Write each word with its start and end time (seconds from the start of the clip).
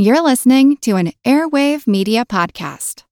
You're 0.00 0.22
listening 0.22 0.76
to 0.82 0.94
an 0.94 1.10
Airwave 1.26 1.88
Media 1.88 2.24
Podcast. 2.24 3.02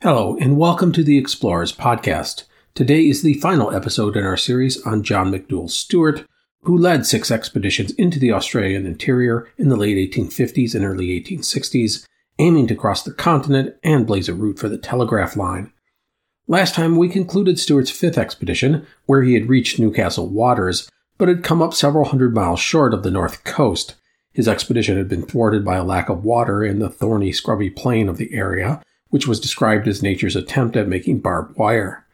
Hello, 0.00 0.36
and 0.40 0.58
welcome 0.58 0.90
to 0.90 1.04
the 1.04 1.16
Explorers 1.16 1.72
Podcast. 1.72 2.42
Today 2.74 3.02
is 3.02 3.22
the 3.22 3.34
final 3.34 3.72
episode 3.72 4.16
in 4.16 4.24
our 4.24 4.36
series 4.36 4.84
on 4.84 5.04
John 5.04 5.30
McDouall 5.30 5.70
Stuart, 5.70 6.26
who 6.62 6.76
led 6.76 7.06
six 7.06 7.30
expeditions 7.30 7.92
into 7.92 8.18
the 8.18 8.32
Australian 8.32 8.84
interior 8.84 9.48
in 9.58 9.68
the 9.68 9.76
late 9.76 10.12
1850s 10.12 10.74
and 10.74 10.84
early 10.84 11.06
1860s, 11.20 12.04
aiming 12.42 12.66
to 12.66 12.74
cross 12.74 13.04
the 13.04 13.12
continent 13.12 13.76
and 13.84 14.04
blaze 14.04 14.28
a 14.28 14.34
route 14.34 14.58
for 14.58 14.68
the 14.68 14.76
telegraph 14.76 15.36
line. 15.36 15.72
Last 16.48 16.74
time 16.74 16.96
we 16.96 17.08
concluded 17.08 17.58
Stuart's 17.58 17.90
fifth 17.90 18.18
expedition, 18.18 18.84
where 19.06 19.22
he 19.22 19.34
had 19.34 19.48
reached 19.48 19.78
Newcastle 19.78 20.28
waters, 20.28 20.90
but 21.18 21.28
had 21.28 21.44
come 21.44 21.62
up 21.62 21.72
several 21.72 22.06
hundred 22.06 22.34
miles 22.34 22.58
short 22.58 22.92
of 22.92 23.04
the 23.04 23.12
north 23.12 23.44
coast. 23.44 23.94
His 24.32 24.48
expedition 24.48 24.96
had 24.96 25.08
been 25.08 25.22
thwarted 25.22 25.64
by 25.64 25.76
a 25.76 25.84
lack 25.84 26.08
of 26.08 26.24
water 26.24 26.64
in 26.64 26.80
the 26.80 26.90
thorny, 26.90 27.30
scrubby 27.30 27.70
plain 27.70 28.08
of 28.08 28.16
the 28.16 28.34
area, 28.34 28.82
which 29.10 29.28
was 29.28 29.38
described 29.38 29.86
as 29.86 30.02
nature's 30.02 30.34
attempt 30.34 30.76
at 30.76 30.88
making 30.88 31.20
barbed 31.20 31.56
wire. 31.56 32.04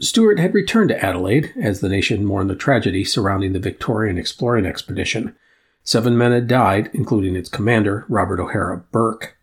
Stuart 0.00 0.40
had 0.40 0.52
returned 0.52 0.88
to 0.88 1.04
Adelaide 1.04 1.52
as 1.62 1.80
the 1.80 1.88
nation 1.88 2.24
mourned 2.24 2.50
the 2.50 2.56
tragedy 2.56 3.04
surrounding 3.04 3.52
the 3.52 3.60
Victorian 3.60 4.18
exploring 4.18 4.66
expedition. 4.66 5.36
Seven 5.84 6.18
men 6.18 6.32
had 6.32 6.48
died, 6.48 6.90
including 6.92 7.36
its 7.36 7.48
commander, 7.48 8.04
Robert 8.08 8.40
O'Hara 8.40 8.82
Burke. 8.90 9.36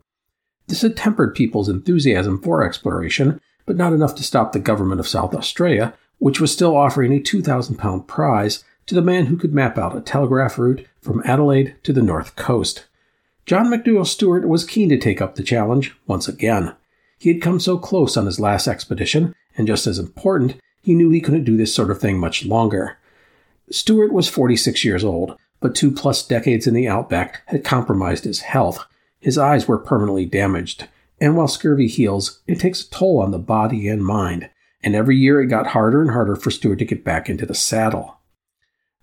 This 0.68 0.82
had 0.82 0.98
tempered 0.98 1.36
people's 1.36 1.70
enthusiasm 1.70 2.42
for 2.42 2.64
exploration, 2.64 3.40
but 3.66 3.78
not 3.78 3.94
enough 3.94 4.16
to 4.16 4.24
stop 4.24 4.52
the 4.52 4.60
government 4.60 5.00
of 5.00 5.08
South 5.08 5.34
Australia, 5.34 5.94
which 6.20 6.42
was 6.42 6.52
still 6.52 6.76
offering 6.76 7.14
a 7.14 7.20
£2,000 7.20 8.08
prize 8.08 8.64
to 8.86 8.96
the 8.96 9.02
man 9.02 9.28
who 9.28 9.38
could 9.38 9.54
map 9.54 9.78
out 9.78 9.96
a 9.96 10.02
telegraph 10.02 10.58
route 10.58 10.86
from 11.02 11.22
Adelaide 11.26 11.76
to 11.84 11.94
the 11.94 12.02
north 12.02 12.36
coast. 12.36 12.86
John 13.46 13.68
McDouall 13.68 14.06
Stuart 14.06 14.48
was 14.48 14.66
keen 14.66 14.90
to 14.90 14.98
take 14.98 15.22
up 15.22 15.36
the 15.36 15.44
challenge 15.44 15.96
once 16.06 16.28
again. 16.28 16.76
He 17.18 17.32
had 17.32 17.42
come 17.42 17.60
so 17.60 17.78
close 17.78 18.18
on 18.18 18.26
his 18.26 18.40
last 18.40 18.68
expedition, 18.68 19.34
and 19.58 19.68
just 19.68 19.88
as 19.88 20.00
important, 20.00 20.56
he 20.82 20.96
knew 20.96 21.10
he 21.10 21.22
couldn't 21.22 21.46
do 21.46 21.58
this 21.58 21.74
sort 21.74 21.92
of 21.92 22.00
thing 22.00 22.20
much 22.20 22.46
longer. 22.46 22.98
Stuart 23.70 24.14
was 24.14 24.30
46 24.30 24.84
years 24.86 25.04
old, 25.04 25.38
but 25.60 25.76
two 25.76 25.92
plus 25.92 26.26
decades 26.26 26.68
in 26.68 26.74
the 26.74 26.88
outback 26.88 27.42
had 27.48 27.64
compromised 27.64 28.24
his 28.24 28.42
health. 28.42 28.86
His 29.20 29.38
eyes 29.38 29.68
were 29.68 29.78
permanently 29.78 30.26
damaged, 30.26 30.88
and 31.20 31.36
while 31.36 31.48
scurvy 31.48 31.88
heals, 31.88 32.42
it 32.48 32.60
takes 32.60 32.82
a 32.82 32.90
toll 32.90 33.20
on 33.20 33.32
the 33.32 33.40
body 33.40 33.88
and 33.88 34.06
mind, 34.06 34.50
and 34.84 34.96
every 34.96 35.18
year 35.18 35.42
it 35.42 35.48
got 35.48 35.68
harder 35.68 36.02
and 36.02 36.12
harder 36.12 36.36
for 36.36 36.52
Stuart 36.52 36.80
to 36.80 36.86
get 36.86 37.04
back 37.04 37.30
into 37.30 37.46
the 37.46 37.56
saddle. 37.56 38.18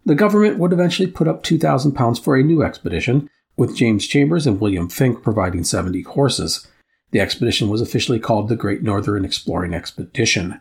The 0.07 0.15
government 0.15 0.59
would 0.59 0.73
eventually 0.73 1.11
put 1.11 1.29
up 1.29 1.43
£2,000 1.43 2.23
for 2.23 2.37
a 2.37 2.43
new 2.43 2.63
expedition, 2.63 3.29
with 3.57 3.77
James 3.77 4.07
Chambers 4.07 4.47
and 4.47 4.61
William 4.61 4.89
Finke 4.89 5.23
providing 5.23 5.65
70 5.65 6.03
horses. 6.03 6.67
The 7.11 7.21
expedition 7.21 7.69
was 7.69 7.81
officially 7.81 8.19
called 8.19 8.49
the 8.49 8.57
Great 8.57 8.83
Northern 8.83 9.25
Exploring 9.25 9.73
Expedition. 9.73 10.61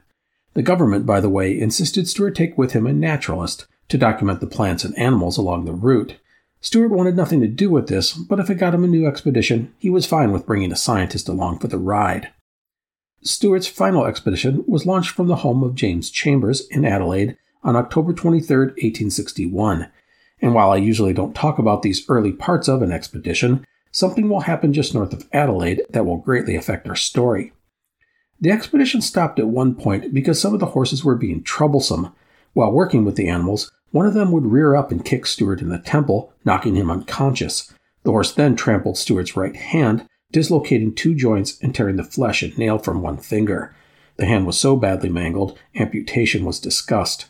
The 0.53 0.61
government, 0.61 1.05
by 1.05 1.19
the 1.19 1.29
way, 1.29 1.59
insisted 1.59 2.07
Stuart 2.07 2.35
take 2.35 2.57
with 2.57 2.73
him 2.73 2.85
a 2.85 2.93
naturalist 2.93 3.65
to 3.89 3.97
document 3.97 4.39
the 4.39 4.47
plants 4.47 4.83
and 4.83 4.97
animals 4.97 5.37
along 5.37 5.65
the 5.65 5.73
route. 5.73 6.15
Stuart 6.63 6.91
wanted 6.91 7.17
nothing 7.17 7.41
to 7.41 7.47
do 7.47 7.69
with 7.69 7.89
this, 7.89 8.13
but 8.13 8.39
if 8.39 8.49
it 8.49 8.55
got 8.55 8.73
him 8.73 8.85
a 8.85 8.87
new 8.87 9.05
expedition, 9.05 9.75
he 9.79 9.89
was 9.89 10.05
fine 10.05 10.31
with 10.31 10.45
bringing 10.45 10.71
a 10.71 10.77
scientist 10.77 11.27
along 11.27 11.59
for 11.59 11.67
the 11.67 11.77
ride. 11.77 12.29
Stuart's 13.21 13.67
final 13.67 14.05
expedition 14.05 14.63
was 14.65 14.85
launched 14.85 15.09
from 15.09 15.27
the 15.27 15.35
home 15.35 15.61
of 15.61 15.75
James 15.75 16.09
Chambers 16.09 16.65
in 16.69 16.85
Adelaide 16.85 17.37
on 17.63 17.75
October 17.75 18.13
23, 18.13 18.57
1861. 18.57 19.91
And 20.41 20.53
while 20.53 20.71
I 20.71 20.77
usually 20.77 21.11
don't 21.11 21.35
talk 21.35 21.59
about 21.59 21.81
these 21.81 22.05
early 22.07 22.31
parts 22.31 22.69
of 22.69 22.81
an 22.81 22.93
expedition, 22.93 23.65
something 23.91 24.29
will 24.29 24.41
happen 24.41 24.71
just 24.71 24.93
north 24.93 25.11
of 25.11 25.27
Adelaide 25.33 25.81
that 25.89 26.05
will 26.05 26.17
greatly 26.17 26.55
affect 26.55 26.87
our 26.87 26.95
story. 26.95 27.51
The 28.39 28.51
expedition 28.51 29.01
stopped 29.01 29.37
at 29.37 29.49
one 29.49 29.75
point 29.75 30.13
because 30.13 30.39
some 30.39 30.53
of 30.53 30.61
the 30.61 30.67
horses 30.67 31.03
were 31.03 31.15
being 31.15 31.43
troublesome. 31.43 32.15
While 32.53 32.71
working 32.71 33.03
with 33.03 33.17
the 33.17 33.27
animals, 33.27 33.69
one 33.93 34.07
of 34.07 34.15
them 34.15 34.31
would 34.31 34.47
rear 34.47 34.75
up 34.75 34.91
and 34.91 35.05
kick 35.05 35.27
Stuart 35.27 35.61
in 35.61 35.69
the 35.69 35.77
temple, 35.77 36.33
knocking 36.43 36.73
him 36.73 36.89
unconscious. 36.89 37.71
The 38.01 38.09
horse 38.09 38.31
then 38.31 38.55
trampled 38.55 38.97
Stuart's 38.97 39.37
right 39.37 39.55
hand, 39.55 40.07
dislocating 40.31 40.95
two 40.95 41.13
joints 41.13 41.61
and 41.61 41.75
tearing 41.75 41.97
the 41.97 42.03
flesh 42.03 42.41
and 42.41 42.57
nail 42.57 42.79
from 42.79 43.03
one 43.03 43.17
finger. 43.17 43.75
The 44.17 44.25
hand 44.25 44.47
was 44.47 44.59
so 44.59 44.75
badly 44.75 45.09
mangled, 45.09 45.59
amputation 45.75 46.43
was 46.43 46.59
discussed. 46.59 47.27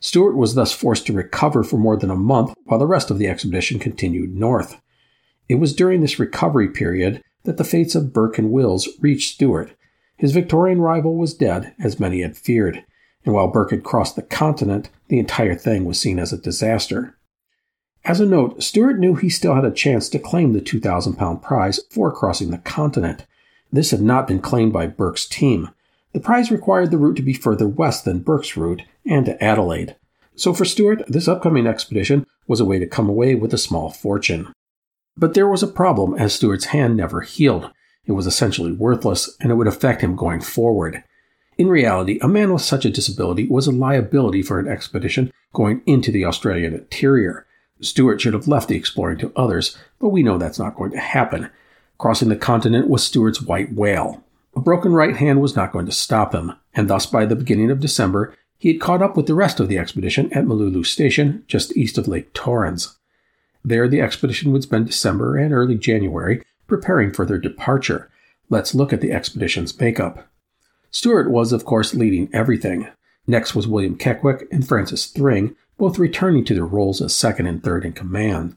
Stuart 0.00 0.36
was 0.36 0.56
thus 0.56 0.72
forced 0.72 1.06
to 1.06 1.12
recover 1.12 1.62
for 1.62 1.76
more 1.76 1.96
than 1.96 2.10
a 2.10 2.16
month 2.16 2.52
while 2.64 2.80
the 2.80 2.86
rest 2.86 3.12
of 3.12 3.18
the 3.18 3.28
expedition 3.28 3.78
continued 3.78 4.34
north. 4.34 4.80
It 5.48 5.54
was 5.54 5.72
during 5.72 6.00
this 6.00 6.18
recovery 6.18 6.68
period 6.68 7.22
that 7.44 7.58
the 7.58 7.64
fates 7.64 7.94
of 7.94 8.12
Burke 8.12 8.38
and 8.38 8.50
Wills 8.50 8.88
reached 9.00 9.34
Stuart. 9.34 9.70
His 10.16 10.32
Victorian 10.32 10.80
rival 10.80 11.16
was 11.16 11.32
dead, 11.32 11.76
as 11.78 12.00
many 12.00 12.22
had 12.22 12.36
feared, 12.36 12.84
and 13.26 13.34
while 13.34 13.48
Burke 13.48 13.72
had 13.72 13.84
crossed 13.84 14.16
the 14.16 14.22
continent, 14.22 14.88
the 15.08 15.18
entire 15.18 15.56
thing 15.56 15.84
was 15.84 16.00
seen 16.00 16.18
as 16.18 16.32
a 16.32 16.38
disaster. 16.38 17.18
As 18.04 18.20
a 18.20 18.26
note, 18.26 18.62
Stuart 18.62 19.00
knew 19.00 19.16
he 19.16 19.28
still 19.28 19.56
had 19.56 19.64
a 19.64 19.72
chance 19.72 20.08
to 20.08 20.20
claim 20.20 20.52
the 20.52 20.60
£2,000 20.60 21.42
prize 21.42 21.80
for 21.90 22.12
crossing 22.12 22.52
the 22.52 22.58
continent. 22.58 23.26
This 23.72 23.90
had 23.90 24.00
not 24.00 24.28
been 24.28 24.40
claimed 24.40 24.72
by 24.72 24.86
Burke's 24.86 25.26
team. 25.26 25.70
The 26.12 26.20
prize 26.20 26.52
required 26.52 26.92
the 26.92 26.98
route 26.98 27.16
to 27.16 27.22
be 27.22 27.34
further 27.34 27.66
west 27.66 28.04
than 28.04 28.20
Burke's 28.20 28.56
route 28.56 28.82
and 29.04 29.26
to 29.26 29.42
Adelaide. 29.42 29.96
So 30.36 30.54
for 30.54 30.64
Stuart, 30.64 31.02
this 31.08 31.26
upcoming 31.26 31.66
expedition 31.66 32.26
was 32.46 32.60
a 32.60 32.64
way 32.64 32.78
to 32.78 32.86
come 32.86 33.08
away 33.08 33.34
with 33.34 33.52
a 33.52 33.58
small 33.58 33.90
fortune. 33.90 34.52
But 35.16 35.34
there 35.34 35.48
was 35.48 35.64
a 35.64 35.68
problem 35.68 36.14
as 36.14 36.34
Stuart's 36.34 36.66
hand 36.66 36.96
never 36.96 37.22
healed. 37.22 37.72
It 38.04 38.12
was 38.12 38.26
essentially 38.26 38.70
worthless, 38.70 39.36
and 39.40 39.50
it 39.50 39.56
would 39.56 39.66
affect 39.66 40.02
him 40.02 40.14
going 40.14 40.42
forward. 40.42 41.02
In 41.58 41.68
reality, 41.68 42.18
a 42.20 42.28
man 42.28 42.52
with 42.52 42.62
such 42.62 42.84
a 42.84 42.90
disability 42.90 43.46
was 43.46 43.66
a 43.66 43.72
liability 43.72 44.42
for 44.42 44.58
an 44.58 44.68
expedition 44.68 45.32
going 45.54 45.80
into 45.86 46.12
the 46.12 46.24
Australian 46.24 46.74
interior. 46.74 47.46
Stuart 47.80 48.20
should 48.20 48.34
have 48.34 48.48
left 48.48 48.68
the 48.68 48.76
exploring 48.76 49.18
to 49.18 49.32
others, 49.36 49.76
but 49.98 50.10
we 50.10 50.22
know 50.22 50.36
that's 50.36 50.58
not 50.58 50.76
going 50.76 50.90
to 50.90 50.98
happen. 50.98 51.50
Crossing 51.98 52.28
the 52.28 52.36
continent 52.36 52.88
was 52.88 53.04
Stuart's 53.04 53.40
white 53.40 53.72
whale. 53.72 54.22
A 54.54 54.60
broken 54.60 54.92
right 54.92 55.16
hand 55.16 55.40
was 55.40 55.56
not 55.56 55.72
going 55.72 55.86
to 55.86 55.92
stop 55.92 56.34
him, 56.34 56.52
and 56.74 56.88
thus 56.88 57.06
by 57.06 57.24
the 57.24 57.36
beginning 57.36 57.70
of 57.70 57.80
December, 57.80 58.34
he 58.58 58.72
had 58.72 58.80
caught 58.80 59.02
up 59.02 59.16
with 59.16 59.26
the 59.26 59.34
rest 59.34 59.60
of 59.60 59.68
the 59.68 59.78
expedition 59.78 60.32
at 60.32 60.44
Moolooloo 60.44 60.84
Station, 60.84 61.44
just 61.46 61.76
east 61.76 61.96
of 61.98 62.08
Lake 62.08 62.32
Torrens. 62.32 62.96
There, 63.64 63.88
the 63.88 64.00
expedition 64.00 64.52
would 64.52 64.62
spend 64.62 64.86
December 64.86 65.36
and 65.36 65.52
early 65.52 65.76
January 65.76 66.42
preparing 66.66 67.12
for 67.12 67.24
their 67.24 67.38
departure. 67.38 68.10
Let's 68.48 68.74
look 68.74 68.92
at 68.92 69.00
the 69.00 69.12
expedition's 69.12 69.78
makeup. 69.78 70.26
Stuart 70.96 71.30
was, 71.30 71.52
of 71.52 71.66
course, 71.66 71.92
leading 71.92 72.30
everything. 72.32 72.88
Next 73.26 73.54
was 73.54 73.68
William 73.68 73.98
Kekwick 73.98 74.46
and 74.50 74.66
Francis 74.66 75.04
Thring, 75.04 75.54
both 75.76 75.98
returning 75.98 76.42
to 76.46 76.54
their 76.54 76.64
roles 76.64 77.02
as 77.02 77.14
second 77.14 77.44
and 77.44 77.62
third 77.62 77.84
in 77.84 77.92
command. 77.92 78.56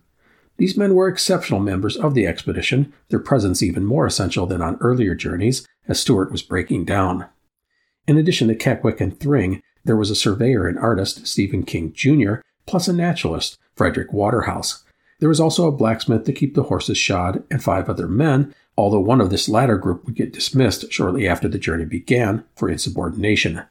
These 0.55 0.77
men 0.77 0.95
were 0.95 1.09
exceptional 1.09 1.59
members 1.59 1.97
of 1.97 2.13
the 2.13 2.25
expedition, 2.25 2.93
their 3.09 3.19
presence 3.19 3.61
even 3.61 3.83
more 3.83 4.05
essential 4.05 4.45
than 4.45 4.61
on 4.61 4.77
earlier 4.79 5.15
journeys, 5.15 5.67
as 5.89 5.99
Stuart 5.99 6.31
was 6.31 6.41
breaking 6.41 6.85
down. 6.85 7.25
In 8.07 8.17
addition 8.17 8.47
to 8.47 8.55
Kekwick 8.55 9.01
and 9.01 9.19
Thring, 9.19 9.61
there 9.83 9.97
was 9.97 10.09
a 10.09 10.15
surveyor 10.15 10.65
and 10.65 10.79
artist, 10.79 11.27
Stephen 11.27 11.63
King 11.63 11.91
Jr., 11.91 12.35
plus 12.65 12.87
a 12.87 12.93
naturalist, 12.93 13.57
Frederick 13.75 14.13
Waterhouse. 14.13 14.85
There 15.19 15.29
was 15.29 15.39
also 15.39 15.67
a 15.67 15.71
blacksmith 15.71 16.23
to 16.25 16.33
keep 16.33 16.55
the 16.55 16.63
horses 16.63 16.97
shod, 16.97 17.43
and 17.51 17.63
five 17.63 17.89
other 17.89 18.07
men, 18.07 18.53
although 18.77 18.99
one 18.99 19.19
of 19.19 19.29
this 19.29 19.49
latter 19.49 19.77
group 19.77 20.05
would 20.05 20.15
get 20.15 20.33
dismissed 20.33 20.91
shortly 20.91 21.27
after 21.27 21.47
the 21.47 21.59
journey 21.59 21.85
began 21.85 22.45
for 22.55 22.69
insubordination. 22.69 23.61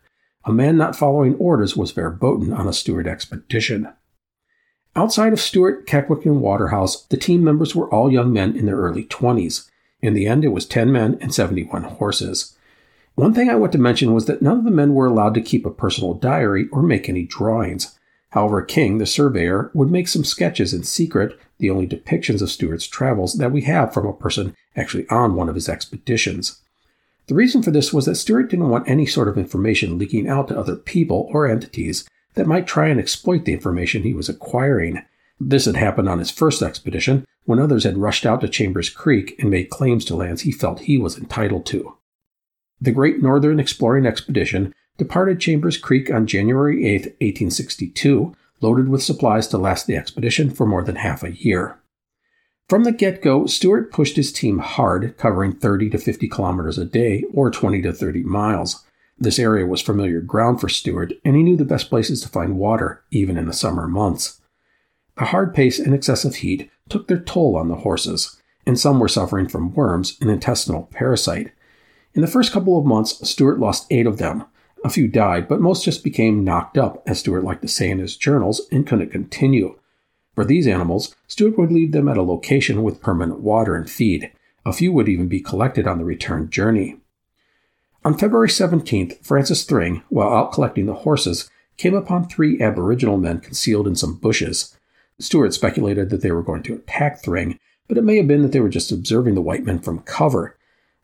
A 0.45 0.53
man 0.53 0.77
not 0.77 0.97
following 0.97 1.35
orders 1.37 1.77
was 1.77 1.93
verboten 1.93 2.53
on 2.53 2.69
a 2.69 2.73
Stuart 2.73 3.07
expedition. 3.07 3.89
Outside 4.95 5.33
of 5.33 5.41
Stuart, 5.41 5.87
Kekwick, 5.87 6.25
and 6.25 6.41
Waterhouse, 6.41 7.05
the 7.05 7.17
team 7.17 7.45
members 7.45 7.75
were 7.75 7.93
all 7.93 8.13
young 8.13 8.33
men 8.33 8.57
in 8.57 8.67
their 8.67 8.77
early 8.77 9.05
20s. 9.05 9.69
In 10.01 10.15
the 10.15 10.27
end, 10.27 10.45
it 10.45 10.49
was 10.49 10.67
10 10.67 10.93
men 10.93 11.19
and 11.21 11.35
71 11.35 11.85
horses. 11.85 12.57
One 13.15 13.35
thing 13.35 13.51
I 13.51 13.57
want 13.57 13.73
to 13.73 13.79
mention 13.79 14.15
was 14.15 14.27
that 14.27 14.43
none 14.43 14.59
of 14.59 14.65
the 14.65 14.71
men 14.71 14.95
were 14.95 15.07
allowed 15.07 15.35
to 15.35 15.41
keep 15.41 15.67
a 15.67 15.71
personal 15.71 16.15
diary 16.15 16.69
or 16.71 16.83
make 16.83 17.09
any 17.09 17.25
drawings. 17.25 17.98
However, 18.31 18.63
King, 18.63 18.99
the 18.99 19.07
surveyor, 19.07 19.71
would 19.73 19.91
make 19.91 20.09
some 20.09 20.25
sketches 20.25 20.75
in 20.75 20.83
secret, 20.85 21.39
the 21.59 21.71
only 21.71 21.87
depictions 21.87 22.43
of 22.43 22.51
Stuart's 22.51 22.87
travels 22.87 23.35
that 23.35 23.53
we 23.53 23.63
have 23.63 23.93
from 23.95 24.07
a 24.07 24.13
person 24.13 24.55
actually 24.77 25.09
on 25.09 25.35
one 25.35 25.49
of 25.49 25.55
his 25.55 25.69
expeditions. 25.69 26.61
The 27.27 27.35
reason 27.35 27.63
for 27.63 27.71
this 27.71 27.93
was 27.93 28.07
that 28.07 28.17
Stuart 28.17 28.51
didn't 28.51 28.69
want 28.69 28.89
any 28.89 29.07
sort 29.07 29.29
of 29.29 29.37
information 29.37 29.99
leaking 29.99 30.29
out 30.29 30.49
to 30.49 30.59
other 30.59 30.77
people 30.77 31.29
or 31.33 31.47
entities 31.47 32.09
that 32.35 32.47
might 32.47 32.67
try 32.67 32.89
and 32.89 33.01
exploit 33.01 33.45
the 33.45 33.53
information 33.53 34.03
he 34.03 34.15
was 34.15 34.29
acquiring. 34.29 35.03
This 35.41 35.67
had 35.67 35.77
happened 35.77 36.09
on 36.09 36.19
his 36.19 36.31
first 36.31 36.63
expedition 36.63 37.27
when 37.45 37.59
others 37.59 37.85
had 37.85 37.99
rushed 37.99 38.27
out 38.27 38.41
to 38.43 38.49
Chambers 38.49 38.91
Creek 38.91 39.35
and 39.39 39.51
made 39.51 39.71
claims 39.71 40.05
to 40.07 40.17
lands 40.17 40.43
he 40.43 40.53
felt 40.53 40.81
he 40.81 40.99
was 40.99 41.19
entitled 41.19 41.67
to. 41.67 41.97
The 42.81 42.93
Great 42.93 43.21
Northern 43.23 43.59
Exploring 43.59 44.07
Expedition 44.07 44.75
departed 44.99 45.41
Chambers 45.41 45.79
Creek 45.79 46.11
on 46.11 46.27
January 46.27 46.85
8, 46.85 47.01
1862, 47.21 48.35
loaded 48.61 48.89
with 48.89 49.03
supplies 49.03 49.47
to 49.49 49.57
last 49.57 49.87
the 49.87 49.97
expedition 49.97 50.51
for 50.51 50.67
more 50.67 50.83
than 50.83 50.97
half 50.97 51.23
a 51.23 51.33
year. 51.33 51.81
From 52.69 52.85
the 52.85 52.93
get 52.93 53.23
go, 53.23 53.47
Stuart 53.47 53.91
pushed 53.91 54.17
his 54.17 54.33
team 54.33 54.59
hard, 54.59 55.17
covering 55.17 55.55
30 55.55 55.89
to 55.91 55.99
50 55.99 56.29
kilometers 56.29 56.77
a 56.77 56.85
day 56.85 57.25
or 57.33 57.51
20 57.51 57.81
to 57.83 57.93
30 57.93 58.25
miles. 58.25 58.85
This 59.19 59.39
area 59.39 59.67
was 59.67 59.81
familiar 59.81 60.21
ground 60.21 60.61
for 60.61 60.69
Stuart, 60.69 61.13
and 61.25 61.35
he 61.35 61.43
knew 61.43 61.57
the 61.57 61.65
best 61.65 61.89
places 61.89 62.21
to 62.21 62.29
find 62.29 62.59
water, 62.59 63.03
even 63.11 63.39
in 63.39 63.47
the 63.47 63.53
summer 63.53 63.89
months. 63.89 64.41
The 65.17 65.27
hard 65.27 65.55
pace 65.55 65.79
and 65.79 65.95
excessive 65.95 66.37
heat 66.37 66.71
took 66.89 67.09
their 67.09 67.19
toll 67.19 67.57
on 67.57 67.69
the 67.69 67.77
horses, 67.77 68.41
and 68.67 68.79
some 68.79 69.01
were 69.01 69.09
suffering 69.09 69.49
from 69.49 69.75
worms, 69.75 70.19
an 70.21 70.29
intestinal 70.29 70.89
parasite. 70.93 71.53
In 72.15 72.21
the 72.21 72.29
first 72.29 72.53
couple 72.53 72.79
of 72.79 72.85
months, 72.85 73.29
Stuart 73.29 73.59
lost 73.59 73.87
eight 73.91 74.07
of 74.07 74.19
them. 74.19 74.45
A 74.85 74.91
few 74.91 75.09
died, 75.09 75.49
but 75.49 75.61
most 75.61 75.85
just 75.85 76.05
became 76.05 76.45
knocked 76.45 76.79
up, 76.79 77.03
as 77.07 77.21
Stuart 77.21 77.45
liked 77.45 77.63
to 77.63 77.69
say 77.69 77.91
in 77.91 77.99
his 77.99 78.17
journals, 78.17 78.63
and 78.71 78.87
couldn't 78.87 79.11
continue. 79.11 79.79
For 80.35 80.45
these 80.45 80.69
animals, 80.69 81.17
Stuart 81.27 81.59
would 81.59 81.73
leave 81.73 81.93
them 81.93 82.09
at 82.09 82.17
a 82.17 82.23
location 82.23 82.83
with 82.83 83.01
permanent 83.01 83.41
water 83.41 83.75
and 83.75 83.91
feed. 83.91 84.31
A 84.65 84.73
few 84.73 84.93
would 84.93 85.09
even 85.09 85.27
be 85.27 85.41
collected 85.41 85.87
on 85.87 85.99
the 85.99 86.05
return 86.05 86.49
journey. 86.49 86.99
On 88.05 88.17
February 88.17 88.49
17th, 88.49 89.25
Francis 89.25 89.65
Thring, 89.65 90.03
while 90.09 90.33
out 90.33 90.53
collecting 90.53 90.87
the 90.87 90.95
horses, 90.95 91.51
came 91.77 91.95
upon 91.95 92.29
three 92.29 92.61
Aboriginal 92.61 93.17
men 93.17 93.41
concealed 93.41 93.89
in 93.89 93.97
some 93.97 94.15
bushes. 94.15 94.77
Stuart 95.19 95.55
speculated 95.55 96.11
that 96.11 96.23
they 96.23 96.31
were 96.31 96.43
going 96.43 96.63
to 96.65 96.75
attack 96.75 97.23
Thring, 97.23 97.59
but 97.89 97.99
it 97.99 98.05
may 98.05 98.17
have 98.19 98.29
been 98.29 98.43
that 98.43 98.53
they 98.53 98.61
were 98.61 98.69
just 98.69 98.93
observing 98.93 99.35
the 99.35 99.41
white 99.41 99.65
men 99.65 99.81
from 99.81 100.01
cover. 100.01 100.58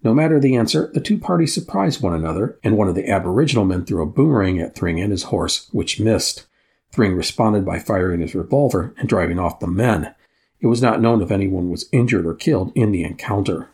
No 0.05 0.13
matter 0.13 0.39
the 0.39 0.55
answer, 0.55 0.91
the 0.93 1.01
two 1.01 1.17
parties 1.17 1.55
surprised 1.55 2.03
one 2.03 2.15
another, 2.15 2.59
and 2.63 2.77
one 2.77 2.89
of 2.89 2.95
the 2.95 3.09
Aboriginal 3.09 3.65
men 3.65 3.87
threw 3.87 4.03
a 4.03 4.07
boomerang 4.07 4.61
at 4.61 4.75
Thring 4.75 5.01
and 5.01 5.11
his 5.11 5.25
horse, 5.25 5.67
which 5.73 5.99
missed. 5.99 6.45
Thring 6.93 7.17
responded 7.17 7.65
by 7.65 7.79
firing 7.79 8.21
his 8.21 8.35
revolver 8.35 8.95
and 8.99 9.09
driving 9.09 9.39
off 9.39 9.61
the 9.61 9.67
men. 9.67 10.15
It 10.61 10.67
was 10.67 10.83
not 10.83 11.01
known 11.01 11.23
if 11.23 11.31
anyone 11.31 11.71
was 11.71 11.89
injured 11.91 12.27
or 12.27 12.35
killed 12.35 12.71
in 12.75 12.93
the 12.93 13.03
encounter. 13.03 13.71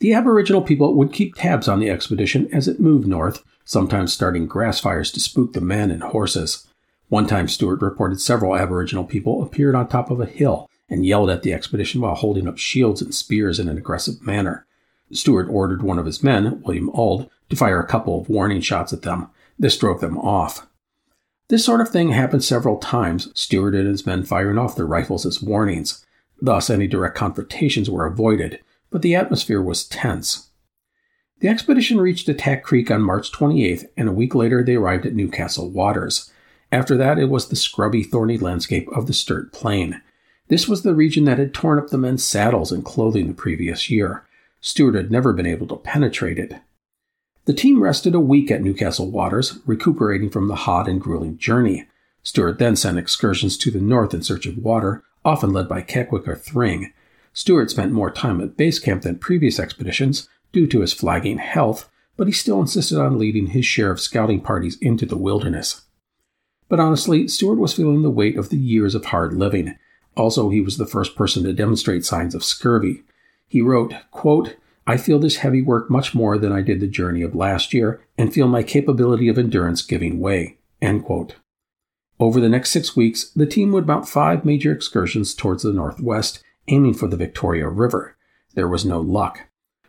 The 0.00 0.12
Aboriginal 0.12 0.62
people 0.62 0.94
would 0.94 1.12
keep 1.12 1.36
tabs 1.36 1.68
on 1.68 1.78
the 1.78 1.88
expedition 1.88 2.48
as 2.52 2.66
it 2.66 2.80
moved 2.80 3.06
north, 3.06 3.44
sometimes 3.64 4.12
starting 4.12 4.46
grass 4.46 4.80
fires 4.80 5.12
to 5.12 5.20
spook 5.20 5.52
the 5.52 5.60
men 5.60 5.92
and 5.92 6.02
horses. 6.02 6.66
One 7.08 7.28
time, 7.28 7.46
Stuart 7.46 7.80
reported 7.80 8.20
several 8.20 8.56
Aboriginal 8.56 9.04
people 9.04 9.44
appeared 9.44 9.76
on 9.76 9.86
top 9.86 10.10
of 10.10 10.20
a 10.20 10.26
hill 10.26 10.68
and 10.90 11.06
yelled 11.06 11.30
at 11.30 11.44
the 11.44 11.52
expedition 11.52 12.00
while 12.00 12.16
holding 12.16 12.48
up 12.48 12.58
shields 12.58 13.00
and 13.00 13.14
spears 13.14 13.60
in 13.60 13.68
an 13.68 13.78
aggressive 13.78 14.20
manner. 14.26 14.66
Stuart 15.12 15.48
ordered 15.48 15.82
one 15.82 15.98
of 15.98 16.06
his 16.06 16.22
men, 16.22 16.62
William 16.62 16.90
Auld, 16.90 17.30
to 17.50 17.56
fire 17.56 17.80
a 17.80 17.86
couple 17.86 18.20
of 18.20 18.28
warning 18.28 18.60
shots 18.60 18.92
at 18.92 19.02
them. 19.02 19.28
This 19.58 19.76
drove 19.76 20.00
them 20.00 20.18
off. 20.18 20.66
This 21.48 21.64
sort 21.64 21.80
of 21.80 21.90
thing 21.90 22.12
happened 22.12 22.42
several 22.42 22.78
times, 22.78 23.28
Stuart 23.38 23.74
and 23.74 23.86
his 23.86 24.06
men 24.06 24.22
firing 24.22 24.58
off 24.58 24.74
their 24.74 24.86
rifles 24.86 25.26
as 25.26 25.42
warnings. 25.42 26.04
Thus, 26.40 26.70
any 26.70 26.86
direct 26.86 27.14
confrontations 27.14 27.90
were 27.90 28.06
avoided, 28.06 28.60
but 28.90 29.02
the 29.02 29.14
atmosphere 29.14 29.60
was 29.60 29.86
tense. 29.86 30.48
The 31.40 31.48
expedition 31.48 32.00
reached 32.00 32.28
Attack 32.28 32.62
Creek 32.62 32.90
on 32.90 33.02
March 33.02 33.32
28th, 33.32 33.84
and 33.96 34.08
a 34.08 34.12
week 34.12 34.34
later 34.34 34.62
they 34.62 34.76
arrived 34.76 35.04
at 35.04 35.14
Newcastle 35.14 35.68
Waters. 35.68 36.30
After 36.70 36.96
that, 36.96 37.18
it 37.18 37.28
was 37.28 37.48
the 37.48 37.56
scrubby, 37.56 38.02
thorny 38.02 38.38
landscape 38.38 38.88
of 38.92 39.06
the 39.06 39.12
Sturt 39.12 39.52
Plain. 39.52 40.00
This 40.48 40.68
was 40.68 40.82
the 40.82 40.94
region 40.94 41.24
that 41.24 41.38
had 41.38 41.52
torn 41.52 41.78
up 41.78 41.88
the 41.88 41.98
men's 41.98 42.24
saddles 42.24 42.72
and 42.72 42.84
clothing 42.84 43.26
the 43.26 43.34
previous 43.34 43.90
year. 43.90 44.24
Stuart 44.62 44.94
had 44.94 45.10
never 45.10 45.32
been 45.32 45.44
able 45.44 45.66
to 45.66 45.76
penetrate 45.76 46.38
it. 46.38 46.54
The 47.44 47.52
team 47.52 47.82
rested 47.82 48.14
a 48.14 48.20
week 48.20 48.50
at 48.52 48.62
Newcastle 48.62 49.10
Waters, 49.10 49.58
recuperating 49.66 50.30
from 50.30 50.46
the 50.46 50.54
hot 50.54 50.88
and 50.88 51.00
grueling 51.00 51.36
journey. 51.36 51.88
Stuart 52.22 52.60
then 52.60 52.76
sent 52.76 52.96
excursions 52.96 53.58
to 53.58 53.72
the 53.72 53.80
north 53.80 54.14
in 54.14 54.22
search 54.22 54.46
of 54.46 54.58
water, 54.58 55.02
often 55.24 55.52
led 55.52 55.68
by 55.68 55.82
Kekwick 55.82 56.28
or 56.28 56.36
Thring. 56.36 56.92
Stuart 57.32 57.72
spent 57.72 57.90
more 57.90 58.10
time 58.10 58.40
at 58.40 58.56
base 58.56 58.78
camp 58.78 59.02
than 59.02 59.18
previous 59.18 59.58
expeditions 59.58 60.28
due 60.52 60.68
to 60.68 60.80
his 60.80 60.92
flagging 60.92 61.38
health, 61.38 61.90
but 62.16 62.28
he 62.28 62.32
still 62.32 62.60
insisted 62.60 63.00
on 63.00 63.18
leading 63.18 63.48
his 63.48 63.66
share 63.66 63.90
of 63.90 64.00
scouting 64.00 64.40
parties 64.40 64.78
into 64.80 65.04
the 65.04 65.16
wilderness. 65.16 65.82
But 66.68 66.78
honestly, 66.78 67.26
Stuart 67.26 67.58
was 67.58 67.74
feeling 67.74 68.02
the 68.02 68.10
weight 68.10 68.38
of 68.38 68.50
the 68.50 68.58
years 68.58 68.94
of 68.94 69.06
hard 69.06 69.34
living. 69.34 69.76
Also, 70.16 70.50
he 70.50 70.60
was 70.60 70.76
the 70.76 70.86
first 70.86 71.16
person 71.16 71.42
to 71.42 71.52
demonstrate 71.52 72.04
signs 72.04 72.34
of 72.34 72.44
scurvy. 72.44 73.02
He 73.52 73.60
wrote, 73.60 73.92
quote, 74.10 74.56
I 74.86 74.96
feel 74.96 75.18
this 75.18 75.36
heavy 75.36 75.60
work 75.60 75.90
much 75.90 76.14
more 76.14 76.38
than 76.38 76.52
I 76.52 76.62
did 76.62 76.80
the 76.80 76.86
journey 76.86 77.20
of 77.20 77.34
last 77.34 77.74
year, 77.74 78.00
and 78.16 78.32
feel 78.32 78.48
my 78.48 78.62
capability 78.62 79.28
of 79.28 79.36
endurance 79.36 79.82
giving 79.82 80.20
way. 80.20 80.56
End 80.80 81.04
quote. 81.04 81.34
Over 82.18 82.40
the 82.40 82.48
next 82.48 82.70
six 82.70 82.96
weeks, 82.96 83.28
the 83.28 83.44
team 83.44 83.70
would 83.72 83.86
mount 83.86 84.08
five 84.08 84.46
major 84.46 84.72
excursions 84.72 85.34
towards 85.34 85.64
the 85.64 85.72
northwest 85.74 86.42
aiming 86.68 86.94
for 86.94 87.08
the 87.08 87.16
Victoria 87.18 87.68
River. 87.68 88.16
There 88.54 88.68
was 88.68 88.86
no 88.86 89.02
luck. 89.02 89.40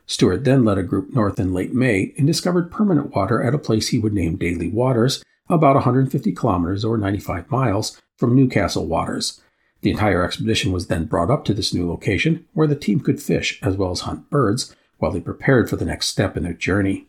Stuart 0.05 0.43
then 0.43 0.65
led 0.65 0.77
a 0.77 0.83
group 0.83 1.13
north 1.13 1.39
in 1.39 1.53
late 1.53 1.73
May 1.73 2.13
and 2.17 2.27
discovered 2.27 2.69
permanent 2.69 3.15
water 3.15 3.41
at 3.41 3.55
a 3.55 3.57
place 3.57 3.87
he 3.87 3.97
would 3.97 4.13
name 4.13 4.35
Daly 4.35 4.67
Waters, 4.67 5.23
about 5.47 5.75
150 5.75 6.33
kilometers 6.33 6.83
or 6.83 6.97
95 6.97 7.49
miles 7.49 8.01
from 8.17 8.35
Newcastle 8.35 8.87
Waters. 8.87 9.41
The 9.83 9.91
entire 9.91 10.23
expedition 10.23 10.71
was 10.71 10.87
then 10.87 11.05
brought 11.05 11.29
up 11.29 11.43
to 11.45 11.53
this 11.53 11.73
new 11.73 11.87
location 11.87 12.45
where 12.53 12.67
the 12.67 12.75
team 12.75 13.01
could 13.01 13.21
fish 13.21 13.59
as 13.61 13.75
well 13.75 13.91
as 13.91 14.01
hunt 14.01 14.29
birds 14.29 14.73
while 14.97 15.11
they 15.11 15.19
prepared 15.19 15.69
for 15.69 15.75
the 15.75 15.83
next 15.83 16.07
step 16.07 16.37
in 16.37 16.43
their 16.43 16.53
journey. 16.53 17.07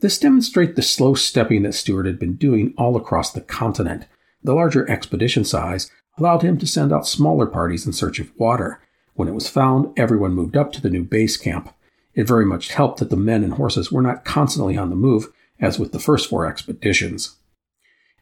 This 0.00 0.18
demonstrates 0.18 0.76
the 0.76 0.82
slow 0.82 1.14
stepping 1.14 1.62
that 1.62 1.74
Stuart 1.74 2.06
had 2.06 2.18
been 2.18 2.36
doing 2.36 2.72
all 2.78 2.96
across 2.96 3.30
the 3.30 3.42
continent. 3.42 4.06
The 4.42 4.54
larger 4.54 4.90
expedition 4.90 5.44
size 5.44 5.90
allowed 6.16 6.40
him 6.40 6.56
to 6.58 6.66
send 6.66 6.90
out 6.90 7.06
smaller 7.06 7.46
parties 7.46 7.86
in 7.86 7.92
search 7.92 8.18
of 8.18 8.32
water. 8.38 8.80
When 9.12 9.28
it 9.28 9.34
was 9.34 9.50
found, 9.50 9.92
everyone 9.98 10.32
moved 10.32 10.56
up 10.56 10.72
to 10.72 10.80
the 10.80 10.90
new 10.90 11.04
base 11.04 11.36
camp. 11.36 11.74
It 12.14 12.26
very 12.26 12.46
much 12.46 12.72
helped 12.72 13.00
that 13.00 13.10
the 13.10 13.16
men 13.16 13.44
and 13.44 13.54
horses 13.54 13.92
were 13.92 14.02
not 14.02 14.24
constantly 14.24 14.78
on 14.78 14.88
the 14.88 14.96
move, 14.96 15.30
as 15.60 15.78
with 15.78 15.92
the 15.92 15.98
first 15.98 16.30
four 16.30 16.46
expeditions. 16.46 17.36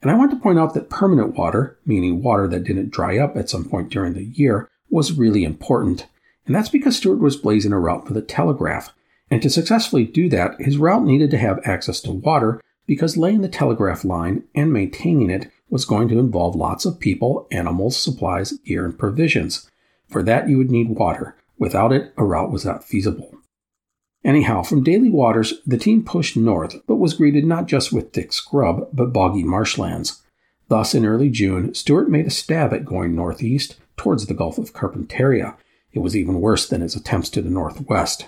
And 0.02 0.10
I 0.10 0.14
want 0.14 0.32
to 0.32 0.36
point 0.36 0.58
out 0.58 0.74
that 0.74 0.90
permanent 0.90 1.36
water, 1.36 1.78
meaning 1.86 2.22
water 2.22 2.48
that 2.48 2.64
didn't 2.64 2.90
dry 2.90 3.18
up 3.18 3.36
at 3.36 3.48
some 3.48 3.64
point 3.64 3.88
during 3.88 4.14
the 4.14 4.24
year, 4.24 4.68
was 4.90 5.12
really 5.12 5.44
important. 5.44 6.06
And 6.44 6.54
that's 6.54 6.68
because 6.68 6.96
Stuart 6.96 7.20
was 7.20 7.36
blazing 7.36 7.72
a 7.72 7.78
route 7.78 8.06
for 8.06 8.12
the 8.12 8.20
telegraph. 8.20 8.92
And 9.30 9.40
to 9.42 9.48
successfully 9.48 10.04
do 10.04 10.28
that, 10.28 10.60
his 10.60 10.76
route 10.76 11.04
needed 11.04 11.30
to 11.30 11.38
have 11.38 11.60
access 11.64 12.00
to 12.00 12.10
water 12.10 12.60
because 12.86 13.16
laying 13.16 13.42
the 13.42 13.48
telegraph 13.48 14.04
line 14.04 14.42
and 14.54 14.72
maintaining 14.72 15.30
it 15.30 15.50
was 15.70 15.84
going 15.84 16.08
to 16.08 16.18
involve 16.18 16.56
lots 16.56 16.84
of 16.84 17.00
people, 17.00 17.46
animals, 17.50 17.96
supplies, 17.96 18.52
gear, 18.64 18.84
and 18.84 18.98
provisions. 18.98 19.70
For 20.08 20.22
that, 20.24 20.48
you 20.48 20.58
would 20.58 20.70
need 20.70 20.90
water. 20.90 21.36
Without 21.58 21.92
it, 21.92 22.12
a 22.16 22.24
route 22.24 22.50
was 22.50 22.66
not 22.66 22.84
feasible. 22.84 23.38
Anyhow, 24.24 24.62
from 24.62 24.84
Daly 24.84 25.10
Waters, 25.10 25.54
the 25.66 25.76
team 25.76 26.04
pushed 26.04 26.36
north, 26.36 26.76
but 26.86 26.96
was 26.96 27.14
greeted 27.14 27.44
not 27.44 27.66
just 27.66 27.92
with 27.92 28.12
thick 28.12 28.32
scrub, 28.32 28.88
but 28.92 29.12
boggy 29.12 29.42
marshlands. 29.42 30.22
Thus, 30.68 30.94
in 30.94 31.04
early 31.04 31.28
June, 31.28 31.74
Stuart 31.74 32.08
made 32.08 32.26
a 32.26 32.30
stab 32.30 32.72
at 32.72 32.84
going 32.84 33.14
northeast 33.14 33.76
towards 33.96 34.26
the 34.26 34.34
Gulf 34.34 34.58
of 34.58 34.72
Carpentaria. 34.72 35.56
It 35.92 35.98
was 35.98 36.16
even 36.16 36.40
worse 36.40 36.68
than 36.68 36.80
his 36.80 36.94
attempts 36.94 37.28
to 37.30 37.42
the 37.42 37.50
northwest. 37.50 38.26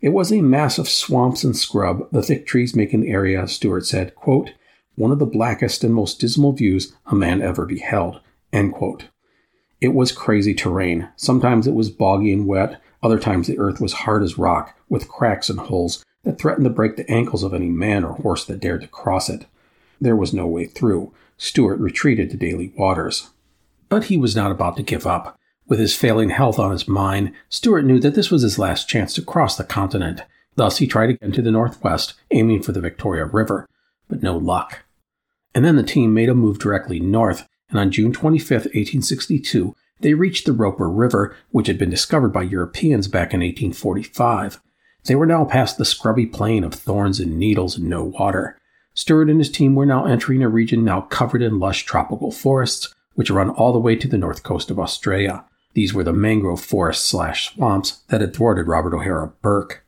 It 0.00 0.10
was 0.10 0.32
a 0.32 0.42
mass 0.42 0.78
of 0.78 0.88
swamps 0.88 1.44
and 1.44 1.56
scrub, 1.56 2.10
the 2.10 2.22
thick 2.22 2.46
trees 2.46 2.76
making 2.76 3.00
the 3.00 3.10
area, 3.10 3.48
Stuart 3.48 3.86
said, 3.86 4.14
quote, 4.14 4.50
one 4.96 5.12
of 5.12 5.18
the 5.18 5.26
blackest 5.26 5.82
and 5.84 5.94
most 5.94 6.20
dismal 6.20 6.52
views 6.52 6.92
a 7.06 7.14
man 7.14 7.40
ever 7.40 7.64
beheld. 7.64 8.20
It 8.52 9.94
was 9.94 10.12
crazy 10.12 10.54
terrain. 10.54 11.08
Sometimes 11.16 11.66
it 11.66 11.74
was 11.74 11.88
boggy 11.88 12.32
and 12.32 12.46
wet, 12.46 12.81
other 13.02 13.18
times 13.18 13.46
the 13.46 13.58
earth 13.58 13.80
was 13.80 13.92
hard 13.92 14.22
as 14.22 14.38
rock, 14.38 14.76
with 14.88 15.08
cracks 15.08 15.48
and 15.50 15.58
holes 15.58 16.04
that 16.24 16.38
threatened 16.38 16.64
to 16.64 16.70
break 16.70 16.96
the 16.96 17.10
ankles 17.10 17.42
of 17.42 17.52
any 17.52 17.68
man 17.68 18.04
or 18.04 18.14
horse 18.14 18.44
that 18.44 18.60
dared 18.60 18.82
to 18.82 18.88
cross 18.88 19.28
it. 19.28 19.46
There 20.00 20.16
was 20.16 20.32
no 20.32 20.46
way 20.46 20.66
through. 20.66 21.12
Stuart 21.36 21.78
retreated 21.78 22.30
to 22.30 22.36
Daly 22.36 22.72
Waters. 22.76 23.30
But 23.88 24.04
he 24.04 24.16
was 24.16 24.36
not 24.36 24.50
about 24.50 24.76
to 24.76 24.82
give 24.82 25.06
up. 25.06 25.38
With 25.66 25.78
his 25.78 25.96
failing 25.96 26.30
health 26.30 26.58
on 26.58 26.70
his 26.70 26.86
mind, 26.86 27.32
Stuart 27.48 27.82
knew 27.82 27.98
that 28.00 28.14
this 28.14 28.30
was 28.30 28.42
his 28.42 28.58
last 28.58 28.88
chance 28.88 29.14
to 29.14 29.22
cross 29.22 29.56
the 29.56 29.64
continent. 29.64 30.22
Thus, 30.54 30.78
he 30.78 30.86
tried 30.86 31.10
again 31.10 31.32
to 31.32 31.42
the 31.42 31.50
northwest, 31.50 32.14
aiming 32.30 32.62
for 32.62 32.72
the 32.72 32.80
Victoria 32.80 33.24
River 33.24 33.68
but 34.12 34.22
no 34.22 34.36
luck. 34.36 34.84
And 35.54 35.64
then 35.64 35.76
the 35.76 35.82
team 35.82 36.12
made 36.12 36.28
a 36.28 36.34
move 36.34 36.58
directly 36.58 37.00
north, 37.00 37.48
and 37.70 37.78
on 37.78 37.90
June 37.90 38.12
25, 38.12 38.50
1862, 38.50 39.74
they 40.00 40.14
reached 40.14 40.46
the 40.46 40.52
Roper 40.52 40.90
River, 40.90 41.36
which 41.50 41.68
had 41.68 41.78
been 41.78 41.90
discovered 41.90 42.32
by 42.32 42.42
Europeans 42.42 43.08
back 43.08 43.32
in 43.32 43.40
1845. 43.40 44.60
They 45.04 45.14
were 45.14 45.26
now 45.26 45.44
past 45.44 45.78
the 45.78 45.84
scrubby 45.84 46.26
plain 46.26 46.64
of 46.64 46.74
thorns 46.74 47.20
and 47.20 47.38
needles 47.38 47.76
and 47.76 47.88
no 47.88 48.04
water. 48.04 48.58
Stuart 48.94 49.30
and 49.30 49.40
his 49.40 49.50
team 49.50 49.74
were 49.74 49.86
now 49.86 50.04
entering 50.04 50.42
a 50.42 50.48
region 50.48 50.84
now 50.84 51.02
covered 51.02 51.42
in 51.42 51.58
lush 51.58 51.84
tropical 51.84 52.30
forests, 52.30 52.92
which 53.14 53.30
run 53.30 53.50
all 53.50 53.72
the 53.72 53.78
way 53.78 53.96
to 53.96 54.08
the 54.08 54.18
north 54.18 54.42
coast 54.42 54.70
of 54.70 54.78
Australia. 54.78 55.44
These 55.74 55.94
were 55.94 56.04
the 56.04 56.12
mangrove 56.12 56.60
forests 56.60 57.06
slash 57.06 57.54
swamps 57.54 58.02
that 58.08 58.20
had 58.20 58.34
thwarted 58.34 58.68
Robert 58.68 58.94
O'Hara 58.94 59.32
Burke. 59.40 59.84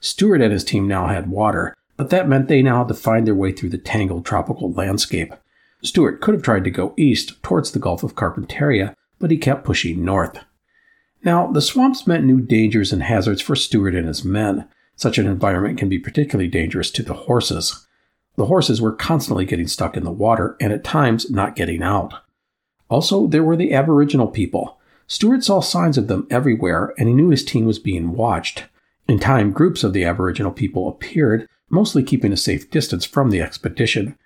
Stuart 0.00 0.40
and 0.40 0.52
his 0.52 0.64
team 0.64 0.86
now 0.86 1.08
had 1.08 1.30
water, 1.30 1.76
but 1.96 2.10
that 2.10 2.28
meant 2.28 2.48
they 2.48 2.62
now 2.62 2.78
had 2.78 2.88
to 2.88 2.94
find 2.94 3.26
their 3.26 3.34
way 3.34 3.50
through 3.50 3.70
the 3.70 3.78
tangled 3.78 4.24
tropical 4.24 4.72
landscape. 4.72 5.34
Stuart 5.82 6.20
could 6.20 6.34
have 6.34 6.42
tried 6.42 6.64
to 6.64 6.70
go 6.70 6.94
east 6.96 7.42
towards 7.42 7.72
the 7.72 7.78
Gulf 7.78 8.02
of 8.02 8.14
Carpentaria, 8.14 8.94
but 9.18 9.30
he 9.30 9.38
kept 9.38 9.64
pushing 9.64 10.04
north. 10.04 10.38
Now, 11.24 11.50
the 11.50 11.60
swamps 11.60 12.06
meant 12.06 12.24
new 12.24 12.40
dangers 12.40 12.92
and 12.92 13.02
hazards 13.02 13.40
for 13.40 13.56
Stuart 13.56 13.94
and 13.94 14.06
his 14.06 14.24
men. 14.24 14.68
Such 14.96 15.18
an 15.18 15.26
environment 15.26 15.78
can 15.78 15.88
be 15.88 15.98
particularly 15.98 16.48
dangerous 16.48 16.90
to 16.92 17.02
the 17.02 17.14
horses. 17.14 17.86
The 18.36 18.46
horses 18.46 18.80
were 18.80 18.92
constantly 18.92 19.44
getting 19.44 19.66
stuck 19.66 19.96
in 19.96 20.04
the 20.04 20.12
water 20.12 20.56
and 20.60 20.72
at 20.72 20.84
times 20.84 21.30
not 21.30 21.56
getting 21.56 21.82
out. 21.82 22.14
Also, 22.88 23.26
there 23.26 23.42
were 23.42 23.56
the 23.56 23.74
Aboriginal 23.74 24.28
people. 24.28 24.78
Stuart 25.06 25.42
saw 25.42 25.60
signs 25.60 25.98
of 25.98 26.06
them 26.06 26.26
everywhere 26.30 26.94
and 26.98 27.08
he 27.08 27.14
knew 27.14 27.30
his 27.30 27.44
team 27.44 27.64
was 27.64 27.78
being 27.78 28.12
watched. 28.12 28.64
In 29.08 29.18
time, 29.18 29.52
groups 29.52 29.82
of 29.82 29.92
the 29.92 30.04
Aboriginal 30.04 30.52
people 30.52 30.88
appeared, 30.88 31.48
mostly 31.70 32.02
keeping 32.02 32.32
a 32.32 32.36
safe 32.36 32.70
distance 32.70 33.04
from 33.04 33.30
the 33.30 33.40
expedition. 33.40 34.16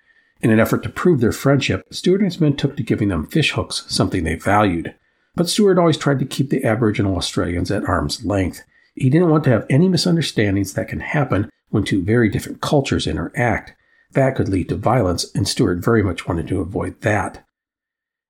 In 0.42 0.50
an 0.50 0.58
effort 0.58 0.82
to 0.82 0.88
prove 0.88 1.20
their 1.20 1.32
friendship, 1.32 1.86
Stuart 1.92 2.16
and 2.16 2.24
his 2.24 2.40
men 2.40 2.56
took 2.56 2.76
to 2.76 2.82
giving 2.82 3.08
them 3.08 3.26
fish 3.26 3.52
hooks, 3.52 3.84
something 3.86 4.24
they 4.24 4.34
valued. 4.34 4.94
But 5.36 5.48
Stuart 5.48 5.78
always 5.78 5.96
tried 5.96 6.18
to 6.18 6.26
keep 6.26 6.50
the 6.50 6.64
Aboriginal 6.64 7.16
Australians 7.16 7.70
at 7.70 7.88
arm's 7.88 8.24
length. 8.24 8.62
He 8.94 9.08
didn't 9.08 9.30
want 9.30 9.44
to 9.44 9.50
have 9.50 9.66
any 9.70 9.88
misunderstandings 9.88 10.74
that 10.74 10.88
can 10.88 11.00
happen 11.00 11.48
when 11.70 11.84
two 11.84 12.02
very 12.02 12.28
different 12.28 12.60
cultures 12.60 13.06
interact. 13.06 13.74
That 14.12 14.34
could 14.34 14.48
lead 14.48 14.68
to 14.68 14.76
violence, 14.76 15.24
and 15.34 15.46
Stuart 15.48 15.78
very 15.78 16.02
much 16.02 16.26
wanted 16.26 16.48
to 16.48 16.60
avoid 16.60 17.00
that. 17.00 17.46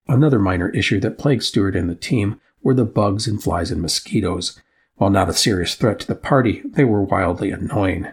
Another 0.06 0.38
minor 0.38 0.68
issue 0.68 1.00
that 1.00 1.18
plagued 1.18 1.42
Stuart 1.42 1.74
and 1.74 1.88
the 1.88 1.94
team 1.94 2.40
were 2.62 2.74
the 2.74 2.84
bugs 2.84 3.26
and 3.26 3.42
flies 3.42 3.70
and 3.70 3.80
mosquitoes. 3.80 4.60
While 4.96 5.10
not 5.10 5.30
a 5.30 5.32
serious 5.32 5.74
threat 5.74 5.98
to 6.00 6.06
the 6.06 6.14
party, 6.14 6.62
they 6.64 6.84
were 6.84 7.02
wildly 7.02 7.50
annoying. 7.50 8.08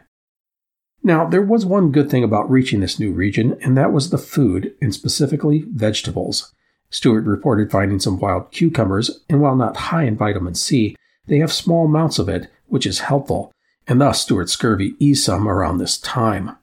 Now, 1.04 1.26
there 1.26 1.42
was 1.42 1.66
one 1.66 1.92
good 1.92 2.10
thing 2.10 2.24
about 2.24 2.50
reaching 2.50 2.82
this 2.82 3.00
new 3.00 3.12
region, 3.12 3.58
and 3.62 3.78
that 3.78 3.94
was 3.94 4.10
the 4.10 4.18
food, 4.18 4.76
and 4.82 4.94
specifically 4.94 5.66
vegetables. 5.70 6.54
Stuart 6.90 7.26
reported 7.26 7.72
finding 7.72 8.00
some 8.00 8.20
wild 8.20 8.52
cucumbers, 8.52 9.22
and 9.30 9.42
while 9.42 9.56
not 9.56 9.78
high 9.78 10.04
in 10.04 10.18
vitamin 10.18 10.56
C, 10.56 10.96
they 11.28 11.38
have 11.38 11.54
small 11.54 11.86
amounts 11.86 12.20
of 12.20 12.28
it, 12.28 12.52
which 12.68 12.86
is 12.86 13.00
helpful, 13.00 13.52
and 13.88 14.02
thus 14.02 14.22
Stuart's 14.22 14.52
scurvy 14.52 14.96
eased 15.00 15.24
some 15.24 15.48
around 15.48 15.78
this 15.78 15.98
time. 15.98 16.56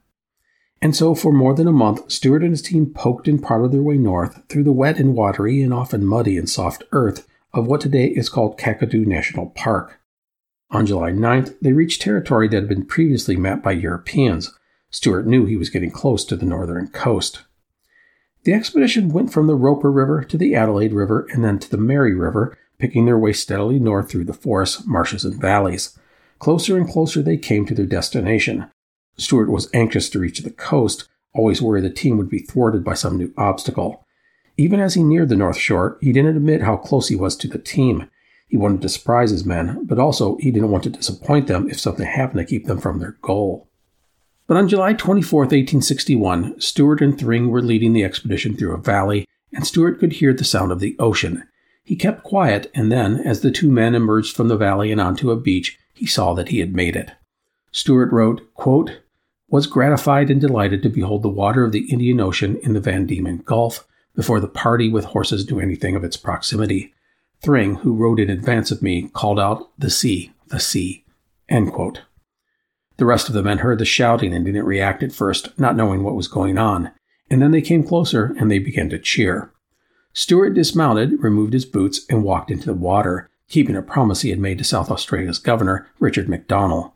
And 0.81 0.95
so, 0.95 1.15
for 1.15 1.33
more 1.33 1.55
than 1.55 1.67
a 1.67 1.71
month, 1.71 2.11
Stuart 2.11 2.43
and 2.43 2.51
his 2.51 2.61
team 2.61 2.85
poked 2.87 3.27
and 3.27 3.41
prodded 3.41 3.71
their 3.71 3.81
way 3.81 3.97
north 3.97 4.41
through 4.47 4.63
the 4.63 4.71
wet 4.71 4.99
and 4.99 5.15
watery 5.15 5.61
and 5.61 5.73
often 5.73 6.05
muddy 6.05 6.37
and 6.37 6.49
soft 6.49 6.83
earth 6.91 7.27
of 7.53 7.65
what 7.65 7.81
today 7.81 8.07
is 8.07 8.29
called 8.29 8.59
Kakadu 8.59 9.05
National 9.05 9.47
Park. 9.47 9.96
On 10.69 10.85
July 10.85 11.11
9th, 11.11 11.55
they 11.61 11.71
reached 11.71 12.01
territory 12.01 12.47
that 12.49 12.57
had 12.57 12.67
been 12.67 12.85
previously 12.85 13.37
mapped 13.37 13.63
by 13.63 13.71
Europeans. 13.71 14.53
Stuart 14.89 15.25
knew 15.25 15.45
he 15.45 15.55
was 15.55 15.69
getting 15.69 15.91
close 15.91 16.25
to 16.25 16.35
the 16.35 16.45
northern 16.45 16.87
coast. 16.87 17.43
The 18.43 18.53
expedition 18.53 19.09
went 19.09 19.31
from 19.31 19.47
the 19.47 19.55
Roper 19.55 19.91
River 19.91 20.23
to 20.23 20.37
the 20.37 20.55
Adelaide 20.55 20.93
River 20.93 21.27
and 21.31 21.43
then 21.43 21.59
to 21.59 21.69
the 21.69 21.77
Mary 21.77 22.13
River, 22.13 22.57
picking 22.79 23.05
their 23.05 23.17
way 23.17 23.33
steadily 23.33 23.79
north 23.79 24.09
through 24.09 24.25
the 24.25 24.33
forests, 24.33 24.85
marshes, 24.85 25.25
and 25.25 25.39
valleys. 25.39 25.97
Closer 26.39 26.77
and 26.77 26.87
closer 26.87 27.21
they 27.21 27.37
came 27.37 27.65
to 27.65 27.73
their 27.73 27.85
destination. 27.85 28.69
Stuart 29.17 29.49
was 29.49 29.69
anxious 29.73 30.09
to 30.09 30.19
reach 30.19 30.39
the 30.39 30.51
coast, 30.51 31.07
always 31.33 31.61
worried 31.61 31.83
the 31.83 31.89
team 31.89 32.17
would 32.17 32.29
be 32.29 32.39
thwarted 32.39 32.83
by 32.83 32.93
some 32.93 33.17
new 33.17 33.33
obstacle. 33.37 34.05
Even 34.57 34.79
as 34.79 34.93
he 34.93 35.03
neared 35.03 35.29
the 35.29 35.35
North 35.35 35.57
Shore, 35.57 35.97
he 36.01 36.11
didn't 36.11 36.35
admit 36.35 36.61
how 36.61 36.77
close 36.77 37.07
he 37.07 37.15
was 37.15 37.35
to 37.37 37.47
the 37.47 37.59
team. 37.59 38.09
He 38.47 38.57
wanted 38.57 38.81
to 38.81 38.89
surprise 38.89 39.31
his 39.31 39.45
men, 39.45 39.85
but 39.85 39.99
also 39.99 40.37
he 40.37 40.51
didn't 40.51 40.71
want 40.71 40.83
to 40.85 40.89
disappoint 40.89 41.47
them 41.47 41.69
if 41.69 41.79
something 41.79 42.05
happened 42.05 42.39
to 42.39 42.45
keep 42.45 42.65
them 42.65 42.79
from 42.79 42.99
their 42.99 43.17
goal. 43.21 43.67
But 44.47 44.55
on 44.55 44.69
July 44.69 44.93
24, 44.93 45.41
1861, 45.41 46.61
Stuart 46.61 47.01
and 47.01 47.19
Thring 47.19 47.49
were 47.49 47.61
leading 47.61 47.91
the 47.91 48.05
expedition 48.05 48.55
through 48.55 48.73
a 48.73 48.81
valley, 48.81 49.27
and 49.53 49.67
Stuart 49.67 49.99
could 49.99 50.13
hear 50.13 50.33
the 50.33 50.45
sound 50.45 50.71
of 50.71 50.79
the 50.79 50.95
ocean. 50.99 51.43
He 51.83 51.97
kept 51.97 52.23
quiet, 52.23 52.71
and 52.73 52.89
then, 52.89 53.19
as 53.19 53.41
the 53.41 53.51
two 53.51 53.69
men 53.69 53.95
emerged 53.95 54.35
from 54.35 54.47
the 54.47 54.57
valley 54.57 54.91
and 54.91 55.01
onto 55.01 55.31
a 55.31 55.39
beach, 55.39 55.77
he 55.93 56.05
saw 56.05 56.33
that 56.33 56.49
he 56.49 56.59
had 56.59 56.73
made 56.73 56.95
it. 56.95 57.11
Stuart 57.71 58.11
wrote, 58.11 58.53
quote, 58.53 58.99
was 59.49 59.67
gratified 59.67 60.29
and 60.29 60.41
delighted 60.41 60.83
to 60.83 60.89
behold 60.89 61.23
the 61.23 61.29
water 61.29 61.63
of 61.63 61.71
the 61.71 61.89
Indian 61.91 62.19
Ocean 62.19 62.57
in 62.63 62.73
the 62.73 62.81
Van 62.81 63.05
Diemen 63.05 63.43
Gulf 63.45 63.87
before 64.15 64.39
the 64.39 64.47
party 64.47 64.89
with 64.89 65.05
horses 65.05 65.49
knew 65.49 65.59
anything 65.59 65.95
of 65.95 66.03
its 66.03 66.17
proximity. 66.17 66.93
Thring, 67.41 67.75
who 67.75 67.93
rode 67.93 68.19
in 68.19 68.29
advance 68.29 68.71
of 68.71 68.81
me, 68.81 69.09
called 69.13 69.39
out, 69.39 69.69
The 69.77 69.89
sea, 69.89 70.33
the 70.47 70.59
sea. 70.59 71.05
The 71.49 73.05
rest 73.05 73.27
of 73.27 73.33
the 73.33 73.43
men 73.43 73.59
heard 73.59 73.77
the 73.77 73.85
shouting 73.85 74.33
and 74.33 74.45
didn't 74.45 74.65
react 74.65 75.03
at 75.03 75.11
first, 75.11 75.57
not 75.59 75.75
knowing 75.75 76.03
what 76.03 76.15
was 76.15 76.27
going 76.27 76.57
on. 76.57 76.91
And 77.29 77.41
then 77.41 77.51
they 77.51 77.61
came 77.61 77.83
closer 77.83 78.35
and 78.39 78.49
they 78.49 78.59
began 78.59 78.89
to 78.89 78.99
cheer. 78.99 79.51
Stuart 80.13 80.55
dismounted, 80.55 81.21
removed 81.21 81.53
his 81.53 81.65
boots, 81.65 82.01
and 82.09 82.23
walked 82.23 82.49
into 82.49 82.65
the 82.65 82.73
water, 82.73 83.29
keeping 83.49 83.75
a 83.75 83.83
promise 83.83 84.21
he 84.21 84.31
had 84.31 84.39
made 84.39 84.57
to 84.57 84.63
South 84.63 84.89
Australia's 84.89 85.37
governor, 85.37 85.87
Richard 85.99 86.27
MacDonnell. 86.27 86.93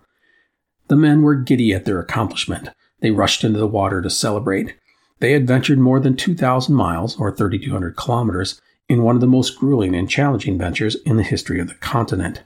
The 0.87 0.95
men 0.95 1.21
were 1.21 1.35
giddy 1.35 1.71
at 1.73 1.85
their 1.85 1.99
accomplishment. 1.99 2.69
They 2.99 3.11
rushed 3.11 3.43
into 3.43 3.59
the 3.59 3.67
water 3.67 4.01
to 4.01 4.09
celebrate. 4.09 4.75
They 5.19 5.33
had 5.33 5.47
ventured 5.47 5.77
more 5.77 5.99
than 5.99 6.15
2,000 6.15 6.73
miles, 6.73 7.15
or 7.19 7.31
3,200 7.31 7.95
kilometers, 7.95 8.59
in 8.91 9.03
one 9.03 9.15
of 9.15 9.21
the 9.21 9.27
most 9.27 9.57
grueling 9.57 9.95
and 9.95 10.09
challenging 10.09 10.57
ventures 10.57 10.95
in 11.05 11.15
the 11.15 11.23
history 11.23 11.61
of 11.61 11.69
the 11.69 11.75
continent. 11.75 12.43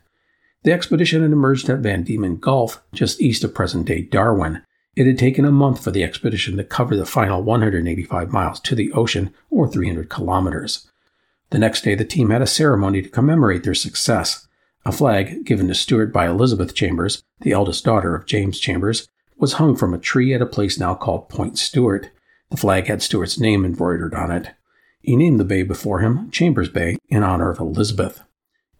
The 0.62 0.72
expedition 0.72 1.24
had 1.24 1.32
emerged 1.32 1.68
at 1.70 1.80
Van 1.80 2.04
Diemen 2.04 2.40
Gulf, 2.40 2.84
just 2.94 3.20
east 3.20 3.44
of 3.44 3.56
present 3.56 3.88
day 3.88 4.04
Darwin. 4.04 4.62
It 4.96 5.08
had 5.08 5.18
taken 5.18 5.44
a 5.44 5.52
month 5.52 5.84
for 5.84 5.90
the 5.90 6.04
expedition 6.04 6.56
to 6.58 6.64
cover 6.64 6.96
the 6.96 7.06
final 7.08 7.42
185 7.42 8.32
miles 8.32 8.60
to 8.60 8.76
the 8.76 8.92
ocean, 8.92 9.34
or 9.50 9.68
300 9.68 10.08
kilometers. 10.08 10.88
The 11.50 11.58
next 11.58 11.84
day, 11.84 11.96
the 11.96 12.06
team 12.06 12.30
had 12.30 12.44
a 12.44 12.48
ceremony 12.48 13.02
to 13.02 13.10
commemorate 13.10 13.64
their 13.64 13.74
success. 13.74 14.48
A 14.86 14.92
flag, 14.92 15.46
given 15.46 15.68
to 15.70 15.74
Stuart 15.74 16.14
by 16.14 16.28
Elizabeth 16.28 16.76
Chambers, 16.76 17.24
the 17.42 17.54
eldest 17.54 17.84
daughter 17.84 18.14
of 18.14 18.28
James 18.28 18.60
Chambers, 18.60 19.10
was 19.38 19.54
hung 19.54 19.76
from 19.76 19.96
a 19.96 20.00
tree 20.00 20.32
at 20.32 20.44
a 20.44 20.46
place 20.46 20.80
now 20.80 20.94
called 20.94 21.28
Point 21.28 21.58
Stuart. 21.58 22.12
The 22.52 22.58
flag 22.58 22.86
had 22.86 23.02
Stuart's 23.02 23.40
name 23.40 23.66
embroidered 23.66 24.14
on 24.14 24.30
it. 24.30 24.52
He 25.06 25.16
named 25.16 25.40
the 25.40 25.46
bay 25.46 25.62
before 25.62 26.00
him 26.00 26.32
Chambers 26.32 26.68
Bay 26.68 26.98
in 27.10 27.22
honor 27.22 27.52
of 27.52 27.60
Elizabeth. 27.60 28.24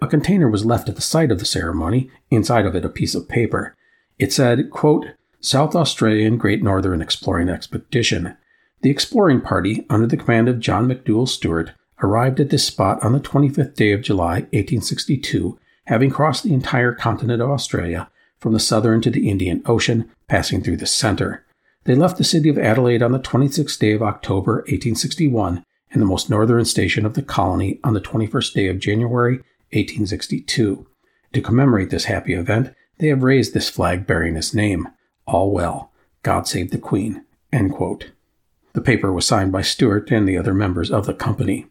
A 0.02 0.08
container 0.08 0.50
was 0.50 0.66
left 0.66 0.90
at 0.90 0.96
the 0.96 1.02
site 1.02 1.32
of 1.32 1.38
the 1.38 1.46
ceremony, 1.46 2.10
inside 2.32 2.66
of 2.66 2.76
it 2.76 2.84
a 2.84 2.90
piece 2.90 3.14
of 3.14 3.30
paper. 3.30 3.76
It 4.18 4.34
said, 4.34 4.72
quote, 4.72 5.06
South 5.40 5.76
Australian 5.76 6.38
Great 6.38 6.64
Northern 6.64 7.00
Exploring 7.00 7.48
Expedition. 7.48 8.36
The 8.82 8.90
exploring 8.90 9.42
party, 9.42 9.86
under 9.88 10.08
the 10.08 10.18
command 10.18 10.50
of 10.50 10.60
John 10.60 10.88
McDouall 10.88 11.30
Stuart, 11.30 11.74
arrived 12.02 12.40
at 12.40 12.50
this 12.50 12.66
spot 12.66 13.04
on 13.04 13.14
the 13.14 13.20
25th 13.20 13.76
day 13.76 13.92
of 13.92 14.02
July, 14.02 14.42
1862, 14.52 15.60
having 15.86 16.10
crossed 16.10 16.44
the 16.44 16.56
entire 16.56 16.92
continent 16.92 17.40
of 17.40 17.52
Australia 17.52 18.10
from 18.40 18.54
the 18.54 18.60
southern 18.60 19.00
to 19.02 19.12
the 19.12 19.30
Indian 19.30 19.62
Ocean, 19.68 20.10
passing 20.28 20.64
through 20.64 20.78
the 20.78 20.88
center. 20.88 21.46
They 21.84 21.94
left 21.94 22.18
the 22.18 22.24
city 22.24 22.50
of 22.50 22.58
Adelaide 22.58 23.04
on 23.04 23.12
the 23.12 23.20
26th 23.20 23.78
day 23.78 23.92
of 23.92 24.02
October, 24.02 24.56
1861, 24.68 25.64
in 25.92 26.00
the 26.00 26.06
most 26.06 26.30
northern 26.30 26.66
station 26.66 27.06
of 27.06 27.14
the 27.14 27.22
colony 27.22 27.80
on 27.84 27.94
the 27.94 28.02
21st 28.02 28.54
day 28.54 28.68
of 28.68 28.80
January 28.80 29.38
1862. 29.72 30.88
To 31.34 31.42
commemorate 31.42 31.90
this 31.90 32.06
happy 32.06 32.34
event, 32.34 32.74
they 32.98 33.08
have 33.08 33.24
raised 33.24 33.54
this 33.54 33.70
flag 33.70 34.08
bearing 34.08 34.36
his 34.36 34.54
name. 34.54 34.88
All 35.26 35.52
well. 35.52 35.92
God 36.24 36.48
save 36.48 36.72
the 36.72 36.78
Queen. 36.78 37.24
The 37.52 38.82
paper 38.82 39.12
was 39.14 39.26
signed 39.26 39.52
by 39.52 39.62
Stuart 39.62 40.12
and 40.12 40.28
the 40.28 40.38
other 40.38 40.54
members 40.54 40.92
of 40.92 41.06
the 41.06 41.14
company. 41.14 41.68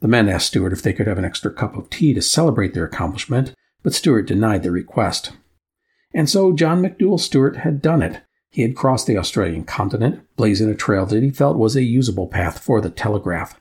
The 0.00 0.08
men 0.08 0.28
asked 0.28 0.48
Stuart 0.48 0.72
if 0.72 0.82
they 0.82 0.92
could 0.92 1.06
have 1.06 1.18
an 1.18 1.24
extra 1.24 1.52
cup 1.52 1.76
of 1.76 1.90
tea 1.90 2.14
to 2.14 2.22
celebrate 2.22 2.74
their 2.74 2.84
accomplishment, 2.84 3.52
but 3.82 3.94
Stuart 3.94 4.22
denied 4.22 4.62
the 4.62 4.70
request. 4.70 5.32
And 6.14 6.28
so 6.28 6.52
John 6.52 6.82
McDouall 6.82 7.18
Stuart 7.20 7.56
had 7.58 7.82
done 7.82 8.02
it. 8.02 8.20
He 8.50 8.62
had 8.62 8.76
crossed 8.76 9.06
the 9.06 9.16
Australian 9.16 9.64
continent, 9.64 10.26
blazing 10.36 10.68
a 10.68 10.74
trail 10.74 11.06
that 11.06 11.22
he 11.22 11.30
felt 11.30 11.56
was 11.56 11.76
a 11.76 11.82
usable 11.82 12.26
path 12.26 12.58
for 12.58 12.80
the 12.80 12.90
telegraph. 12.90 13.58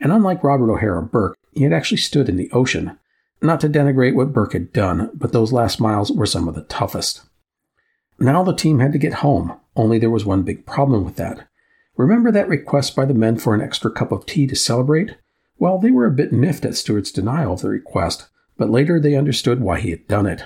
And 0.00 0.12
unlike 0.12 0.44
Robert 0.44 0.70
O'Hara 0.70 1.02
Burke, 1.02 1.36
he 1.52 1.64
had 1.64 1.72
actually 1.72 1.98
stood 1.98 2.28
in 2.28 2.36
the 2.36 2.50
ocean. 2.52 2.98
Not 3.42 3.60
to 3.60 3.68
denigrate 3.68 4.14
what 4.14 4.32
Burke 4.32 4.52
had 4.52 4.72
done, 4.72 5.10
but 5.12 5.32
those 5.32 5.52
last 5.52 5.80
miles 5.80 6.12
were 6.12 6.26
some 6.26 6.46
of 6.46 6.54
the 6.54 6.62
toughest. 6.62 7.22
Now 8.20 8.44
the 8.44 8.54
team 8.54 8.78
had 8.78 8.92
to 8.92 8.98
get 8.98 9.14
home, 9.14 9.58
only 9.76 9.98
there 9.98 10.10
was 10.10 10.24
one 10.24 10.42
big 10.42 10.66
problem 10.66 11.04
with 11.04 11.16
that. 11.16 11.48
Remember 11.96 12.30
that 12.30 12.48
request 12.48 12.94
by 12.94 13.04
the 13.04 13.14
men 13.14 13.38
for 13.38 13.54
an 13.54 13.60
extra 13.60 13.90
cup 13.90 14.12
of 14.12 14.24
tea 14.24 14.46
to 14.46 14.54
celebrate? 14.56 15.16
Well, 15.58 15.78
they 15.78 15.90
were 15.90 16.06
a 16.06 16.12
bit 16.12 16.32
miffed 16.32 16.64
at 16.64 16.76
Stuart's 16.76 17.10
denial 17.10 17.54
of 17.54 17.62
the 17.62 17.68
request, 17.68 18.28
but 18.56 18.70
later 18.70 19.00
they 19.00 19.16
understood 19.16 19.60
why 19.60 19.80
he 19.80 19.90
had 19.90 20.06
done 20.06 20.26
it. 20.26 20.44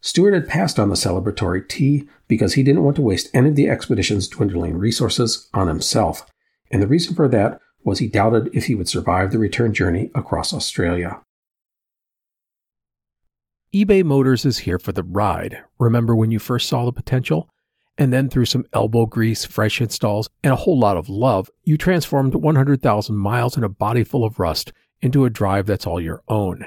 Stuart 0.00 0.32
had 0.32 0.48
passed 0.48 0.78
on 0.78 0.88
the 0.88 0.94
celebratory 0.94 1.68
tea 1.68 2.08
because 2.26 2.54
he 2.54 2.62
didn't 2.62 2.84
want 2.84 2.96
to 2.96 3.02
waste 3.02 3.28
any 3.34 3.50
of 3.50 3.56
the 3.56 3.68
expedition's 3.68 4.28
dwindling 4.28 4.78
resources 4.78 5.48
on 5.52 5.68
himself, 5.68 6.26
and 6.70 6.82
the 6.82 6.86
reason 6.86 7.14
for 7.14 7.28
that 7.28 7.60
was 7.84 7.98
he 7.98 8.08
doubted 8.08 8.48
if 8.54 8.66
he 8.66 8.74
would 8.74 8.88
survive 8.88 9.30
the 9.30 9.38
return 9.38 9.74
journey 9.74 10.10
across 10.14 10.52
Australia. 10.52 11.20
eBay 13.74 14.02
Motors 14.02 14.44
is 14.44 14.58
here 14.58 14.78
for 14.78 14.92
the 14.92 15.02
ride. 15.02 15.62
Remember 15.78 16.16
when 16.16 16.30
you 16.30 16.38
first 16.38 16.68
saw 16.68 16.84
the 16.84 16.92
potential? 16.92 17.48
And 17.98 18.12
then 18.12 18.30
through 18.30 18.46
some 18.46 18.64
elbow 18.72 19.04
grease, 19.04 19.44
fresh 19.44 19.80
installs, 19.80 20.30
and 20.42 20.52
a 20.52 20.56
whole 20.56 20.78
lot 20.78 20.96
of 20.96 21.10
love, 21.10 21.50
you 21.64 21.76
transformed 21.76 22.34
100,000 22.34 23.16
miles 23.16 23.56
and 23.56 23.64
a 23.64 23.68
body 23.68 24.04
full 24.04 24.24
of 24.24 24.38
rust 24.38 24.72
into 25.02 25.24
a 25.24 25.30
drive 25.30 25.66
that's 25.66 25.86
all 25.86 26.00
your 26.00 26.22
own. 26.26 26.66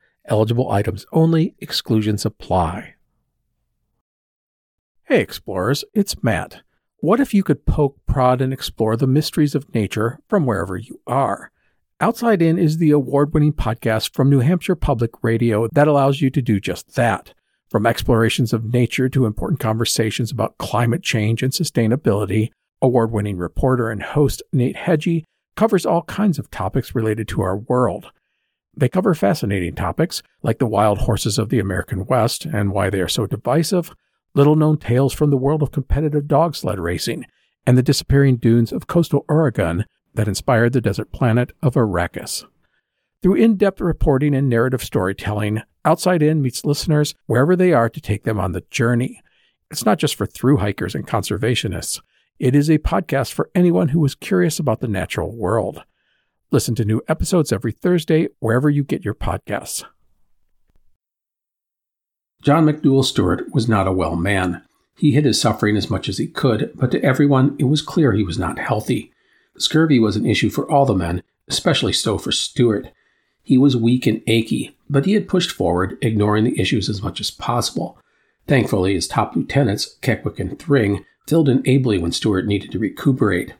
Eligible 0.25 0.69
items 0.69 1.05
only, 1.11 1.55
exclusions 1.59 2.25
apply. 2.25 2.93
Hey, 5.05 5.19
explorers, 5.19 5.83
it's 5.93 6.23
Matt. 6.23 6.61
What 6.97 7.19
if 7.19 7.33
you 7.33 7.43
could 7.43 7.65
poke, 7.65 7.97
prod, 8.05 8.39
and 8.39 8.53
explore 8.53 8.95
the 8.95 9.07
mysteries 9.07 9.55
of 9.55 9.73
nature 9.73 10.19
from 10.29 10.45
wherever 10.45 10.77
you 10.77 11.01
are? 11.07 11.51
Outside 11.99 12.41
In 12.41 12.59
is 12.59 12.77
the 12.77 12.91
award 12.91 13.33
winning 13.33 13.53
podcast 13.53 14.13
from 14.13 14.29
New 14.29 14.39
Hampshire 14.39 14.75
Public 14.75 15.11
Radio 15.23 15.67
that 15.73 15.87
allows 15.87 16.21
you 16.21 16.29
to 16.29 16.41
do 16.41 16.59
just 16.59 16.95
that. 16.95 17.33
From 17.69 17.87
explorations 17.87 18.53
of 18.53 18.71
nature 18.71 19.09
to 19.09 19.25
important 19.25 19.59
conversations 19.59 20.31
about 20.31 20.57
climate 20.59 21.01
change 21.01 21.41
and 21.41 21.51
sustainability, 21.51 22.49
award 22.81 23.11
winning 23.11 23.37
reporter 23.37 23.89
and 23.89 24.03
host 24.03 24.43
Nate 24.53 24.75
Hegyi 24.75 25.23
covers 25.55 25.85
all 25.85 26.03
kinds 26.03 26.37
of 26.37 26.51
topics 26.51 26.93
related 26.93 27.27
to 27.29 27.41
our 27.41 27.57
world. 27.57 28.11
They 28.75 28.89
cover 28.89 29.13
fascinating 29.13 29.75
topics 29.75 30.23
like 30.43 30.59
the 30.59 30.67
wild 30.67 30.99
horses 30.99 31.37
of 31.37 31.49
the 31.49 31.59
American 31.59 32.05
West 32.05 32.45
and 32.45 32.71
why 32.71 32.89
they 32.89 33.01
are 33.01 33.07
so 33.07 33.25
divisive, 33.25 33.91
little 34.33 34.55
known 34.55 34.77
tales 34.77 35.13
from 35.13 35.29
the 35.29 35.37
world 35.37 35.61
of 35.61 35.71
competitive 35.71 36.27
dog 36.27 36.55
sled 36.55 36.79
racing, 36.79 37.25
and 37.67 37.77
the 37.77 37.83
disappearing 37.83 38.37
dunes 38.37 38.71
of 38.71 38.87
coastal 38.87 39.25
Oregon 39.27 39.85
that 40.13 40.27
inspired 40.27 40.73
the 40.73 40.81
desert 40.81 41.11
planet 41.11 41.51
of 41.61 41.75
Arrakis. 41.75 42.45
Through 43.21 43.35
in 43.35 43.55
depth 43.55 43.81
reporting 43.81 44.33
and 44.33 44.49
narrative 44.49 44.83
storytelling, 44.83 45.61
Outside 45.83 46.21
In 46.21 46.43
meets 46.43 46.63
listeners 46.63 47.15
wherever 47.25 47.55
they 47.55 47.73
are 47.73 47.89
to 47.89 48.01
take 48.01 48.23
them 48.23 48.39
on 48.39 48.51
the 48.51 48.63
journey. 48.69 49.21
It's 49.71 49.85
not 49.85 49.97
just 49.97 50.15
for 50.15 50.27
through 50.27 50.57
hikers 50.57 50.93
and 50.93 51.07
conservationists, 51.07 52.01
it 52.39 52.55
is 52.55 52.69
a 52.69 52.77
podcast 52.77 53.31
for 53.31 53.49
anyone 53.55 53.89
who 53.89 54.03
is 54.05 54.13
curious 54.13 54.59
about 54.59 54.79
the 54.79 54.87
natural 54.87 55.35
world. 55.35 55.83
Listen 56.53 56.75
to 56.75 56.83
new 56.83 57.01
episodes 57.07 57.53
every 57.53 57.71
Thursday 57.71 58.27
wherever 58.39 58.69
you 58.69 58.83
get 58.83 59.05
your 59.05 59.15
podcasts. 59.15 59.85
John 62.43 62.65
McDouall 62.65 63.05
Stuart 63.05 63.53
was 63.53 63.69
not 63.69 63.87
a 63.87 63.93
well 63.93 64.17
man. 64.17 64.61
He 64.97 65.11
hid 65.11 65.23
his 65.23 65.39
suffering 65.39 65.77
as 65.77 65.89
much 65.89 66.09
as 66.09 66.17
he 66.17 66.27
could, 66.27 66.71
but 66.75 66.91
to 66.91 67.01
everyone 67.01 67.55
it 67.57 67.65
was 67.65 67.81
clear 67.81 68.11
he 68.11 68.23
was 68.23 68.37
not 68.37 68.59
healthy. 68.59 69.13
Scurvy 69.57 69.97
was 69.97 70.17
an 70.17 70.25
issue 70.25 70.49
for 70.49 70.69
all 70.69 70.85
the 70.85 70.93
men, 70.93 71.23
especially 71.47 71.93
so 71.93 72.17
for 72.17 72.33
Stuart. 72.33 72.91
He 73.43 73.57
was 73.57 73.77
weak 73.77 74.05
and 74.05 74.21
achy, 74.27 74.75
but 74.89 75.05
he 75.05 75.13
had 75.13 75.29
pushed 75.29 75.51
forward, 75.51 75.97
ignoring 76.01 76.43
the 76.43 76.59
issues 76.59 76.89
as 76.89 77.01
much 77.01 77.21
as 77.21 77.31
possible. 77.31 77.97
Thankfully, 78.47 78.93
his 78.93 79.07
top 79.07 79.37
lieutenants, 79.37 79.97
Kekwick 80.01 80.37
and 80.37 80.59
Thring, 80.59 81.05
filled 81.29 81.47
in 81.47 81.63
ably 81.65 81.97
when 81.97 82.11
Stuart 82.11 82.45
needed 82.45 82.71
to 82.71 82.79
recuperate. 82.79 83.53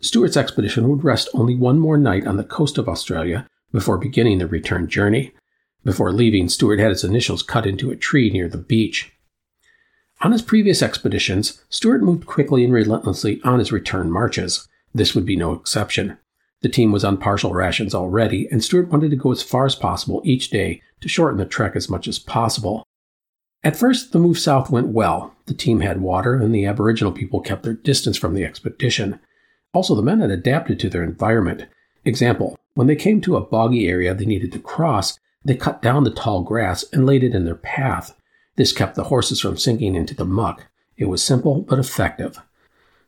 Stuart's 0.00 0.36
expedition 0.36 0.88
would 0.88 1.02
rest 1.02 1.28
only 1.34 1.56
one 1.56 1.78
more 1.78 1.98
night 1.98 2.26
on 2.26 2.36
the 2.36 2.44
coast 2.44 2.78
of 2.78 2.88
Australia 2.88 3.46
before 3.72 3.98
beginning 3.98 4.38
the 4.38 4.46
return 4.46 4.88
journey. 4.88 5.32
Before 5.84 6.12
leaving, 6.12 6.48
Stuart 6.48 6.78
had 6.78 6.90
his 6.90 7.04
initials 7.04 7.42
cut 7.42 7.66
into 7.66 7.90
a 7.90 7.96
tree 7.96 8.30
near 8.30 8.48
the 8.48 8.58
beach. 8.58 9.12
On 10.20 10.32
his 10.32 10.42
previous 10.42 10.82
expeditions, 10.82 11.62
Stuart 11.68 12.02
moved 12.02 12.26
quickly 12.26 12.64
and 12.64 12.72
relentlessly 12.72 13.40
on 13.42 13.58
his 13.58 13.72
return 13.72 14.10
marches. 14.10 14.68
This 14.94 15.14
would 15.14 15.26
be 15.26 15.36
no 15.36 15.52
exception. 15.52 16.18
The 16.62 16.68
team 16.68 16.90
was 16.90 17.04
on 17.04 17.18
partial 17.18 17.52
rations 17.52 17.94
already, 17.94 18.48
and 18.50 18.62
Stuart 18.62 18.88
wanted 18.88 19.10
to 19.10 19.16
go 19.16 19.30
as 19.30 19.42
far 19.42 19.64
as 19.64 19.76
possible 19.76 20.20
each 20.24 20.50
day 20.50 20.82
to 21.00 21.08
shorten 21.08 21.38
the 21.38 21.46
trek 21.46 21.76
as 21.76 21.88
much 21.88 22.08
as 22.08 22.18
possible. 22.18 22.84
At 23.62 23.76
first, 23.76 24.12
the 24.12 24.18
move 24.18 24.38
south 24.38 24.70
went 24.70 24.88
well. 24.88 25.34
The 25.46 25.54
team 25.54 25.80
had 25.80 26.00
water, 26.00 26.34
and 26.34 26.54
the 26.54 26.66
Aboriginal 26.66 27.12
people 27.12 27.40
kept 27.40 27.62
their 27.62 27.74
distance 27.74 28.16
from 28.16 28.34
the 28.34 28.44
expedition. 28.44 29.20
Also, 29.74 29.94
the 29.94 30.02
men 30.02 30.20
had 30.20 30.30
adapted 30.30 30.80
to 30.80 30.88
their 30.88 31.04
environment. 31.04 31.66
Example, 32.04 32.58
when 32.74 32.86
they 32.86 32.96
came 32.96 33.20
to 33.20 33.36
a 33.36 33.44
boggy 33.44 33.88
area 33.88 34.14
they 34.14 34.24
needed 34.24 34.52
to 34.52 34.58
cross, 34.58 35.18
they 35.44 35.54
cut 35.54 35.82
down 35.82 36.04
the 36.04 36.10
tall 36.10 36.42
grass 36.42 36.84
and 36.92 37.06
laid 37.06 37.22
it 37.22 37.34
in 37.34 37.44
their 37.44 37.54
path. 37.54 38.14
This 38.56 38.72
kept 38.72 38.94
the 38.94 39.04
horses 39.04 39.40
from 39.40 39.56
sinking 39.56 39.94
into 39.94 40.14
the 40.14 40.24
muck. 40.24 40.66
It 40.96 41.06
was 41.06 41.22
simple 41.22 41.62
but 41.62 41.78
effective. 41.78 42.40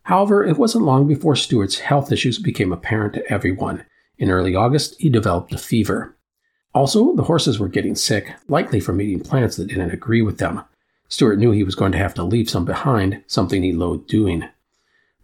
However, 0.04 0.44
it 0.44 0.56
wasn't 0.58 0.84
long 0.84 1.06
before 1.06 1.36
Stuart's 1.36 1.80
health 1.80 2.12
issues 2.12 2.38
became 2.38 2.72
apparent 2.72 3.14
to 3.14 3.32
everyone. 3.32 3.84
In 4.18 4.30
early 4.30 4.54
August, 4.54 4.96
he 4.98 5.08
developed 5.08 5.52
a 5.52 5.58
fever. 5.58 6.16
Also, 6.74 7.14
the 7.16 7.24
horses 7.24 7.58
were 7.58 7.68
getting 7.68 7.96
sick, 7.96 8.32
likely 8.48 8.80
from 8.80 9.00
eating 9.00 9.20
plants 9.20 9.56
that 9.56 9.66
didn't 9.66 9.90
agree 9.90 10.22
with 10.22 10.38
them. 10.38 10.62
Stuart 11.08 11.38
knew 11.38 11.50
he 11.50 11.64
was 11.64 11.74
going 11.74 11.92
to 11.92 11.98
have 11.98 12.14
to 12.14 12.22
leave 12.22 12.48
some 12.48 12.64
behind, 12.64 13.22
something 13.26 13.62
he 13.62 13.72
loathed 13.72 14.06
doing. 14.08 14.44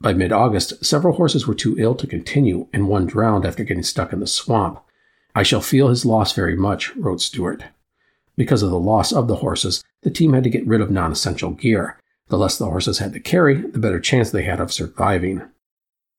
By 0.01 0.13
mid 0.13 0.33
August, 0.33 0.85
several 0.85 1.17
horses 1.17 1.47
were 1.47 1.55
too 1.55 1.77
ill 1.79 1.95
to 1.95 2.07
continue, 2.07 2.69
and 2.73 2.89
one 2.89 3.07
drowned 3.07 3.47
after 3.47 3.65
getting 3.65 3.83
stuck 3.83 4.13
in 4.13 4.21
the 4.21 4.27
swamp. 4.27 4.81
I 5.35 5.43
shall 5.43 5.61
feel 5.61 5.89
his 5.89 6.05
loss 6.05 6.33
very 6.33 6.57
much, 6.57 6.95
wrote 6.97 7.21
Stuart. 7.21 7.65
Because 8.37 8.63
of 8.63 8.71
the 8.71 8.79
loss 8.79 9.13
of 9.13 9.29
the 9.29 9.37
horses, 9.37 9.83
the 10.03 10.11
team 10.11 10.35
had 10.35 10.45
to 10.45 10.51
get 10.51 10.67
rid 10.67 10.81
of 10.81 10.91
non 10.91 11.13
essential 11.13 11.51
gear. 11.51 11.99
The 12.29 12.37
less 12.37 12.59
the 12.59 12.67
horses 12.67 12.99
had 12.99 13.13
to 13.15 13.21
carry, 13.21 13.55
the 13.55 13.79
better 13.79 14.01
chance 14.01 14.31
they 14.31 14.43
had 14.43 14.61
of 14.61 14.73
surviving. 14.73 15.43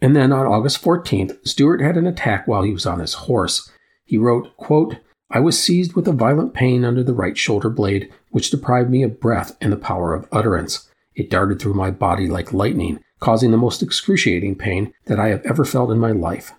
And 0.01 0.15
then 0.15 0.31
on 0.31 0.45
August 0.45 0.81
14th, 0.83 1.47
Stuart 1.47 1.81
had 1.81 1.97
an 1.97 2.07
attack 2.07 2.47
while 2.47 2.63
he 2.63 2.71
was 2.71 2.85
on 2.85 2.99
his 2.99 3.13
horse. 3.13 3.71
He 4.05 4.17
wrote, 4.17 4.55
quote, 4.57 4.97
I 5.29 5.39
was 5.39 5.61
seized 5.61 5.93
with 5.93 6.07
a 6.07 6.13
violent 6.13 6.53
pain 6.53 6.85
under 6.85 7.03
the 7.03 7.13
right 7.13 7.37
shoulder 7.37 7.69
blade, 7.69 8.11
which 8.29 8.49
deprived 8.49 8.89
me 8.89 9.03
of 9.03 9.19
breath 9.19 9.57
and 9.59 9.73
the 9.73 9.77
power 9.77 10.13
of 10.13 10.27
utterance. 10.31 10.89
It 11.15 11.29
darted 11.29 11.59
through 11.59 11.73
my 11.73 11.91
body 11.91 12.27
like 12.27 12.53
lightning, 12.53 12.99
causing 13.19 13.51
the 13.51 13.57
most 13.57 13.81
excruciating 13.81 14.55
pain 14.55 14.93
that 15.05 15.19
I 15.19 15.29
have 15.29 15.45
ever 15.45 15.65
felt 15.65 15.91
in 15.91 15.99
my 15.99 16.11
life. 16.11 16.53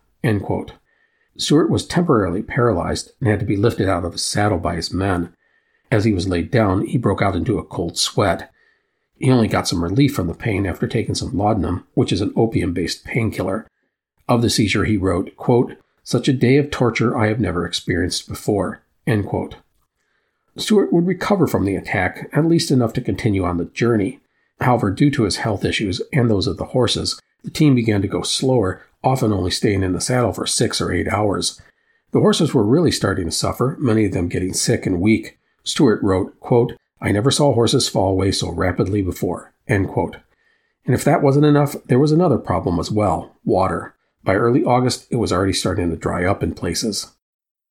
Stuart 1.37 1.71
was 1.71 1.87
temporarily 1.87 2.42
paralyzed 2.42 3.12
and 3.21 3.29
had 3.29 3.40
to 3.40 3.47
be 3.47 3.57
lifted 3.57 3.88
out 3.88 4.05
of 4.05 4.12
his 4.12 4.25
saddle 4.25 4.59
by 4.59 4.75
his 4.75 4.92
men. 4.92 5.33
As 5.90 6.05
he 6.05 6.12
was 6.12 6.29
laid 6.29 6.51
down, 6.51 6.85
he 6.85 6.99
broke 6.99 7.23
out 7.23 7.37
into 7.37 7.59
a 7.59 7.64
cold 7.64 7.97
sweat. 7.97 8.51
He 9.18 9.31
only 9.31 9.49
got 9.49 9.68
some 9.68 9.83
relief 9.83 10.14
from 10.14 10.27
the 10.27 10.35
pain 10.35 10.66
after 10.66 10.87
taking 10.87 11.14
some 11.14 11.37
laudanum, 11.37 11.87
which 11.94 12.12
is 12.12 12.21
an 12.21 12.33
opium 12.37 12.73
based 12.73 13.05
painkiller. 13.05 13.66
Of 14.29 14.42
the 14.42 14.51
seizure, 14.51 14.85
he 14.85 14.97
wrote, 14.97 15.37
quote, 15.37 15.77
Such 16.03 16.29
a 16.29 16.33
day 16.33 16.57
of 16.57 16.71
torture 16.71 17.16
I 17.16 17.29
have 17.29 17.40
never 17.40 17.64
experienced 17.64 18.29
before. 18.29 18.83
End 19.07 19.25
quote. 19.25 19.57
Stuart 20.57 20.92
would 20.92 21.07
recover 21.07 21.47
from 21.47 21.64
the 21.64 21.77
attack, 21.77 22.29
at 22.33 22.44
least 22.44 22.71
enough 22.71 22.92
to 22.94 23.01
continue 23.01 23.44
on 23.44 23.57
the 23.59 23.64
journey. 23.66 24.21
However, 24.61 24.90
due 24.90 25.11
to 25.12 25.23
his 25.23 25.37
health 25.37 25.64
issues 25.64 26.03
and 26.12 26.29
those 26.29 26.47
of 26.47 26.57
the 26.57 26.66
horses, 26.66 27.21
the 27.44 27.51
team 27.51 27.75
began 27.75 28.03
to 28.03 28.09
go 28.09 28.23
slower, 28.23 28.83
often 29.05 29.33
only 29.33 29.51
staying 29.51 29.83
in 29.83 29.92
the 29.92 30.01
saddle 30.01 30.33
for 30.33 30.47
six 30.47 30.81
or 30.81 30.92
eight 30.92 31.09
hours. 31.09 31.61
The 32.11 32.21
horses 32.21 32.55
were 32.55 32.64
really 32.64 32.90
starting 32.90 33.27
to 33.27 33.31
suffer, 33.31 33.77
many 33.79 34.07
of 34.07 34.12
them 34.12 34.29
getting 34.29 34.55
sick 34.55 34.87
and 34.87 35.01
weak. 35.01 35.38
Stuart 35.62 36.03
wrote, 36.03 36.38
quote, 36.40 36.75
I 37.01 37.12
never 37.12 37.31
saw 37.31 37.55
horses 37.55 37.88
fall 37.88 38.11
away 38.11 38.33
so 38.33 38.51
rapidly 38.51 39.03
before. 39.03 39.53
End 39.68 39.88
quote. 39.88 40.16
And 40.85 40.94
if 40.94 41.05
that 41.05 41.23
wasn't 41.23 41.44
enough, 41.44 41.77
there 41.87 41.99
was 41.99 42.12
another 42.12 42.38
problem 42.38 42.81
as 42.81 42.90
well 42.90 43.37
water. 43.44 43.94
By 44.25 44.35
early 44.35 44.64
August, 44.64 45.07
it 45.11 45.16
was 45.16 45.33
already 45.33 45.53
starting 45.53 45.90
to 45.90 45.97
dry 45.97 46.25
up 46.25 46.42
in 46.42 46.55
places. 46.55 47.12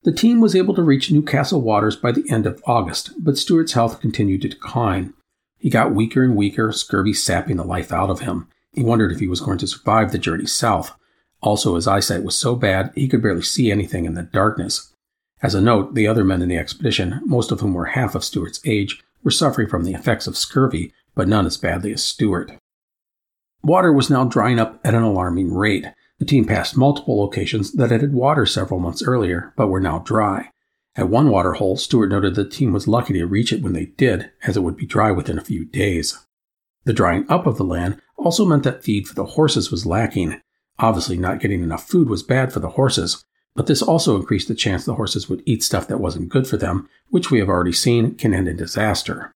The 0.03 0.13
team 0.13 0.39
was 0.39 0.55
able 0.55 0.75
to 0.75 0.83
reach 0.83 1.11
Newcastle 1.11 1.61
waters 1.61 1.95
by 1.95 2.11
the 2.11 2.25
end 2.29 2.45
of 2.45 2.61
August, 2.65 3.11
but 3.19 3.37
Stuart's 3.37 3.73
health 3.73 3.99
continued 3.99 4.43
to 4.43 4.49
decline. 4.49 5.13
He 5.57 5.69
got 5.69 5.93
weaker 5.93 6.23
and 6.23 6.35
weaker, 6.35 6.71
scurvy 6.71 7.13
sapping 7.13 7.57
the 7.57 7.63
life 7.63 7.91
out 7.91 8.09
of 8.09 8.21
him. 8.21 8.47
He 8.73 8.83
wondered 8.83 9.11
if 9.11 9.19
he 9.19 9.27
was 9.27 9.41
going 9.41 9.57
to 9.59 9.67
survive 9.67 10.11
the 10.11 10.19
journey 10.19 10.45
south. 10.45 10.95
Also, 11.41 11.75
his 11.75 11.87
eyesight 11.87 12.23
was 12.23 12.35
so 12.35 12.55
bad 12.55 12.91
he 12.95 13.07
could 13.07 13.21
barely 13.21 13.41
see 13.41 13.71
anything 13.71 14.05
in 14.05 14.13
the 14.13 14.23
darkness. 14.23 14.93
As 15.41 15.53
a 15.53 15.61
note, 15.61 15.93
the 15.93 16.07
other 16.07 16.23
men 16.23 16.41
in 16.41 16.49
the 16.49 16.57
expedition, 16.57 17.21
most 17.25 17.51
of 17.51 17.59
whom 17.59 17.73
were 17.73 17.85
half 17.85 18.15
of 18.15 18.23
Stuart's 18.23 18.61
age, 18.65 19.03
were 19.23 19.31
suffering 19.31 19.67
from 19.67 19.83
the 19.83 19.93
effects 19.93 20.27
of 20.27 20.37
scurvy, 20.37 20.93
but 21.15 21.27
none 21.27 21.45
as 21.45 21.57
badly 21.57 21.93
as 21.93 22.03
Stuart. 22.03 22.51
Water 23.63 23.91
was 23.91 24.09
now 24.09 24.23
drying 24.23 24.59
up 24.59 24.79
at 24.83 24.95
an 24.95 25.03
alarming 25.03 25.53
rate. 25.53 25.85
The 26.19 26.25
team 26.25 26.45
passed 26.45 26.77
multiple 26.77 27.19
locations 27.19 27.73
that 27.73 27.91
had 27.91 28.01
had 28.01 28.13
water 28.13 28.45
several 28.45 28.79
months 28.79 29.03
earlier, 29.03 29.53
but 29.55 29.67
were 29.67 29.79
now 29.79 29.99
dry. 29.99 30.49
At 30.97 31.09
one 31.09 31.29
water 31.29 31.53
hole, 31.53 31.77
Stuart 31.77 32.07
noted 32.07 32.33
the 32.33 32.43
team 32.43 32.73
was 32.73 32.87
lucky 32.87 33.13
to 33.13 33.25
reach 33.27 33.53
it 33.53 33.61
when 33.61 33.73
they 33.73 33.85
did, 33.85 34.31
as 34.43 34.57
it 34.57 34.61
would 34.61 34.75
be 34.75 34.87
dry 34.87 35.11
within 35.11 35.37
a 35.37 35.43
few 35.43 35.63
days. 35.63 36.17
The 36.85 36.93
drying 36.93 37.25
up 37.29 37.45
of 37.45 37.57
the 37.57 37.63
land 37.63 38.01
also 38.17 38.45
meant 38.45 38.63
that 38.63 38.83
feed 38.83 39.07
for 39.07 39.13
the 39.13 39.25
horses 39.25 39.69
was 39.69 39.85
lacking. 39.85 40.41
Obviously, 40.79 41.15
not 41.15 41.39
getting 41.39 41.61
enough 41.61 41.87
food 41.87 42.09
was 42.09 42.23
bad 42.23 42.51
for 42.51 42.59
the 42.59 42.71
horses, 42.71 43.23
but 43.55 43.67
this 43.67 43.83
also 43.83 44.15
increased 44.15 44.47
the 44.47 44.55
chance 44.55 44.85
the 44.85 44.95
horses 44.95 45.29
would 45.29 45.43
eat 45.45 45.61
stuff 45.61 45.87
that 45.87 45.99
wasn't 45.99 46.29
good 46.29 46.47
for 46.47 46.57
them, 46.57 46.89
which 47.09 47.29
we 47.29 47.37
have 47.37 47.49
already 47.49 47.73
seen 47.73 48.15
can 48.15 48.33
end 48.33 48.47
in 48.47 48.57
disaster. 48.57 49.31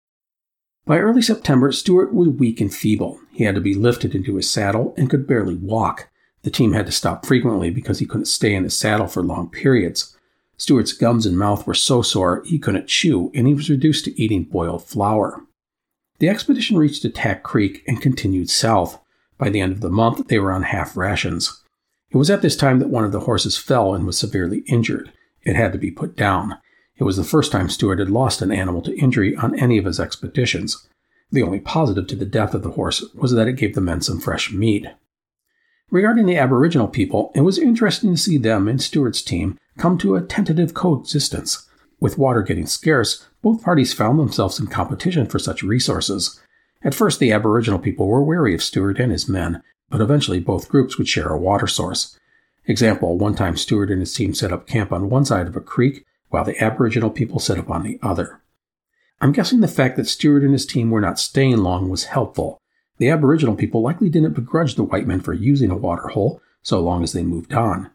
By 0.86 0.98
early 0.98 1.22
September, 1.22 1.72
Stuart 1.72 2.12
was 2.12 2.30
weak 2.30 2.60
and 2.60 2.74
feeble. 2.74 3.20
He 3.32 3.44
had 3.44 3.54
to 3.54 3.62
be 3.62 3.76
lifted 3.76 4.16
into 4.16 4.36
his 4.36 4.50
saddle 4.50 4.96
and 4.98 5.12
could 5.12 5.28
barely 5.28 5.56
walk. 5.56 6.10
The 6.42 6.50
team 6.50 6.74
had 6.74 6.88
to 6.88 6.92
stop 6.92 7.24
frequently 7.24 7.70
because 7.70 8.00
he 8.00 8.08
couldn't 8.08 8.26
stay 8.26 8.56
in 8.56 8.64
the 8.64 8.72
saddle 8.72 9.06
for 9.06 9.22
long 9.22 9.50
periods. 9.50 10.18
Stuart's 10.62 10.94
gums 10.94 11.26
and 11.26 11.40
mouth 11.40 11.66
were 11.66 11.74
so 11.74 12.04
sore 12.04 12.44
he 12.46 12.60
couldn't 12.60 12.88
chew, 12.88 13.32
and 13.34 13.48
he 13.48 13.54
was 13.56 13.68
reduced 13.68 14.06
to 14.06 14.22
eating 14.22 14.44
boiled 14.44 14.86
flour. 14.86 15.42
The 16.20 16.30
expedition 16.30 16.78
reached 16.78 17.04
Attack 17.04 17.42
Creek 17.42 17.84
and 17.88 18.00
continued 18.00 18.48
south. 18.48 19.02
By 19.40 19.50
the 19.50 19.60
end 19.60 19.72
of 19.72 19.82
the 19.82 19.90
month, 19.90 20.28
they 20.28 20.38
were 20.38 20.52
on 20.52 20.62
half 20.62 20.96
rations. 20.96 21.64
It 22.12 22.18
was 22.18 22.30
at 22.30 22.44
this 22.44 22.56
time 22.56 22.78
that 22.78 22.92
one 22.92 23.04
of 23.04 23.12
the 23.12 23.22
horses 23.22 23.58
fell 23.58 23.96
and 23.96 24.06
was 24.06 24.20
severely 24.20 24.60
injured. 24.68 25.12
It 25.42 25.56
had 25.56 25.72
to 25.72 25.80
be 25.80 25.90
put 25.90 26.16
down. 26.16 26.60
It 26.96 27.06
was 27.06 27.18
the 27.18 27.24
first 27.24 27.52
time 27.52 27.68
Stuart 27.68 27.98
had 27.98 28.12
lost 28.12 28.44
an 28.44 28.52
animal 28.52 28.84
to 28.84 28.96
injury 29.00 29.36
on 29.36 29.58
any 29.58 29.80
of 29.80 29.86
his 29.86 30.00
expeditions. 30.00 30.88
The 31.32 31.42
only 31.42 31.60
positive 31.60 32.06
to 32.06 32.16
the 32.16 32.24
death 32.24 32.54
of 32.54 32.62
the 32.62 32.74
horse 32.74 33.04
was 33.16 33.32
that 33.32 33.48
it 33.48 33.58
gave 33.58 33.74
the 33.74 33.82
men 33.82 34.02
some 34.02 34.20
fresh 34.20 34.52
meat. 34.52 34.86
Regarding 35.90 36.28
the 36.28 36.38
Aboriginal 36.38 36.88
people, 36.88 37.32
it 37.34 37.42
was 37.42 37.58
interesting 37.58 38.12
to 38.12 38.22
see 38.22 38.38
them 38.38 38.68
and 38.68 38.80
Stuart's 38.80 39.24
team 39.24 39.58
come 39.78 39.98
to 40.00 40.16
a 40.16 40.22
tentative 40.22 40.74
coexistence. 40.74 41.68
With 42.00 42.18
water 42.18 42.42
getting 42.42 42.66
scarce, 42.66 43.28
both 43.42 43.64
parties 43.64 43.94
found 43.94 44.20
themselves 44.20 44.60
in 44.60 44.68
competition 44.68 45.28
for 45.28 45.40
such 45.40 45.64
resources. 45.64 46.40
At 46.84 46.96
first, 46.96 47.20
the 47.20 47.32
Aboriginal 47.32 47.80
people 47.80 48.08
were 48.08 48.24
wary 48.24 48.56
of 48.56 48.64
Stuart 48.64 49.00
and 49.00 49.12
his 49.12 49.30
men, 49.30 49.62
but 49.90 50.02
eventually 50.02 50.40
both 50.40 50.70
groups 50.70 50.98
would 50.98 51.08
share 51.08 51.30
a 51.30 51.38
water 51.38 51.68
source. 51.68 52.18
Example, 52.66 53.18
one 53.18 53.36
time 53.36 53.58
Stuart 53.58 53.92
and 53.92 54.00
his 54.00 54.14
team 54.14 54.34
set 54.34 54.52
up 54.52 54.68
camp 54.68 54.92
on 54.92 55.10
one 55.10 55.26
side 55.26 55.48
of 55.48 55.56
a 55.56 55.62
creek 55.62 56.06
while 56.30 56.44
the 56.44 56.62
Aboriginal 56.64 57.10
people 57.10 57.40
set 57.40 57.58
up 57.58 57.70
on 57.70 57.84
the 57.84 58.00
other. 58.02 58.42
I'm 59.20 59.32
guessing 59.32 59.60
the 59.60 59.68
fact 59.68 59.98
that 59.98 60.08
Stuart 60.08 60.44
and 60.44 60.54
his 60.54 60.66
team 60.66 60.90
were 60.90 61.02
not 61.02 61.20
staying 61.20 61.58
long 61.58 61.90
was 61.90 62.06
helpful. 62.06 62.58
The 62.98 63.10
Aboriginal 63.10 63.56
people 63.56 63.82
likely 63.82 64.10
didn't 64.10 64.34
begrudge 64.34 64.76
the 64.76 64.84
white 64.84 65.06
men 65.06 65.22
for 65.22 65.34
using 65.34 65.70
a 65.70 65.78
water 65.78 66.08
hole 66.10 66.42
so 66.64 66.80
long 66.80 67.04
as 67.04 67.14
they 67.14 67.24
moved 67.24 67.54
on. 67.54 67.92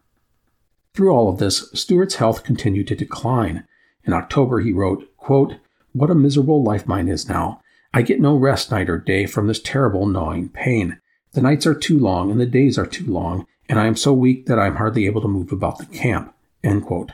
Through 0.97 1.11
all 1.11 1.29
of 1.29 1.37
this, 1.37 1.71
Stuart's 1.75 2.15
health 2.15 2.43
continued 2.43 2.89
to 2.89 2.97
decline. 2.97 3.65
In 4.05 4.15
October, 4.15 4.61
he 4.61 4.73
wrote, 4.73 5.15
quote, 5.19 5.57
What 5.93 6.09
a 6.09 6.15
miserable 6.15 6.63
life 6.63 6.87
mine 6.87 7.07
is 7.07 7.29
now. 7.29 7.61
I 7.93 8.01
get 8.01 8.19
no 8.19 8.35
rest 8.35 8.71
night 8.71 8.89
or 8.89 8.97
day 8.97 9.27
from 9.27 9.47
this 9.47 9.61
terrible 9.61 10.07
gnawing 10.07 10.49
pain. 10.49 10.99
The 11.33 11.43
nights 11.43 11.67
are 11.67 11.75
too 11.75 11.99
long 11.99 12.31
and 12.31 12.41
the 12.41 12.47
days 12.47 12.79
are 12.79 12.87
too 12.87 13.05
long, 13.05 13.47
and 13.69 13.79
I 13.79 13.87
am 13.87 13.95
so 13.95 14.15
weak 14.15 14.47
that 14.47 14.59
I 14.59 14.67
am 14.67 14.77
hardly 14.77 15.05
able 15.05 15.21
to 15.21 15.29
move 15.29 15.53
about 15.53 15.77
the 15.77 15.85
camp. 15.85 16.35
End 16.65 16.87
quote. 16.87 17.13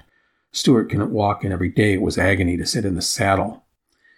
Stuart 0.52 0.88
couldn't 0.88 1.10
walk, 1.10 1.42
and 1.42 1.52
every 1.52 1.68
day 1.68 1.94
it 1.94 2.02
was 2.02 2.18
agony 2.18 2.56
to 2.58 2.66
sit 2.66 2.84
in 2.84 2.94
the 2.94 3.02
saddle. 3.02 3.64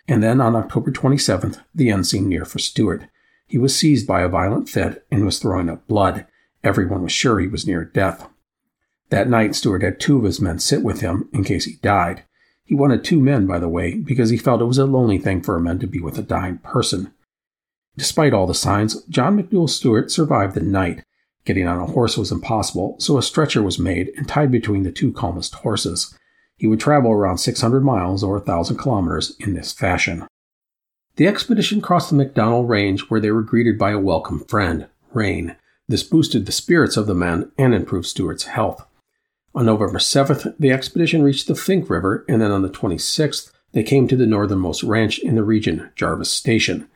And 0.06 0.22
then 0.22 0.42
on 0.42 0.54
October 0.54 0.90
27th, 0.90 1.62
the 1.74 1.88
end 1.88 2.06
seemed 2.06 2.26
near 2.26 2.44
for 2.44 2.58
Stuart. 2.58 3.04
He 3.46 3.56
was 3.56 3.74
seized 3.74 4.06
by 4.06 4.20
a 4.20 4.28
violent 4.28 4.68
fit 4.68 5.06
and 5.10 5.24
was 5.24 5.38
throwing 5.38 5.70
up 5.70 5.88
blood. 5.88 6.26
Everyone 6.62 7.02
was 7.02 7.12
sure 7.12 7.40
he 7.40 7.46
was 7.46 7.66
near 7.66 7.82
death. 7.82 8.28
That 9.10 9.28
night, 9.28 9.54
Stuart 9.54 9.82
had 9.82 10.00
two 10.00 10.18
of 10.18 10.24
his 10.24 10.40
men 10.40 10.58
sit 10.58 10.82
with 10.82 11.00
him 11.00 11.28
in 11.32 11.44
case 11.44 11.64
he 11.64 11.76
died. 11.76 12.24
He 12.64 12.74
wanted 12.74 13.04
two 13.04 13.20
men, 13.20 13.46
by 13.46 13.58
the 13.58 13.68
way, 13.68 13.94
because 13.94 14.30
he 14.30 14.38
felt 14.38 14.60
it 14.60 14.64
was 14.64 14.78
a 14.78 14.86
lonely 14.86 15.18
thing 15.18 15.42
for 15.42 15.56
a 15.56 15.60
man 15.60 15.78
to 15.80 15.86
be 15.86 16.00
with 16.00 16.18
a 16.18 16.22
dying 16.22 16.58
person. 16.58 17.12
Despite 17.96 18.32
all 18.32 18.46
the 18.46 18.54
signs, 18.54 19.02
John 19.04 19.40
McDouall 19.40 19.68
Stuart 19.68 20.10
survived 20.10 20.54
the 20.54 20.60
night. 20.60 21.04
Getting 21.44 21.68
on 21.68 21.78
a 21.78 21.86
horse 21.86 22.16
was 22.16 22.32
impossible, 22.32 22.96
so 22.98 23.18
a 23.18 23.22
stretcher 23.22 23.62
was 23.62 23.78
made 23.78 24.10
and 24.16 24.26
tied 24.26 24.50
between 24.50 24.82
the 24.82 24.90
two 24.90 25.12
calmest 25.12 25.56
horses. 25.56 26.16
He 26.56 26.66
would 26.66 26.80
travel 26.80 27.12
around 27.12 27.38
600 27.38 27.84
miles 27.84 28.24
or 28.24 28.36
1,000 28.36 28.78
kilometers 28.78 29.36
in 29.38 29.54
this 29.54 29.72
fashion. 29.72 30.26
The 31.16 31.28
expedition 31.28 31.80
crossed 31.80 32.10
the 32.10 32.16
MacDonnell 32.16 32.66
Range 32.68 33.00
where 33.02 33.20
they 33.20 33.30
were 33.30 33.42
greeted 33.42 33.78
by 33.78 33.90
a 33.92 33.98
welcome 33.98 34.40
friend, 34.40 34.88
rain. 35.12 35.54
This 35.86 36.02
boosted 36.02 36.46
the 36.46 36.52
spirits 36.52 36.96
of 36.96 37.06
the 37.06 37.14
men 37.14 37.52
and 37.58 37.74
improved 37.74 38.06
Stuart's 38.06 38.44
health. 38.44 38.84
On 39.56 39.66
November 39.66 39.98
7th, 39.98 40.56
the 40.58 40.72
expedition 40.72 41.22
reached 41.22 41.46
the 41.46 41.54
Finke 41.54 41.88
River, 41.88 42.24
and 42.28 42.42
then 42.42 42.50
on 42.50 42.62
the 42.62 42.68
26th, 42.68 43.52
they 43.72 43.84
came 43.84 44.08
to 44.08 44.16
the 44.16 44.26
northernmost 44.26 44.82
ranch 44.82 45.20
in 45.20 45.36
the 45.36 45.44
region, 45.44 45.90
Jarvis 45.94 46.32
Station. 46.32 46.88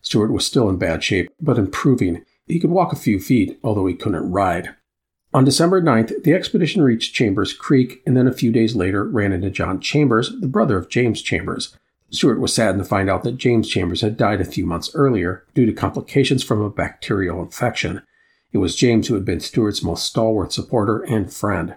Stuart 0.00 0.32
was 0.32 0.46
still 0.46 0.70
in 0.70 0.78
bad 0.78 1.04
shape, 1.04 1.30
but 1.40 1.58
improving. 1.58 2.24
He 2.46 2.58
could 2.58 2.70
walk 2.70 2.92
a 2.92 2.96
few 2.96 3.18
feet, 3.18 3.58
although 3.62 3.86
he 3.86 3.94
couldn't 3.94 4.30
ride. 4.30 4.74
On 5.34 5.44
December 5.44 5.82
9th, 5.82 6.22
the 6.22 6.32
expedition 6.32 6.80
reached 6.80 7.14
Chambers 7.14 7.52
Creek 7.52 8.02
and 8.06 8.16
then 8.16 8.26
a 8.26 8.32
few 8.32 8.50
days 8.50 8.74
later 8.74 9.04
ran 9.04 9.32
into 9.32 9.50
John 9.50 9.80
Chambers, 9.80 10.30
the 10.40 10.48
brother 10.48 10.78
of 10.78 10.88
James 10.88 11.20
Chambers. 11.20 11.76
Stuart 12.10 12.40
was 12.40 12.54
saddened 12.54 12.82
to 12.84 12.88
find 12.88 13.10
out 13.10 13.24
that 13.24 13.36
James 13.36 13.68
Chambers 13.68 14.00
had 14.00 14.16
died 14.16 14.40
a 14.40 14.44
few 14.46 14.64
months 14.64 14.90
earlier 14.94 15.44
due 15.54 15.66
to 15.66 15.72
complications 15.72 16.42
from 16.42 16.62
a 16.62 16.70
bacterial 16.70 17.42
infection. 17.42 18.00
It 18.52 18.58
was 18.58 18.76
James 18.76 19.08
who 19.08 19.14
had 19.14 19.24
been 19.24 19.40
Stuart's 19.40 19.82
most 19.82 20.04
stalwart 20.04 20.52
supporter 20.52 21.02
and 21.02 21.30
friend. 21.30 21.74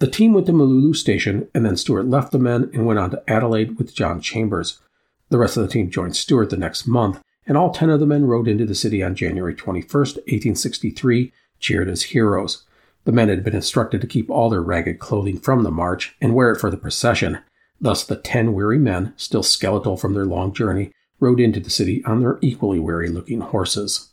The 0.00 0.06
team 0.06 0.32
went 0.32 0.46
to 0.46 0.52
Moolooloo 0.52 0.96
Station, 0.96 1.48
and 1.54 1.64
then 1.64 1.76
Stuart 1.76 2.06
left 2.06 2.32
the 2.32 2.38
men 2.38 2.70
and 2.72 2.86
went 2.86 2.98
on 2.98 3.10
to 3.10 3.22
Adelaide 3.28 3.76
with 3.76 3.94
John 3.94 4.18
Chambers. 4.22 4.80
The 5.28 5.36
rest 5.36 5.58
of 5.58 5.62
the 5.62 5.68
team 5.68 5.90
joined 5.90 6.16
Stuart 6.16 6.48
the 6.48 6.56
next 6.56 6.86
month, 6.86 7.20
and 7.46 7.54
all 7.54 7.70
ten 7.70 7.90
of 7.90 8.00
the 8.00 8.06
men 8.06 8.24
rode 8.24 8.48
into 8.48 8.64
the 8.64 8.74
city 8.74 9.02
on 9.02 9.14
January 9.14 9.54
21, 9.54 9.82
1863, 9.84 11.32
cheered 11.58 11.90
as 11.90 12.02
heroes. 12.04 12.64
The 13.04 13.12
men 13.12 13.28
had 13.28 13.44
been 13.44 13.54
instructed 13.54 14.00
to 14.00 14.06
keep 14.06 14.30
all 14.30 14.48
their 14.48 14.62
ragged 14.62 15.00
clothing 15.00 15.38
from 15.38 15.64
the 15.64 15.70
march 15.70 16.16
and 16.18 16.34
wear 16.34 16.50
it 16.50 16.60
for 16.60 16.70
the 16.70 16.78
procession. 16.78 17.38
Thus, 17.78 18.02
the 18.02 18.16
ten 18.16 18.54
weary 18.54 18.78
men, 18.78 19.12
still 19.18 19.42
skeletal 19.42 19.98
from 19.98 20.14
their 20.14 20.24
long 20.24 20.54
journey, 20.54 20.92
rode 21.18 21.40
into 21.40 21.60
the 21.60 21.68
city 21.68 22.02
on 22.06 22.20
their 22.20 22.38
equally 22.40 22.78
weary 22.78 23.10
looking 23.10 23.40
horses. 23.40 24.09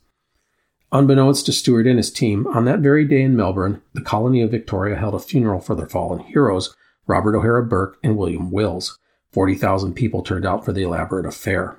Unbeknownst 0.91 1.45
to 1.45 1.52
Stuart 1.52 1.86
and 1.86 1.97
his 1.97 2.12
team, 2.12 2.47
on 2.47 2.63
that 2.65 2.80
very 2.80 3.04
day 3.04 3.21
in 3.21 3.36
Melbourne, 3.36 3.82
the 3.93 4.02
colony 4.02 4.41
of 4.41 4.52
Victoria 4.52 4.95
held 4.95 5.15
a 5.15 5.19
funeral 5.19 5.60
for 5.60 5.76
their 5.76 5.89
fallen 5.89 6.19
heroes, 6.19 6.76
Robert 7.08 7.36
O'Hara 7.36 7.65
Burke 7.65 7.97
and 8.04 8.17
William 8.17 8.52
Wills. 8.52 8.97
40,000 9.34 9.93
people 9.93 10.23
turned 10.23 10.45
out 10.45 10.63
for 10.63 10.71
the 10.71 10.84
elaborate 10.84 11.26
affair. 11.26 11.78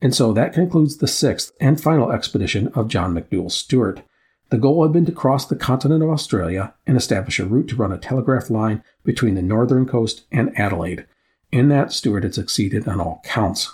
And 0.00 0.14
so 0.14 0.32
that 0.32 0.54
concludes 0.54 0.96
the 0.96 1.06
sixth 1.06 1.52
and 1.60 1.80
final 1.80 2.10
expedition 2.10 2.68
of 2.68 2.88
John 2.88 3.14
McDouall 3.14 3.50
Stuart. 3.50 4.02
The 4.50 4.58
goal 4.58 4.82
had 4.82 4.92
been 4.92 5.06
to 5.06 5.12
cross 5.12 5.44
the 5.44 5.56
continent 5.56 6.02
of 6.02 6.10
Australia 6.10 6.74
and 6.86 6.96
establish 6.96 7.38
a 7.38 7.44
route 7.44 7.68
to 7.68 7.76
run 7.76 7.92
a 7.92 7.98
telegraph 7.98 8.48
line 8.48 8.82
between 9.04 9.34
the 9.34 9.42
northern 9.42 9.86
coast 9.86 10.24
and 10.32 10.58
Adelaide. 10.58 11.06
In 11.52 11.68
that, 11.68 11.92
Stuart 11.92 12.22
had 12.22 12.34
succeeded 12.34 12.88
on 12.88 13.00
all 13.00 13.20
counts. 13.24 13.72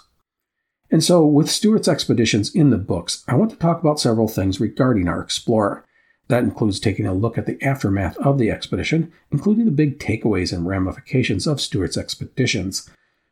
And 0.93 1.03
so, 1.03 1.25
with 1.25 1.51
Stuart's 1.51 1.89
expeditions 1.89 2.55
in 2.55 2.69
the 2.69 2.77
books, 2.77 3.25
I 3.27 3.35
want 3.35 3.51
to 3.51 3.57
talk 3.57 3.81
about 3.81 3.99
several 3.99 4.29
things 4.29 4.61
regarding 4.61 5.09
our 5.09 5.23
explorer. 5.23 5.87
That 6.29 6.45
includes 6.45 6.79
taking 6.79 7.07
a 7.07 7.15
look 7.15 7.39
at 7.39 7.47
the 7.47 7.61
aftermath 7.63 8.19
of 8.19 8.39
the 8.39 8.51
expedition, 8.51 9.11
including 9.31 9.65
the 9.65 9.71
big 9.71 9.99
takeaways 9.99 10.53
and 10.53 10.67
ramifications 10.67 11.47
of 11.47 11.63
Stuart's 11.63 11.97
expeditions. 11.97 12.91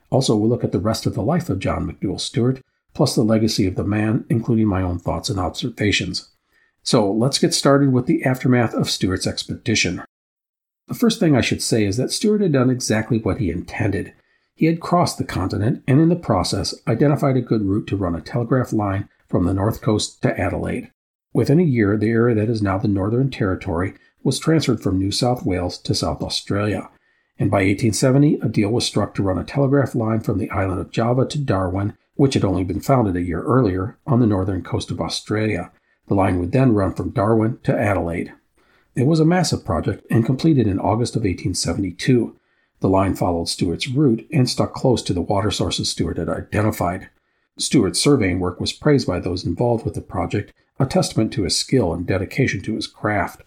Also, 0.08 0.34
we'll 0.34 0.48
look 0.48 0.64
at 0.64 0.72
the 0.72 0.80
rest 0.80 1.04
of 1.04 1.14
the 1.14 1.22
life 1.22 1.50
of 1.50 1.58
John 1.58 1.86
McDouall 1.86 2.18
Stuart, 2.18 2.62
plus 2.94 3.14
the 3.14 3.22
legacy 3.22 3.66
of 3.66 3.76
the 3.76 3.84
man, 3.84 4.24
including 4.30 4.66
my 4.66 4.80
own 4.80 4.98
thoughts 4.98 5.28
and 5.28 5.38
observations. 5.38 6.30
So 6.82 7.12
let's 7.12 7.38
get 7.38 7.52
started 7.52 7.92
with 7.92 8.06
the 8.06 8.24
aftermath 8.24 8.72
of 8.72 8.88
Stuart's 8.88 9.26
expedition. 9.26 10.02
The 10.88 10.94
first 10.94 11.20
thing 11.20 11.36
I 11.36 11.42
should 11.42 11.62
say 11.62 11.84
is 11.84 11.98
that 11.98 12.10
Stuart 12.10 12.40
had 12.40 12.52
done 12.52 12.70
exactly 12.70 13.18
what 13.18 13.38
he 13.38 13.50
intended. 13.50 14.14
He 14.60 14.66
had 14.66 14.78
crossed 14.78 15.16
the 15.16 15.24
continent 15.24 15.82
and, 15.88 16.02
in 16.02 16.10
the 16.10 16.16
process, 16.16 16.74
identified 16.86 17.34
a 17.34 17.40
good 17.40 17.62
route 17.62 17.86
to 17.86 17.96
run 17.96 18.14
a 18.14 18.20
telegraph 18.20 18.74
line 18.74 19.08
from 19.26 19.46
the 19.46 19.54
north 19.54 19.80
coast 19.80 20.20
to 20.20 20.38
Adelaide. 20.38 20.90
Within 21.32 21.58
a 21.58 21.62
year, 21.62 21.96
the 21.96 22.10
area 22.10 22.34
that 22.34 22.50
is 22.50 22.60
now 22.60 22.76
the 22.76 22.86
Northern 22.86 23.30
Territory 23.30 23.94
was 24.22 24.38
transferred 24.38 24.82
from 24.82 24.98
New 24.98 25.12
South 25.12 25.46
Wales 25.46 25.78
to 25.78 25.94
South 25.94 26.20
Australia. 26.20 26.90
And 27.38 27.50
by 27.50 27.60
1870, 27.60 28.40
a 28.42 28.50
deal 28.50 28.68
was 28.68 28.84
struck 28.84 29.14
to 29.14 29.22
run 29.22 29.38
a 29.38 29.44
telegraph 29.44 29.94
line 29.94 30.20
from 30.20 30.36
the 30.36 30.50
island 30.50 30.78
of 30.78 30.90
Java 30.90 31.24
to 31.28 31.38
Darwin, 31.38 31.96
which 32.16 32.34
had 32.34 32.44
only 32.44 32.62
been 32.62 32.80
founded 32.80 33.16
a 33.16 33.22
year 33.22 33.42
earlier, 33.42 33.96
on 34.06 34.20
the 34.20 34.26
northern 34.26 34.62
coast 34.62 34.90
of 34.90 35.00
Australia. 35.00 35.72
The 36.08 36.14
line 36.14 36.38
would 36.38 36.52
then 36.52 36.74
run 36.74 36.92
from 36.92 37.12
Darwin 37.12 37.60
to 37.62 37.74
Adelaide. 37.74 38.34
It 38.94 39.06
was 39.06 39.20
a 39.20 39.24
massive 39.24 39.64
project 39.64 40.04
and 40.10 40.26
completed 40.26 40.66
in 40.66 40.78
August 40.78 41.16
of 41.16 41.22
1872. 41.22 42.36
The 42.80 42.88
line 42.88 43.14
followed 43.14 43.48
Stuart's 43.48 43.88
route 43.88 44.26
and 44.32 44.48
stuck 44.48 44.72
close 44.72 45.02
to 45.02 45.12
the 45.12 45.20
water 45.20 45.50
sources 45.50 45.90
Stuart 45.90 46.16
had 46.16 46.28
identified. 46.28 47.10
Stuart's 47.58 48.00
surveying 48.00 48.40
work 48.40 48.58
was 48.58 48.72
praised 48.72 49.06
by 49.06 49.20
those 49.20 49.44
involved 49.44 49.84
with 49.84 49.94
the 49.94 50.00
project, 50.00 50.52
a 50.78 50.86
testament 50.86 51.32
to 51.34 51.42
his 51.42 51.56
skill 51.56 51.92
and 51.92 52.06
dedication 52.06 52.62
to 52.62 52.74
his 52.74 52.86
craft. 52.86 53.42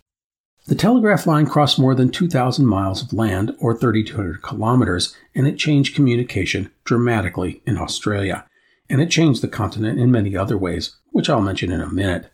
The 0.65 0.76
telegraph 0.76 1.28
line 1.28 1.46
crossed 1.46 1.80
more 1.80 1.96
than 1.96 2.10
2,000 2.10 2.65
miles 2.65 3.02
of 3.02 3.12
land, 3.12 3.54
or 3.60 3.76
3,200 3.76 4.41
kilometers, 4.41 5.15
and 5.36 5.46
it 5.46 5.58
changed 5.58 5.96
communication 5.96 6.72
dramatically 6.86 7.62
in 7.65 7.78
Australia. 7.78 8.46
And 8.89 9.02
it 9.02 9.10
changed 9.10 9.41
the 9.41 9.48
continent 9.50 10.00
in 10.00 10.12
many 10.12 10.38
other 10.38 10.58
ways, 10.58 10.96
which 11.12 11.30
I'll 11.30 11.41
mention 11.41 11.72
in 11.72 11.82
a 11.82 11.91
minute. 11.91 12.32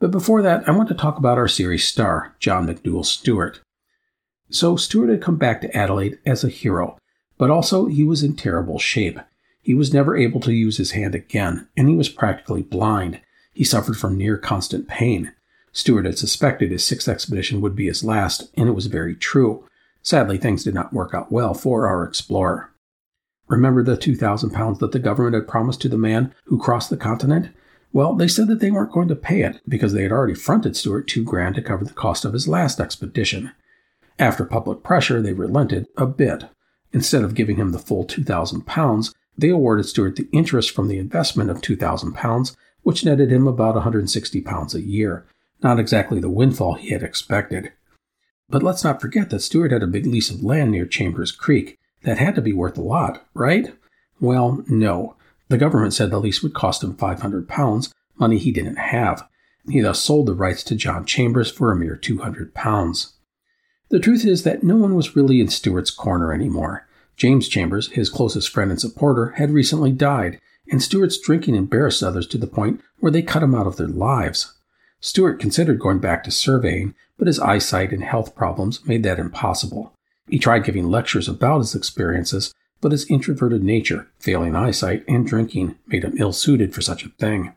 But 0.00 0.10
before 0.10 0.42
that, 0.42 0.68
I 0.68 0.72
want 0.72 0.88
to 0.88 0.94
talk 0.94 1.16
about 1.16 1.38
our 1.38 1.48
series 1.48 1.86
star, 1.86 2.34
John 2.40 2.66
McDouall 2.66 3.06
Stuart. 3.06 3.60
So, 4.52 4.76
Stuart 4.76 5.08
had 5.08 5.22
come 5.22 5.36
back 5.36 5.62
to 5.62 5.76
Adelaide 5.76 6.18
as 6.26 6.44
a 6.44 6.48
hero, 6.48 6.98
but 7.38 7.50
also 7.50 7.86
he 7.86 8.04
was 8.04 8.22
in 8.22 8.36
terrible 8.36 8.78
shape. 8.78 9.18
He 9.62 9.72
was 9.72 9.94
never 9.94 10.16
able 10.16 10.40
to 10.40 10.52
use 10.52 10.76
his 10.76 10.90
hand 10.90 11.14
again, 11.14 11.68
and 11.76 11.88
he 11.88 11.96
was 11.96 12.10
practically 12.10 12.62
blind. 12.62 13.20
He 13.54 13.64
suffered 13.64 13.96
from 13.96 14.18
near 14.18 14.36
constant 14.36 14.88
pain. 14.88 15.32
Stuart 15.72 16.04
had 16.04 16.18
suspected 16.18 16.70
his 16.70 16.84
sixth 16.84 17.08
expedition 17.08 17.62
would 17.62 17.74
be 17.74 17.86
his 17.86 18.04
last, 18.04 18.50
and 18.54 18.68
it 18.68 18.72
was 18.72 18.86
very 18.86 19.14
true. 19.14 19.64
Sadly, 20.02 20.36
things 20.36 20.64
did 20.64 20.74
not 20.74 20.92
work 20.92 21.14
out 21.14 21.32
well 21.32 21.54
for 21.54 21.86
our 21.86 22.04
explorer. 22.04 22.70
Remember 23.48 23.82
the 23.82 23.96
2,000 23.96 24.50
pounds 24.50 24.80
that 24.80 24.92
the 24.92 24.98
government 24.98 25.34
had 25.34 25.48
promised 25.48 25.80
to 25.82 25.88
the 25.88 25.96
man 25.96 26.34
who 26.44 26.58
crossed 26.58 26.90
the 26.90 26.96
continent? 26.98 27.48
Well, 27.92 28.14
they 28.14 28.28
said 28.28 28.48
that 28.48 28.60
they 28.60 28.70
weren't 28.70 28.92
going 28.92 29.08
to 29.08 29.16
pay 29.16 29.42
it 29.42 29.60
because 29.66 29.92
they 29.92 30.02
had 30.02 30.12
already 30.12 30.34
fronted 30.34 30.76
Stuart 30.76 31.08
two 31.08 31.24
grand 31.24 31.54
to 31.54 31.62
cover 31.62 31.84
the 31.84 31.92
cost 31.92 32.24
of 32.24 32.32
his 32.32 32.48
last 32.48 32.80
expedition. 32.80 33.52
After 34.18 34.44
public 34.44 34.82
pressure, 34.82 35.20
they 35.20 35.32
relented 35.32 35.86
a 35.96 36.06
bit. 36.06 36.44
Instead 36.92 37.24
of 37.24 37.34
giving 37.34 37.56
him 37.56 37.72
the 37.72 37.78
full 37.78 38.04
2,000 38.04 38.66
pounds, 38.66 39.14
they 39.36 39.48
awarded 39.48 39.86
Stuart 39.86 40.16
the 40.16 40.28
interest 40.32 40.70
from 40.70 40.88
the 40.88 40.98
investment 40.98 41.50
of 41.50 41.62
2,000 41.62 42.12
pounds, 42.12 42.56
which 42.82 43.04
netted 43.04 43.30
him 43.30 43.46
about 43.46 43.74
160 43.74 44.40
pounds 44.42 44.74
a 44.74 44.82
year. 44.82 45.26
Not 45.62 45.78
exactly 45.78 46.20
the 46.20 46.28
windfall 46.28 46.74
he 46.74 46.90
had 46.90 47.02
expected. 47.02 47.72
But 48.50 48.62
let's 48.62 48.84
not 48.84 49.00
forget 49.00 49.30
that 49.30 49.40
Stuart 49.40 49.72
had 49.72 49.82
a 49.82 49.86
big 49.86 50.06
lease 50.06 50.30
of 50.30 50.42
land 50.42 50.72
near 50.72 50.84
Chambers 50.84 51.32
Creek. 51.32 51.78
That 52.02 52.18
had 52.18 52.34
to 52.34 52.42
be 52.42 52.52
worth 52.52 52.76
a 52.76 52.82
lot, 52.82 53.24
right? 53.32 53.72
Well, 54.20 54.64
no. 54.68 55.16
The 55.48 55.56
government 55.56 55.94
said 55.94 56.10
the 56.10 56.18
lease 56.18 56.42
would 56.42 56.52
cost 56.52 56.82
him 56.82 56.96
500 56.96 57.48
pounds, 57.48 57.92
money 58.16 58.38
he 58.38 58.52
didn't 58.52 58.76
have. 58.76 59.26
He 59.68 59.80
thus 59.80 60.00
sold 60.00 60.26
the 60.26 60.34
rights 60.34 60.64
to 60.64 60.74
John 60.74 61.06
Chambers 61.06 61.50
for 61.50 61.70
a 61.70 61.76
mere 61.76 61.96
200 61.96 62.54
pounds. 62.54 63.14
The 63.92 64.00
truth 64.00 64.24
is 64.24 64.42
that 64.44 64.62
no 64.62 64.78
one 64.78 64.94
was 64.94 65.14
really 65.14 65.38
in 65.38 65.48
Stuart's 65.48 65.90
corner 65.90 66.32
anymore. 66.32 66.88
James 67.14 67.46
Chambers, 67.46 67.88
his 67.88 68.08
closest 68.08 68.48
friend 68.48 68.70
and 68.70 68.80
supporter, 68.80 69.32
had 69.32 69.50
recently 69.50 69.92
died, 69.92 70.40
and 70.70 70.82
Stuart's 70.82 71.20
drinking 71.20 71.56
embarrassed 71.56 72.02
others 72.02 72.26
to 72.28 72.38
the 72.38 72.46
point 72.46 72.80
where 73.00 73.12
they 73.12 73.20
cut 73.20 73.42
him 73.42 73.54
out 73.54 73.66
of 73.66 73.76
their 73.76 73.86
lives. 73.86 74.54
Stuart 75.00 75.38
considered 75.38 75.78
going 75.78 75.98
back 75.98 76.24
to 76.24 76.30
surveying, 76.30 76.94
but 77.18 77.26
his 77.26 77.38
eyesight 77.38 77.92
and 77.92 78.02
health 78.02 78.34
problems 78.34 78.82
made 78.86 79.02
that 79.02 79.18
impossible. 79.18 79.92
He 80.26 80.38
tried 80.38 80.64
giving 80.64 80.88
lectures 80.88 81.28
about 81.28 81.58
his 81.58 81.74
experiences, 81.74 82.54
but 82.80 82.92
his 82.92 83.04
introverted 83.10 83.62
nature, 83.62 84.08
failing 84.18 84.56
eyesight, 84.56 85.04
and 85.06 85.26
drinking 85.26 85.76
made 85.86 86.02
him 86.02 86.16
ill 86.16 86.32
suited 86.32 86.72
for 86.74 86.80
such 86.80 87.04
a 87.04 87.10
thing. 87.10 87.52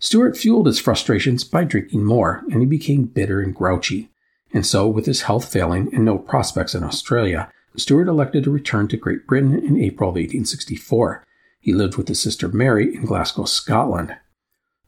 Stuart 0.00 0.36
fueled 0.36 0.66
his 0.66 0.80
frustrations 0.80 1.44
by 1.44 1.62
drinking 1.62 2.04
more, 2.04 2.42
and 2.50 2.62
he 2.62 2.66
became 2.66 3.04
bitter 3.04 3.40
and 3.40 3.54
grouchy. 3.54 4.10
And 4.56 4.64
so, 4.64 4.88
with 4.88 5.04
his 5.04 5.20
health 5.20 5.52
failing 5.52 5.94
and 5.94 6.02
no 6.02 6.16
prospects 6.16 6.74
in 6.74 6.82
Australia, 6.82 7.52
Stuart 7.76 8.08
elected 8.08 8.44
to 8.44 8.50
return 8.50 8.88
to 8.88 8.96
Great 8.96 9.26
Britain 9.26 9.54
in 9.54 9.76
April 9.78 10.08
of 10.08 10.14
1864. 10.14 11.22
He 11.60 11.74
lived 11.74 11.98
with 11.98 12.08
his 12.08 12.22
sister 12.22 12.48
Mary 12.48 12.94
in 12.94 13.04
Glasgow, 13.04 13.44
Scotland. 13.44 14.16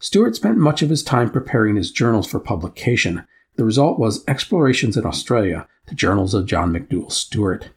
Stuart 0.01 0.37
spent 0.37 0.57
much 0.57 0.81
of 0.81 0.89
his 0.89 1.03
time 1.03 1.31
preparing 1.31 1.77
his 1.77 1.93
journals 1.93 2.27
for 2.27 2.41
publication. 2.41 3.27
The 3.57 3.65
result 3.67 3.99
was 3.99 4.25
Explorations 4.27 4.97
in 4.97 5.05
Australia, 5.05 5.69
the 5.89 5.95
Journals 5.95 6.33
of 6.33 6.47
John 6.47 6.73
McDouall 6.73 7.13
Stuart. 7.13 7.69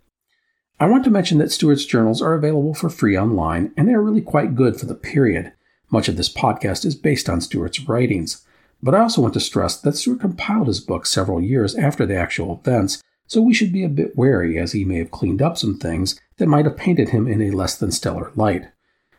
I 0.80 0.86
want 0.86 1.04
to 1.04 1.12
mention 1.12 1.40
that 1.40 1.52
Stuart's 1.52 1.84
journals 1.84 2.22
are 2.22 2.36
available 2.36 2.74
for 2.74 2.90
free 2.90 3.18
online, 3.18 3.74
and 3.76 3.90
they 3.90 3.94
are 3.94 4.02
really 4.02 4.22
quite 4.22 4.56
good 4.56 4.80
for 4.80 4.86
the 4.86 4.96
period. 4.96 5.52
Much 5.90 6.08
of 6.08 6.16
this 6.16 6.34
podcast 6.34 6.86
is 6.86 6.96
based 6.96 7.28
on 7.28 7.42
Stuart's 7.42 7.82
writings. 7.82 8.46
But 8.84 8.96
I 8.96 9.02
also 9.02 9.22
want 9.22 9.34
to 9.36 9.40
stress 9.40 9.80
that 9.80 9.96
Stuart 9.96 10.22
compiled 10.22 10.68
his 10.68 10.80
book 10.80 11.06
several 11.06 11.42
years 11.42 11.76
after 11.76 12.06
the 12.06 12.16
actual 12.16 12.60
events, 12.60 13.02
so 13.28 13.42
we 13.42 13.54
should 13.54 13.72
be 13.72 13.84
a 13.84 13.90
bit 13.90 14.18
wary 14.18 14.58
as 14.58 14.72
he 14.72 14.84
may 14.84 14.98
have 14.98 15.12
cleaned 15.12 15.42
up 15.42 15.58
some 15.58 15.78
things 15.78 16.20
that 16.38 16.48
might 16.48 16.66
have 16.66 16.78
painted 16.78 17.10
him 17.10 17.28
in 17.28 17.42
a 17.42 17.52
less 17.52 17.78
than 17.78 17.92
stellar 17.92 18.32
light. 18.36 18.68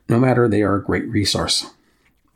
No 0.09 0.19
matter, 0.19 0.49
they 0.49 0.63
are 0.63 0.77
a 0.77 0.85
great 0.85 1.09
resource. 1.09 1.71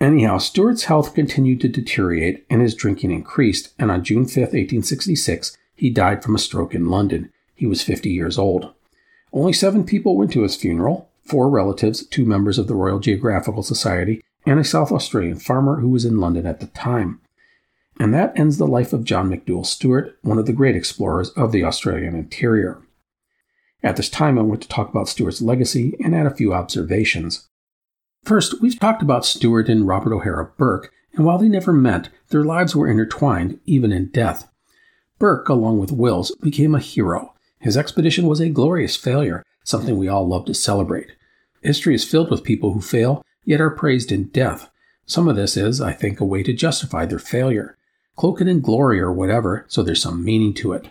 Anyhow, 0.00 0.38
Stuart's 0.38 0.84
health 0.84 1.14
continued 1.14 1.60
to 1.62 1.68
deteriorate 1.68 2.46
and 2.48 2.62
his 2.62 2.74
drinking 2.74 3.10
increased, 3.10 3.72
and 3.78 3.90
on 3.90 4.04
June 4.04 4.26
5, 4.26 4.36
1866, 4.36 5.56
he 5.74 5.90
died 5.90 6.22
from 6.22 6.34
a 6.34 6.38
stroke 6.38 6.74
in 6.74 6.88
London. 6.88 7.32
He 7.54 7.66
was 7.66 7.82
50 7.82 8.10
years 8.10 8.38
old. 8.38 8.72
Only 9.32 9.52
seven 9.52 9.84
people 9.84 10.16
went 10.16 10.32
to 10.32 10.42
his 10.42 10.56
funeral 10.56 11.10
four 11.26 11.50
relatives, 11.50 12.06
two 12.06 12.24
members 12.24 12.58
of 12.58 12.68
the 12.68 12.74
Royal 12.74 13.00
Geographical 13.00 13.62
Society, 13.62 14.22
and 14.46 14.58
a 14.58 14.64
South 14.64 14.92
Australian 14.92 15.38
farmer 15.38 15.80
who 15.80 15.88
was 15.88 16.04
in 16.04 16.20
London 16.20 16.46
at 16.46 16.60
the 16.60 16.66
time. 16.68 17.20
And 17.98 18.14
that 18.14 18.38
ends 18.38 18.58
the 18.58 18.66
life 18.66 18.92
of 18.92 19.04
John 19.04 19.30
McDouall 19.30 19.66
Stuart, 19.66 20.16
one 20.22 20.38
of 20.38 20.46
the 20.46 20.52
great 20.52 20.76
explorers 20.76 21.30
of 21.30 21.50
the 21.50 21.64
Australian 21.64 22.14
interior. 22.14 22.80
At 23.82 23.96
this 23.96 24.08
time, 24.08 24.38
I 24.38 24.42
want 24.42 24.62
to 24.62 24.68
talk 24.68 24.88
about 24.88 25.08
Stuart's 25.08 25.42
legacy 25.42 25.96
and 26.02 26.14
add 26.14 26.26
a 26.26 26.34
few 26.34 26.52
observations. 26.52 27.48
First, 28.24 28.60
we've 28.60 28.78
talked 28.78 29.02
about 29.02 29.24
Stuart 29.24 29.68
and 29.68 29.86
Robert 29.86 30.14
O'Hara 30.14 30.50
Burke, 30.56 30.92
and 31.14 31.24
while 31.24 31.38
they 31.38 31.48
never 31.48 31.72
met, 31.72 32.08
their 32.28 32.44
lives 32.44 32.74
were 32.74 32.88
intertwined, 32.88 33.60
even 33.64 33.92
in 33.92 34.06
death. 34.06 34.50
Burke, 35.18 35.48
along 35.48 35.78
with 35.78 35.92
Wills, 35.92 36.34
became 36.42 36.74
a 36.74 36.80
hero. 36.80 37.34
His 37.60 37.76
expedition 37.76 38.26
was 38.26 38.40
a 38.40 38.50
glorious 38.50 38.96
failure, 38.96 39.42
something 39.64 39.96
we 39.96 40.08
all 40.08 40.28
love 40.28 40.44
to 40.46 40.54
celebrate. 40.54 41.12
History 41.62 41.94
is 41.94 42.04
filled 42.04 42.30
with 42.30 42.44
people 42.44 42.72
who 42.72 42.80
fail, 42.80 43.22
yet 43.46 43.62
are 43.62 43.70
praised 43.70 44.12
in 44.12 44.24
death. 44.24 44.68
Some 45.06 45.28
of 45.28 45.36
this 45.36 45.56
is, 45.56 45.80
I 45.80 45.92
think, 45.92 46.20
a 46.20 46.26
way 46.26 46.42
to 46.42 46.52
justify 46.52 47.06
their 47.06 47.18
failure. 47.18 47.78
Cloak 48.16 48.42
it 48.42 48.48
in 48.48 48.60
glory 48.60 49.00
or 49.00 49.12
whatever, 49.12 49.64
so 49.68 49.82
there's 49.82 50.02
some 50.02 50.22
meaning 50.22 50.52
to 50.54 50.74
it. 50.74 50.88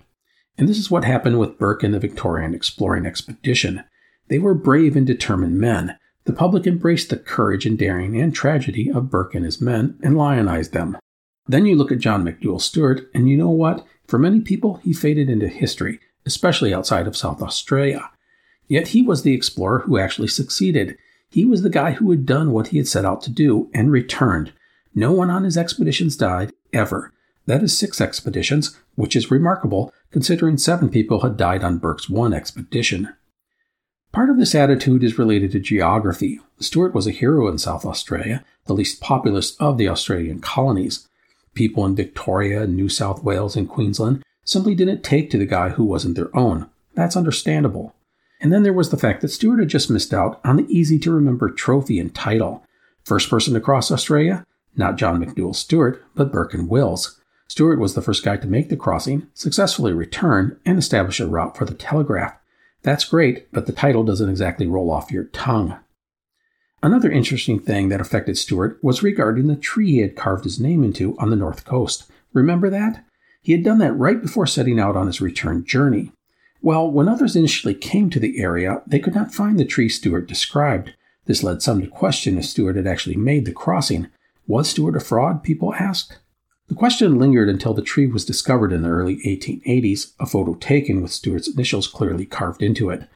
And 0.57 0.67
this 0.67 0.79
is 0.79 0.89
what 0.89 1.05
happened 1.05 1.37
with 1.37 1.59
Burke 1.59 1.83
and 1.83 1.93
the 1.93 1.99
Victorian 1.99 2.55
exploring 2.55 3.05
expedition. 3.05 3.83
They 4.29 4.39
were 4.39 4.55
brave 4.55 4.95
and 4.95 5.05
determined 5.05 5.59
men, 5.59 5.97
the 6.25 6.33
public 6.33 6.65
embraced 6.65 7.11
the 7.11 7.17
courage 7.17 7.67
and 7.67 7.77
daring 7.77 8.19
and 8.19 8.33
tragedy 8.33 8.91
of 8.91 9.11
Burke 9.11 9.35
and 9.35 9.45
his 9.45 9.61
men 9.61 9.97
and 10.03 10.17
lionized 10.17 10.73
them. 10.73 10.97
Then 11.47 11.67
you 11.67 11.75
look 11.75 11.91
at 11.91 11.99
John 11.99 12.23
McDouall 12.23 12.59
Stuart, 12.59 13.01
and 13.13 13.29
you 13.29 13.37
know 13.37 13.51
what? 13.51 13.85
For 14.07 14.17
many 14.17 14.41
people, 14.41 14.77
he 14.77 14.91
faded 14.91 15.29
into 15.29 15.47
history, 15.47 15.99
especially 16.25 16.73
outside 16.73 17.05
of 17.05 17.15
South 17.15 17.43
Australia. 17.43 18.09
Yet 18.67 18.89
he 18.89 19.03
was 19.03 19.21
the 19.21 19.35
explorer 19.35 19.79
who 19.81 19.99
actually 19.99 20.27
succeeded. 20.27 20.97
He 21.35 21.43
was 21.43 21.63
the 21.63 21.69
guy 21.69 21.91
who 21.91 22.09
had 22.11 22.25
done 22.25 22.51
what 22.51 22.67
he 22.67 22.77
had 22.77 22.87
set 22.87 23.03
out 23.03 23.21
to 23.23 23.29
do 23.29 23.69
and 23.73 23.91
returned. 23.91 24.53
No 24.93 25.11
one 25.11 25.29
on 25.29 25.43
his 25.43 25.57
expeditions 25.57 26.15
died, 26.15 26.53
ever. 26.71 27.11
That 27.45 27.61
is 27.61 27.77
six 27.77 27.99
expeditions, 27.99 28.79
which 28.95 29.17
is 29.17 29.29
remarkable 29.29 29.93
considering 30.11 30.57
seven 30.57 30.87
people 30.87 31.19
had 31.19 31.35
died 31.35 31.61
on 31.61 31.77
Burke's 31.77 32.09
one 32.09 32.33
expedition. 32.33 33.13
Part 34.13 34.29
of 34.29 34.37
this 34.37 34.55
attitude 34.55 35.03
is 35.03 35.19
related 35.19 35.51
to 35.51 35.59
geography. 35.59 36.39
Stuart 36.61 36.95
was 36.95 37.05
a 37.05 37.11
hero 37.11 37.49
in 37.49 37.57
South 37.57 37.83
Australia, 37.83 38.45
the 38.67 38.73
least 38.73 39.01
populous 39.01 39.57
of 39.57 39.77
the 39.77 39.89
Australian 39.89 40.39
colonies. 40.39 41.05
People 41.53 41.85
in 41.85 41.97
Victoria, 41.97 42.65
New 42.65 42.87
South 42.87 43.25
Wales, 43.25 43.57
and 43.57 43.67
Queensland 43.67 44.23
simply 44.45 44.73
didn't 44.73 45.03
take 45.03 45.29
to 45.31 45.37
the 45.37 45.45
guy 45.45 45.67
who 45.67 45.83
wasn't 45.83 46.15
their 46.15 46.33
own. 46.33 46.69
That's 46.93 47.17
understandable. 47.17 47.93
And 48.45 48.53
then 48.53 48.61
there 48.61 48.73
was 48.73 48.91
the 48.91 48.97
fact 48.97 49.21
that 49.21 49.29
Stuart 49.29 49.57
had 49.57 49.69
just 49.69 49.89
missed 49.89 50.13
out 50.13 50.39
on 50.43 50.57
the 50.57 50.67
easy 50.69 50.99
to 50.99 51.11
remember 51.11 51.49
trophy 51.49 51.99
and 51.99 52.13
title. 52.13 52.63
First 53.03 53.27
person 53.27 53.55
to 53.55 53.59
cross 53.59 53.89
Australia? 53.89 54.45
Not 54.75 54.97
John 54.97 55.19
McDouall 55.19 55.55
Stuart, 55.55 56.05
but 56.13 56.31
Burke 56.31 56.53
and 56.53 56.69
Wills. 56.69 57.19
Stuart 57.47 57.79
was 57.79 57.95
the 57.95 58.03
first 58.03 58.23
guy 58.23 58.37
to 58.37 58.45
make 58.45 58.69
the 58.69 58.77
crossing, 58.77 59.25
successfully 59.33 59.93
return, 59.93 60.59
and 60.63 60.77
establish 60.77 61.19
a 61.19 61.25
route 61.25 61.57
for 61.57 61.65
the 61.65 61.73
telegraph. 61.73 62.35
That's 62.83 63.03
great, 63.05 63.51
but 63.51 63.65
the 63.65 63.73
title 63.73 64.03
doesn't 64.03 64.29
exactly 64.29 64.67
roll 64.67 64.91
off 64.91 65.09
your 65.09 65.23
tongue. 65.23 65.79
Another 66.83 67.09
interesting 67.09 67.59
thing 67.59 67.89
that 67.89 67.99
affected 67.99 68.37
Stuart 68.37 68.77
was 68.83 69.01
regarding 69.01 69.47
the 69.47 69.55
tree 69.55 69.93
he 69.93 69.97
had 70.01 70.15
carved 70.15 70.43
his 70.43 70.59
name 70.59 70.83
into 70.83 71.17
on 71.17 71.31
the 71.31 71.35
north 71.35 71.65
coast. 71.65 72.03
Remember 72.31 72.69
that? 72.69 73.03
He 73.41 73.53
had 73.53 73.63
done 73.63 73.79
that 73.79 73.93
right 73.93 74.21
before 74.21 74.45
setting 74.45 74.79
out 74.79 74.95
on 74.95 75.07
his 75.07 75.19
return 75.19 75.65
journey. 75.65 76.11
Well, 76.65 76.89
when 76.89 77.07
others 77.07 77.35
initially 77.35 77.75
came 77.75 78.09
to 78.09 78.19
the 78.19 78.39
area, 78.39 78.81
they 78.87 78.97
could 78.97 79.13
not 79.13 79.31
find 79.31 79.59
the 79.59 79.65
tree 79.65 79.87
Stuart 79.87 80.27
described. 80.27 80.95
This 81.25 81.43
led 81.43 81.61
some 81.61 81.79
to 81.79 81.87
question 81.87 82.39
if 82.39 82.45
Stuart 82.45 82.75
had 82.75 82.87
actually 82.87 83.17
made 83.17 83.45
the 83.45 83.51
crossing. 83.51 84.07
Was 84.47 84.69
Stuart 84.69 84.95
a 84.95 84.99
fraud? 84.99 85.43
People 85.43 85.75
asked. 85.75 86.17
The 86.67 86.73
question 86.73 87.19
lingered 87.19 87.49
until 87.49 87.75
the 87.75 87.83
tree 87.83 88.07
was 88.07 88.25
discovered 88.25 88.73
in 88.73 88.81
the 88.81 88.89
early 88.89 89.17
1880s, 89.17 90.13
a 90.19 90.25
photo 90.25 90.55
taken 90.55 91.03
with 91.03 91.11
Stuart's 91.11 91.47
initials 91.47 91.85
clearly 91.85 92.25
carved 92.25 92.63
into 92.63 92.89
it. 92.89 93.07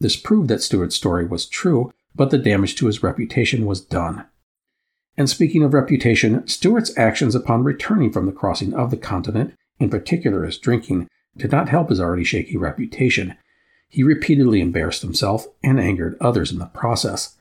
This 0.00 0.16
proved 0.16 0.48
that 0.48 0.62
Stuart's 0.62 0.96
story 0.96 1.26
was 1.26 1.44
true, 1.44 1.92
but 2.14 2.30
the 2.30 2.38
damage 2.38 2.76
to 2.76 2.86
his 2.86 3.02
reputation 3.02 3.66
was 3.66 3.82
done. 3.82 4.24
And 5.18 5.28
speaking 5.28 5.62
of 5.62 5.74
reputation, 5.74 6.48
Stuart's 6.48 6.96
actions 6.96 7.34
upon 7.34 7.62
returning 7.62 8.10
from 8.10 8.24
the 8.24 8.32
crossing 8.32 8.72
of 8.72 8.90
the 8.90 8.96
continent 8.96 9.52
In 9.78 9.90
particular, 9.90 10.44
his 10.44 10.56
drinking 10.56 11.08
did 11.36 11.52
not 11.52 11.68
help 11.68 11.90
his 11.90 12.00
already 12.00 12.24
shaky 12.24 12.56
reputation. 12.56 13.36
He 13.88 14.02
repeatedly 14.02 14.60
embarrassed 14.60 15.02
himself 15.02 15.46
and 15.62 15.78
angered 15.78 16.16
others 16.20 16.50
in 16.50 16.58
the 16.58 16.66
process. 16.66 17.36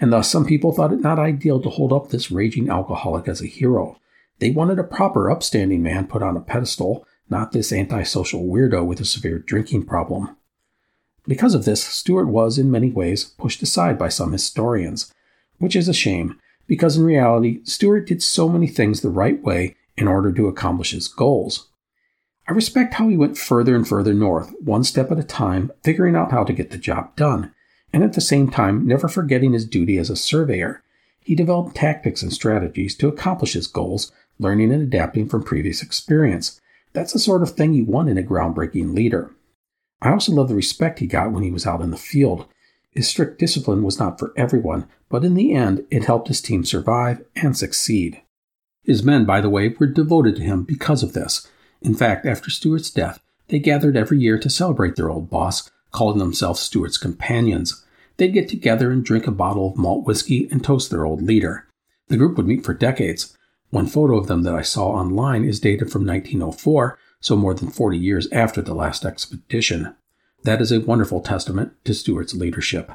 And 0.00 0.12
thus, 0.12 0.30
some 0.30 0.46
people 0.46 0.72
thought 0.72 0.92
it 0.92 1.00
not 1.00 1.18
ideal 1.18 1.60
to 1.60 1.70
hold 1.70 1.92
up 1.92 2.10
this 2.10 2.30
raging 2.30 2.68
alcoholic 2.68 3.26
as 3.26 3.42
a 3.42 3.46
hero. 3.46 3.98
They 4.38 4.50
wanted 4.50 4.78
a 4.78 4.84
proper, 4.84 5.30
upstanding 5.30 5.82
man 5.82 6.06
put 6.06 6.22
on 6.22 6.36
a 6.36 6.40
pedestal, 6.40 7.04
not 7.28 7.52
this 7.52 7.72
antisocial 7.72 8.44
weirdo 8.44 8.86
with 8.86 9.00
a 9.00 9.04
severe 9.04 9.38
drinking 9.38 9.86
problem. 9.86 10.36
Because 11.26 11.54
of 11.54 11.64
this, 11.64 11.84
Stuart 11.84 12.26
was, 12.26 12.58
in 12.58 12.70
many 12.70 12.90
ways, 12.90 13.24
pushed 13.24 13.62
aside 13.62 13.98
by 13.98 14.08
some 14.08 14.32
historians, 14.32 15.12
which 15.58 15.76
is 15.76 15.88
a 15.88 15.94
shame, 15.94 16.38
because 16.66 16.96
in 16.96 17.04
reality, 17.04 17.60
Stuart 17.64 18.06
did 18.06 18.22
so 18.22 18.48
many 18.48 18.66
things 18.66 19.00
the 19.00 19.10
right 19.10 19.42
way 19.42 19.74
in 19.96 20.06
order 20.06 20.32
to 20.32 20.46
accomplish 20.46 20.92
his 20.92 21.08
goals. 21.08 21.68
I 22.48 22.52
respect 22.52 22.94
how 22.94 23.08
he 23.08 23.16
went 23.16 23.36
further 23.36 23.76
and 23.76 23.86
further 23.86 24.14
north, 24.14 24.54
one 24.58 24.82
step 24.82 25.12
at 25.12 25.18
a 25.18 25.22
time, 25.22 25.70
figuring 25.84 26.16
out 26.16 26.30
how 26.30 26.44
to 26.44 26.52
get 26.54 26.70
the 26.70 26.78
job 26.78 27.14
done, 27.14 27.52
and 27.92 28.02
at 28.02 28.14
the 28.14 28.22
same 28.22 28.48
time 28.48 28.86
never 28.86 29.06
forgetting 29.06 29.52
his 29.52 29.66
duty 29.66 29.98
as 29.98 30.08
a 30.08 30.16
surveyor. 30.16 30.82
He 31.20 31.34
developed 31.34 31.76
tactics 31.76 32.22
and 32.22 32.32
strategies 32.32 32.96
to 32.96 33.08
accomplish 33.08 33.52
his 33.52 33.66
goals, 33.66 34.10
learning 34.38 34.72
and 34.72 34.82
adapting 34.82 35.28
from 35.28 35.42
previous 35.42 35.82
experience. 35.82 36.58
That's 36.94 37.12
the 37.12 37.18
sort 37.18 37.42
of 37.42 37.50
thing 37.50 37.74
you 37.74 37.84
want 37.84 38.08
in 38.08 38.16
a 38.16 38.22
groundbreaking 38.22 38.94
leader. 38.94 39.30
I 40.00 40.10
also 40.10 40.32
love 40.32 40.48
the 40.48 40.54
respect 40.54 41.00
he 41.00 41.06
got 41.06 41.32
when 41.32 41.42
he 41.42 41.50
was 41.50 41.66
out 41.66 41.82
in 41.82 41.90
the 41.90 41.98
field. 41.98 42.46
His 42.92 43.08
strict 43.08 43.38
discipline 43.38 43.82
was 43.82 43.98
not 43.98 44.18
for 44.18 44.32
everyone, 44.38 44.88
but 45.10 45.22
in 45.22 45.34
the 45.34 45.52
end, 45.52 45.84
it 45.90 46.06
helped 46.06 46.28
his 46.28 46.40
team 46.40 46.64
survive 46.64 47.22
and 47.36 47.54
succeed. 47.54 48.22
His 48.84 49.02
men, 49.02 49.26
by 49.26 49.42
the 49.42 49.50
way, 49.50 49.68
were 49.78 49.86
devoted 49.86 50.36
to 50.36 50.42
him 50.42 50.62
because 50.62 51.02
of 51.02 51.12
this. 51.12 51.46
In 51.82 51.94
fact, 51.94 52.26
after 52.26 52.50
Stuart's 52.50 52.90
death, 52.90 53.20
they 53.48 53.58
gathered 53.58 53.96
every 53.96 54.18
year 54.18 54.38
to 54.38 54.50
celebrate 54.50 54.96
their 54.96 55.10
old 55.10 55.30
boss, 55.30 55.70
calling 55.90 56.18
themselves 56.18 56.60
Stuart's 56.60 56.98
companions. 56.98 57.84
They'd 58.16 58.34
get 58.34 58.48
together 58.48 58.90
and 58.90 59.04
drink 59.04 59.26
a 59.26 59.32
bottle 59.32 59.70
of 59.70 59.78
malt 59.78 60.06
whiskey 60.06 60.48
and 60.50 60.62
toast 60.62 60.90
their 60.90 61.06
old 61.06 61.22
leader. 61.22 61.66
The 62.08 62.16
group 62.16 62.36
would 62.36 62.46
meet 62.46 62.64
for 62.64 62.74
decades. 62.74 63.36
One 63.70 63.86
photo 63.86 64.16
of 64.16 64.26
them 64.26 64.42
that 64.42 64.54
I 64.54 64.62
saw 64.62 64.88
online 64.88 65.44
is 65.44 65.60
dated 65.60 65.90
from 65.90 66.06
1904, 66.06 66.98
so 67.20 67.36
more 67.36 67.54
than 67.54 67.70
40 67.70 67.96
years 67.98 68.28
after 68.32 68.62
the 68.62 68.74
last 68.74 69.04
expedition. 69.04 69.94
That 70.44 70.60
is 70.60 70.72
a 70.72 70.80
wonderful 70.80 71.20
testament 71.20 71.72
to 71.84 71.94
Stuart's 71.94 72.34
leadership. 72.34 72.90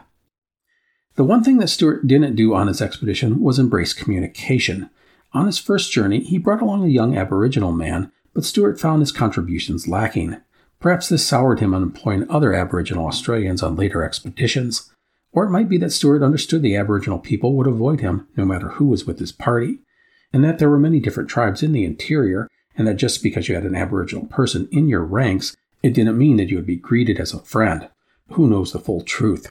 The 1.15 1.23
one 1.23 1.43
thing 1.43 1.57
that 1.57 1.67
Stuart 1.67 2.07
didn't 2.07 2.35
do 2.35 2.55
on 2.55 2.67
his 2.67 2.81
expedition 2.81 3.39
was 3.41 3.59
embrace 3.59 3.93
communication. 3.93 4.89
On 5.33 5.45
his 5.45 5.59
first 5.59 5.91
journey, 5.91 6.23
he 6.23 6.37
brought 6.37 6.61
along 6.61 6.83
a 6.83 6.87
young 6.87 7.15
Aboriginal 7.15 7.71
man, 7.71 8.11
but 8.33 8.45
Stuart 8.45 8.79
found 8.79 9.01
his 9.01 9.11
contributions 9.11 9.87
lacking. 9.87 10.37
Perhaps 10.79 11.09
this 11.09 11.25
soured 11.25 11.59
him 11.59 11.73
on 11.73 11.83
employing 11.83 12.29
other 12.29 12.53
Aboriginal 12.53 13.07
Australians 13.07 13.63
on 13.63 13.75
later 13.75 14.03
expeditions. 14.03 14.91
Or 15.31 15.45
it 15.45 15.49
might 15.49 15.69
be 15.69 15.77
that 15.79 15.91
Stuart 15.91 16.23
understood 16.23 16.61
the 16.61 16.75
Aboriginal 16.75 17.19
people 17.19 17.55
would 17.55 17.67
avoid 17.67 18.01
him 18.01 18.27
no 18.35 18.45
matter 18.45 18.69
who 18.69 18.85
was 18.85 19.05
with 19.05 19.19
his 19.19 19.31
party, 19.31 19.79
and 20.31 20.43
that 20.43 20.59
there 20.59 20.69
were 20.69 20.79
many 20.79 20.99
different 20.99 21.29
tribes 21.29 21.63
in 21.63 21.71
the 21.71 21.85
interior, 21.85 22.47
and 22.75 22.87
that 22.87 22.95
just 22.95 23.23
because 23.23 23.47
you 23.47 23.55
had 23.55 23.65
an 23.65 23.75
Aboriginal 23.75 24.25
person 24.25 24.67
in 24.71 24.89
your 24.89 25.03
ranks, 25.03 25.55
it 25.81 25.93
didn't 25.93 26.17
mean 26.17 26.37
that 26.37 26.49
you 26.49 26.55
would 26.55 26.65
be 26.65 26.75
greeted 26.75 27.19
as 27.19 27.33
a 27.33 27.39
friend. 27.39 27.89
Who 28.31 28.47
knows 28.47 28.71
the 28.71 28.79
full 28.79 29.01
truth? 29.01 29.49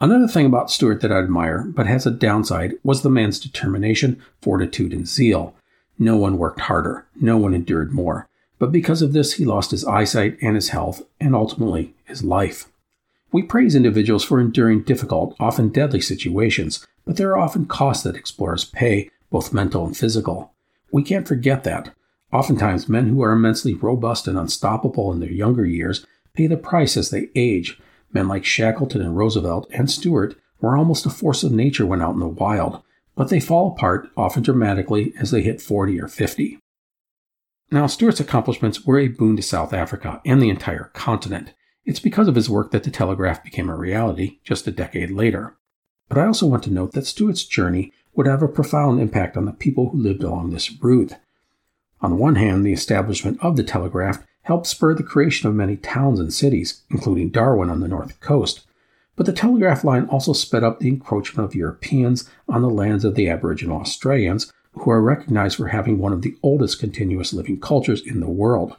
Another 0.00 0.28
thing 0.28 0.46
about 0.46 0.70
Stuart 0.70 1.00
that 1.00 1.12
I 1.12 1.18
admire, 1.18 1.64
but 1.64 1.86
has 1.86 2.06
a 2.06 2.10
downside, 2.10 2.74
was 2.84 3.02
the 3.02 3.10
man's 3.10 3.40
determination, 3.40 4.22
fortitude, 4.40 4.92
and 4.92 5.08
zeal. 5.08 5.54
No 5.98 6.16
one 6.16 6.38
worked 6.38 6.60
harder, 6.60 7.06
no 7.20 7.36
one 7.36 7.54
endured 7.54 7.92
more, 7.92 8.28
but 8.58 8.72
because 8.72 9.02
of 9.02 9.12
this, 9.12 9.34
he 9.34 9.44
lost 9.44 9.70
his 9.70 9.84
eyesight 9.84 10.36
and 10.40 10.54
his 10.54 10.70
health, 10.70 11.02
and 11.20 11.34
ultimately 11.34 11.94
his 12.04 12.22
life. 12.22 12.66
We 13.32 13.42
praise 13.42 13.74
individuals 13.74 14.24
for 14.24 14.40
enduring 14.40 14.82
difficult, 14.82 15.36
often 15.38 15.68
deadly 15.68 16.00
situations, 16.00 16.86
but 17.04 17.16
there 17.16 17.30
are 17.30 17.38
often 17.38 17.66
costs 17.66 18.04
that 18.04 18.16
explorers 18.16 18.64
pay, 18.64 19.10
both 19.30 19.52
mental 19.52 19.84
and 19.84 19.96
physical. 19.96 20.52
We 20.92 21.02
can't 21.02 21.28
forget 21.28 21.64
that. 21.64 21.94
Oftentimes, 22.32 22.88
men 22.88 23.08
who 23.08 23.22
are 23.22 23.32
immensely 23.32 23.74
robust 23.74 24.28
and 24.28 24.38
unstoppable 24.38 25.12
in 25.12 25.20
their 25.20 25.32
younger 25.32 25.66
years 25.66 26.06
pay 26.34 26.46
the 26.46 26.56
price 26.56 26.96
as 26.96 27.10
they 27.10 27.28
age, 27.34 27.78
Men 28.12 28.28
like 28.28 28.44
Shackleton 28.44 29.02
and 29.02 29.16
Roosevelt 29.16 29.66
and 29.70 29.90
Stuart 29.90 30.36
were 30.60 30.76
almost 30.76 31.06
a 31.06 31.10
force 31.10 31.42
of 31.44 31.52
nature 31.52 31.86
when 31.86 32.02
out 32.02 32.14
in 32.14 32.20
the 32.20 32.26
wild, 32.26 32.82
but 33.18 33.30
they 33.30 33.40
fall 33.40 33.72
apart, 33.72 34.08
often 34.16 34.44
dramatically, 34.44 35.12
as 35.18 35.32
they 35.32 35.42
hit 35.42 35.60
40 35.60 36.00
or 36.00 36.06
50. 36.06 36.60
Now, 37.68 37.88
Stuart's 37.88 38.20
accomplishments 38.20 38.86
were 38.86 39.00
a 39.00 39.08
boon 39.08 39.34
to 39.34 39.42
South 39.42 39.74
Africa 39.74 40.22
and 40.24 40.40
the 40.40 40.48
entire 40.48 40.92
continent. 40.94 41.52
It's 41.84 41.98
because 41.98 42.28
of 42.28 42.36
his 42.36 42.48
work 42.48 42.70
that 42.70 42.84
the 42.84 42.92
telegraph 42.92 43.42
became 43.42 43.68
a 43.68 43.76
reality 43.76 44.38
just 44.44 44.68
a 44.68 44.70
decade 44.70 45.10
later. 45.10 45.56
But 46.08 46.18
I 46.18 46.26
also 46.26 46.46
want 46.46 46.62
to 46.62 46.70
note 46.70 46.92
that 46.92 47.06
Stuart's 47.06 47.44
journey 47.44 47.92
would 48.14 48.28
have 48.28 48.40
a 48.40 48.46
profound 48.46 49.00
impact 49.00 49.36
on 49.36 49.46
the 49.46 49.52
people 49.52 49.90
who 49.90 49.98
lived 49.98 50.22
along 50.22 50.50
this 50.50 50.70
route. 50.80 51.14
On 52.00 52.10
the 52.10 52.16
one 52.16 52.36
hand, 52.36 52.64
the 52.64 52.72
establishment 52.72 53.38
of 53.42 53.56
the 53.56 53.64
telegraph 53.64 54.24
helped 54.42 54.68
spur 54.68 54.94
the 54.94 55.02
creation 55.02 55.48
of 55.48 55.56
many 55.56 55.76
towns 55.76 56.20
and 56.20 56.32
cities, 56.32 56.82
including 56.88 57.30
Darwin 57.30 57.68
on 57.68 57.80
the 57.80 57.88
north 57.88 58.20
coast. 58.20 58.64
But 59.18 59.26
the 59.26 59.32
telegraph 59.32 59.82
line 59.82 60.04
also 60.04 60.32
sped 60.32 60.62
up 60.62 60.78
the 60.78 60.86
encroachment 60.86 61.44
of 61.44 61.56
Europeans 61.56 62.30
on 62.48 62.62
the 62.62 62.70
lands 62.70 63.04
of 63.04 63.16
the 63.16 63.28
Aboriginal 63.28 63.80
Australians, 63.80 64.52
who 64.74 64.92
are 64.92 65.02
recognized 65.02 65.56
for 65.56 65.66
having 65.66 65.98
one 65.98 66.12
of 66.12 66.22
the 66.22 66.36
oldest 66.40 66.78
continuous 66.78 67.32
living 67.32 67.58
cultures 67.58 68.00
in 68.06 68.20
the 68.20 68.30
world. 68.30 68.76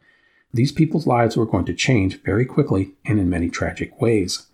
These 0.53 0.71
people's 0.71 1.05
lives 1.05 1.35
were 1.35 1.45
going 1.45 1.65
to 1.65 1.73
change 1.73 2.21
very 2.23 2.45
quickly 2.45 2.93
and 3.05 3.19
in 3.19 3.29
many 3.29 3.49
tragic 3.49 3.99
ways. 3.99 4.47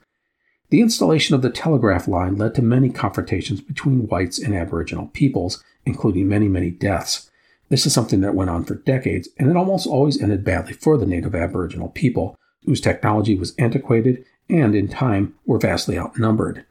The 0.71 0.81
installation 0.81 1.35
of 1.35 1.43
the 1.43 1.51
telegraph 1.51 2.07
line 2.07 2.35
led 2.35 2.55
to 2.55 2.63
many 2.63 2.89
confrontations 2.89 3.61
between 3.61 4.07
whites 4.07 4.39
and 4.39 4.55
Aboriginal 4.55 5.11
peoples, 5.13 5.63
including 5.85 6.27
many, 6.27 6.47
many 6.47 6.71
deaths. 6.71 7.29
This 7.69 7.85
is 7.85 7.93
something 7.93 8.21
that 8.21 8.33
went 8.33 8.49
on 8.49 8.65
for 8.65 8.73
decades, 8.73 9.29
and 9.37 9.51
it 9.51 9.55
almost 9.55 9.85
always 9.85 10.19
ended 10.19 10.43
badly 10.43 10.73
for 10.73 10.97
the 10.97 11.05
native 11.05 11.35
Aboriginal 11.35 11.89
people, 11.89 12.35
whose 12.65 12.81
technology 12.81 13.35
was 13.35 13.53
antiquated 13.59 14.25
and, 14.49 14.75
in 14.75 14.87
time, 14.87 15.35
were 15.45 15.59
vastly 15.59 15.97
outnumbered. 15.97 16.65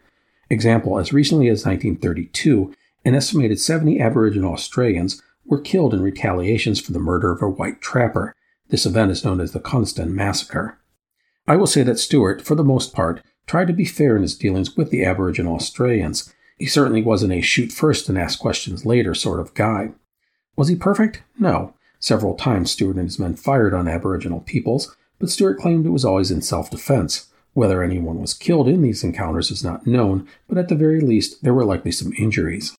Example, 0.51 0.99
as 0.99 1.13
recently 1.13 1.49
as 1.49 1.65
1932, 1.65 2.75
an 3.05 3.15
estimated 3.15 3.61
70 3.61 4.01
Aboriginal 4.01 4.53
Australians 4.53 5.23
were 5.45 5.61
killed 5.61 5.93
in 5.93 6.03
retaliations 6.03 6.81
for 6.81 6.93
the 6.93 6.99
murder 6.99 7.33
of 7.33 7.43
a 7.43 7.49
white 7.49 7.81
trapper. 7.81 8.35
This 8.69 8.87
event 8.87 9.11
is 9.11 9.25
known 9.25 9.41
as 9.41 9.53
the 9.53 9.61
Coniston 9.61 10.15
Massacre. 10.15 10.79
I 11.47 11.57
will 11.57 11.67
say 11.67 11.83
that 11.83 11.99
Stuart, 11.99 12.41
for 12.43 12.55
the 12.55 12.65
most 12.65 12.95
part, 12.95 13.23
tried 13.47 13.67
to 13.67 13.75
be 13.75 13.85
fair 13.85 14.17
in 14.17 14.23
his 14.23 14.37
dealings 14.37 14.77
with 14.77 14.91
the 14.91 15.05
Aboriginal 15.05 15.55
Australians. 15.55 16.33
He 16.59 16.67
certainly 16.67 17.03
wasn't 17.03 17.33
a 17.33 17.43
shoot 17.43 17.73
first 17.73 18.09
and 18.09 18.17
ask 18.17 18.39
questions 18.39 18.87
later 18.87 19.15
sort 19.15 19.41
of 19.41 19.55
guy. 19.55 19.91
Was 20.57 20.69
he 20.69 20.77
perfect? 20.77 21.23
No. 21.39 21.75
Several 21.99 22.35
times 22.35 22.71
Stuart 22.71 22.97
and 22.97 23.07
his 23.07 23.19
men 23.19 23.35
fired 23.35 23.75
on 23.75 23.89
Aboriginal 23.89 24.41
peoples, 24.41 24.97
but 25.19 25.31
Stuart 25.31 25.59
claimed 25.59 25.85
it 25.85 25.91
was 25.91 26.05
always 26.05 26.31
in 26.31 26.43
self 26.43 26.71
defense. 26.71 27.31
Whether 27.55 27.83
anyone 27.83 28.21
was 28.21 28.35
killed 28.35 28.69
in 28.69 28.83
these 28.83 29.03
encounters 29.03 29.51
is 29.51 29.65
not 29.65 29.87
known, 29.87 30.29
but 30.49 30.59
at 30.59 30.69
the 30.69 30.75
very 30.75 31.01
least, 31.01 31.43
there 31.43 31.55
were 31.55 31.65
likely 31.65 31.93
some 31.93 32.13
injuries. 32.19 32.77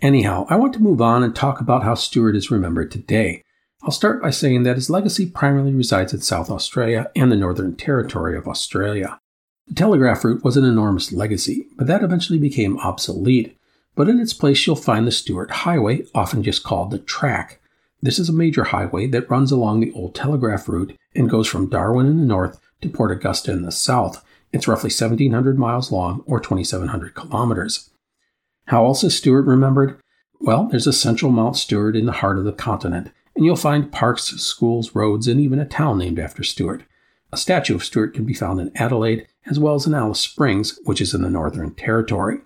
Anyhow, 0.00 0.46
I 0.48 0.56
want 0.56 0.74
to 0.74 0.82
move 0.82 1.00
on 1.00 1.22
and 1.22 1.34
talk 1.34 1.60
about 1.60 1.82
how 1.82 1.94
Stuart 1.94 2.36
is 2.36 2.50
remembered 2.50 2.90
today. 2.90 3.42
I'll 3.82 3.90
start 3.90 4.22
by 4.22 4.30
saying 4.30 4.62
that 4.62 4.76
his 4.76 4.90
legacy 4.90 5.26
primarily 5.26 5.72
resides 5.72 6.12
in 6.12 6.20
South 6.20 6.50
Australia 6.50 7.10
and 7.16 7.32
the 7.32 7.36
Northern 7.36 7.74
Territory 7.74 8.36
of 8.36 8.46
Australia. 8.46 9.18
The 9.66 9.74
telegraph 9.74 10.24
route 10.24 10.44
was 10.44 10.56
an 10.56 10.64
enormous 10.64 11.12
legacy, 11.12 11.66
but 11.76 11.86
that 11.88 12.02
eventually 12.02 12.38
became 12.38 12.78
obsolete 12.78 13.56
but 13.96 14.08
in 14.08 14.20
its 14.20 14.34
place 14.34 14.64
you'll 14.66 14.76
find 14.76 15.06
the 15.06 15.10
Stuart 15.10 15.50
Highway, 15.50 16.04
often 16.14 16.44
just 16.44 16.62
called 16.62 16.90
the 16.90 16.98
Track. 16.98 17.60
This 18.02 18.18
is 18.18 18.28
a 18.28 18.34
major 18.34 18.64
highway 18.64 19.06
that 19.08 19.28
runs 19.30 19.50
along 19.50 19.80
the 19.80 19.90
old 19.92 20.14
telegraph 20.14 20.68
route 20.68 20.94
and 21.14 21.30
goes 21.30 21.48
from 21.48 21.70
Darwin 21.70 22.06
in 22.06 22.20
the 22.20 22.26
north 22.26 22.60
to 22.80 22.88
Port 22.88 23.12
Augusta 23.12 23.52
in 23.52 23.62
the 23.62 23.72
south. 23.72 24.24
It's 24.52 24.68
roughly 24.68 24.88
1,700 24.88 25.58
miles 25.58 25.92
long 25.92 26.22
or 26.26 26.40
2,700 26.40 27.14
kilometers. 27.14 27.90
How 28.66 28.84
else 28.84 29.04
is 29.04 29.16
Stuart 29.16 29.42
remembered? 29.42 30.00
Well, 30.40 30.64
there's 30.64 30.86
a 30.86 30.92
central 30.92 31.32
Mount 31.32 31.56
Stuart 31.56 31.96
in 31.96 32.06
the 32.06 32.12
heart 32.12 32.38
of 32.38 32.44
the 32.44 32.52
continent, 32.52 33.10
and 33.34 33.44
you'll 33.44 33.56
find 33.56 33.92
parks, 33.92 34.24
schools, 34.24 34.94
roads, 34.94 35.28
and 35.28 35.40
even 35.40 35.58
a 35.58 35.66
town 35.66 35.98
named 35.98 36.18
after 36.18 36.42
Stuart. 36.42 36.82
A 37.32 37.36
statue 37.36 37.74
of 37.74 37.84
Stuart 37.84 38.14
can 38.14 38.24
be 38.24 38.34
found 38.34 38.60
in 38.60 38.76
Adelaide 38.76 39.26
as 39.46 39.58
well 39.58 39.74
as 39.74 39.86
in 39.86 39.94
Alice 39.94 40.20
Springs, 40.20 40.78
which 40.84 41.00
is 41.00 41.14
in 41.14 41.22
the 41.22 41.30
Northern 41.30 41.74
Territory. 41.74 42.38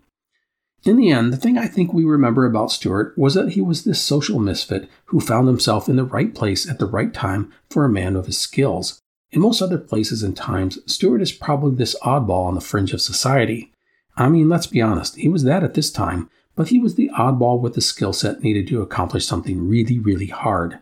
In 0.84 0.96
the 0.96 1.10
end, 1.10 1.32
the 1.32 1.36
thing 1.36 1.58
I 1.58 1.66
think 1.66 1.92
we 1.92 2.04
remember 2.04 2.46
about 2.46 2.72
Stuart 2.72 3.16
was 3.16 3.34
that 3.34 3.50
he 3.50 3.60
was 3.60 3.84
this 3.84 4.00
social 4.00 4.38
misfit 4.38 4.88
who 5.06 5.20
found 5.20 5.46
himself 5.46 5.88
in 5.88 5.96
the 5.96 6.04
right 6.04 6.34
place 6.34 6.68
at 6.68 6.78
the 6.78 6.86
right 6.86 7.12
time 7.12 7.52
for 7.68 7.84
a 7.84 7.88
man 7.88 8.16
of 8.16 8.26
his 8.26 8.38
skills. 8.38 9.00
In 9.32 9.40
most 9.40 9.62
other 9.62 9.78
places 9.78 10.22
and 10.22 10.36
times, 10.36 10.78
Stuart 10.86 11.22
is 11.22 11.32
probably 11.32 11.76
this 11.76 11.96
oddball 12.00 12.46
on 12.46 12.54
the 12.54 12.60
fringe 12.60 12.92
of 12.92 13.00
society. 13.00 13.72
I 14.16 14.28
mean, 14.28 14.48
let's 14.48 14.66
be 14.66 14.82
honest, 14.82 15.16
he 15.16 15.28
was 15.28 15.44
that 15.44 15.62
at 15.62 15.74
this 15.74 15.90
time, 15.90 16.28
but 16.56 16.68
he 16.68 16.78
was 16.78 16.96
the 16.96 17.10
oddball 17.16 17.60
with 17.60 17.74
the 17.74 17.80
skill 17.80 18.12
set 18.12 18.42
needed 18.42 18.66
to 18.68 18.82
accomplish 18.82 19.26
something 19.26 19.68
really, 19.68 19.98
really 19.98 20.26
hard. 20.26 20.80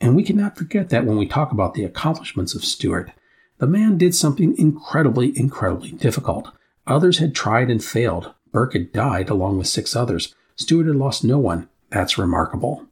And 0.00 0.14
we 0.14 0.22
cannot 0.22 0.58
forget 0.58 0.90
that 0.90 1.06
when 1.06 1.16
we 1.16 1.26
talk 1.26 1.52
about 1.52 1.74
the 1.74 1.84
accomplishments 1.84 2.54
of 2.54 2.64
Stuart. 2.64 3.12
The 3.58 3.66
man 3.66 3.98
did 3.98 4.14
something 4.14 4.56
incredibly, 4.58 5.38
incredibly 5.38 5.92
difficult. 5.92 6.50
Others 6.86 7.18
had 7.18 7.34
tried 7.34 7.70
and 7.70 7.82
failed. 7.82 8.32
Burke 8.52 8.72
had 8.74 8.92
died 8.92 9.28
along 9.30 9.58
with 9.58 9.66
six 9.66 9.94
others. 9.94 10.34
Stuart 10.56 10.86
had 10.86 10.96
lost 10.96 11.24
no 11.24 11.38
one. 11.38 11.68
That's 11.90 12.18
remarkable. 12.18 12.86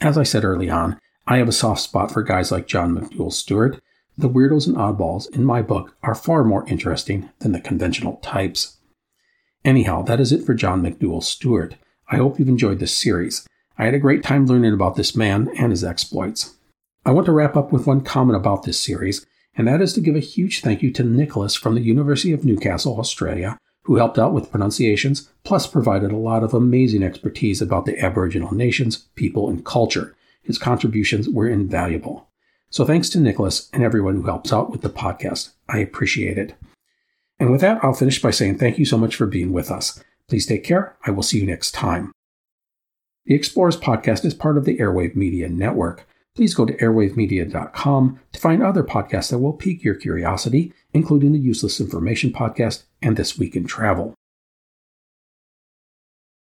As 0.00 0.16
I 0.16 0.22
said 0.22 0.44
early 0.44 0.70
on, 0.70 0.98
I 1.26 1.38
have 1.38 1.48
a 1.48 1.52
soft 1.52 1.80
spot 1.80 2.10
for 2.10 2.22
guys 2.22 2.50
like 2.50 2.66
John 2.66 2.96
McDouall 2.96 3.32
Stuart. 3.32 3.80
The 4.18 4.28
weirdos 4.28 4.66
and 4.66 4.74
oddballs 4.74 5.30
in 5.30 5.44
my 5.44 5.62
book 5.62 5.96
are 6.02 6.12
far 6.12 6.42
more 6.42 6.66
interesting 6.66 7.30
than 7.38 7.52
the 7.52 7.60
conventional 7.60 8.16
types. 8.16 8.78
Anyhow, 9.64 10.02
that 10.02 10.18
is 10.18 10.32
it 10.32 10.44
for 10.44 10.54
John 10.54 10.82
McDouall 10.82 11.22
Stuart. 11.22 11.76
I 12.08 12.16
hope 12.16 12.36
you've 12.36 12.48
enjoyed 12.48 12.80
this 12.80 12.96
series. 12.96 13.46
I 13.78 13.84
had 13.84 13.94
a 13.94 14.00
great 14.00 14.24
time 14.24 14.44
learning 14.44 14.72
about 14.72 14.96
this 14.96 15.14
man 15.14 15.48
and 15.56 15.70
his 15.70 15.84
exploits. 15.84 16.56
I 17.06 17.12
want 17.12 17.26
to 17.26 17.32
wrap 17.32 17.56
up 17.56 17.70
with 17.70 17.86
one 17.86 18.00
comment 18.00 18.36
about 18.36 18.64
this 18.64 18.80
series, 18.80 19.24
and 19.54 19.68
that 19.68 19.80
is 19.80 19.92
to 19.92 20.00
give 20.00 20.16
a 20.16 20.20
huge 20.20 20.62
thank 20.62 20.82
you 20.82 20.90
to 20.94 21.04
Nicholas 21.04 21.54
from 21.54 21.76
the 21.76 21.80
University 21.80 22.32
of 22.32 22.44
Newcastle, 22.44 22.98
Australia, 22.98 23.56
who 23.84 23.98
helped 23.98 24.18
out 24.18 24.32
with 24.32 24.50
pronunciations, 24.50 25.30
plus 25.44 25.68
provided 25.68 26.10
a 26.10 26.16
lot 26.16 26.42
of 26.42 26.54
amazing 26.54 27.04
expertise 27.04 27.62
about 27.62 27.86
the 27.86 27.96
Aboriginal 28.04 28.52
nations, 28.52 29.06
people, 29.14 29.48
and 29.48 29.64
culture. 29.64 30.16
His 30.42 30.58
contributions 30.58 31.28
were 31.28 31.48
invaluable. 31.48 32.27
So 32.70 32.84
thanks 32.84 33.08
to 33.10 33.20
Nicholas 33.20 33.68
and 33.72 33.82
everyone 33.82 34.14
who 34.14 34.22
helps 34.22 34.52
out 34.52 34.70
with 34.70 34.82
the 34.82 34.90
podcast. 34.90 35.50
I 35.68 35.78
appreciate 35.78 36.38
it. 36.38 36.54
And 37.38 37.50
with 37.50 37.60
that, 37.60 37.82
I'll 37.82 37.94
finish 37.94 38.20
by 38.20 38.30
saying 38.30 38.58
thank 38.58 38.78
you 38.78 38.84
so 38.84 38.98
much 38.98 39.14
for 39.14 39.26
being 39.26 39.52
with 39.52 39.70
us. 39.70 40.02
Please 40.28 40.46
take 40.46 40.64
care. 40.64 40.96
I 41.06 41.10
will 41.10 41.22
see 41.22 41.38
you 41.38 41.46
next 41.46 41.72
time. 41.72 42.12
The 43.26 43.34
Explorers 43.34 43.76
podcast 43.76 44.24
is 44.24 44.34
part 44.34 44.56
of 44.56 44.64
the 44.64 44.78
Airwave 44.78 45.14
Media 45.14 45.48
Network. 45.48 46.06
Please 46.34 46.54
go 46.54 46.64
to 46.64 46.76
airwavemedia.com 46.76 48.20
to 48.32 48.40
find 48.40 48.62
other 48.62 48.84
podcasts 48.84 49.30
that 49.30 49.38
will 49.38 49.52
pique 49.52 49.82
your 49.82 49.94
curiosity, 49.94 50.72
including 50.92 51.32
the 51.32 51.38
Useless 51.38 51.80
Information 51.80 52.32
Podcast 52.32 52.84
and 53.02 53.16
This 53.16 53.38
Week 53.38 53.56
in 53.56 53.66
Travel. 53.66 54.14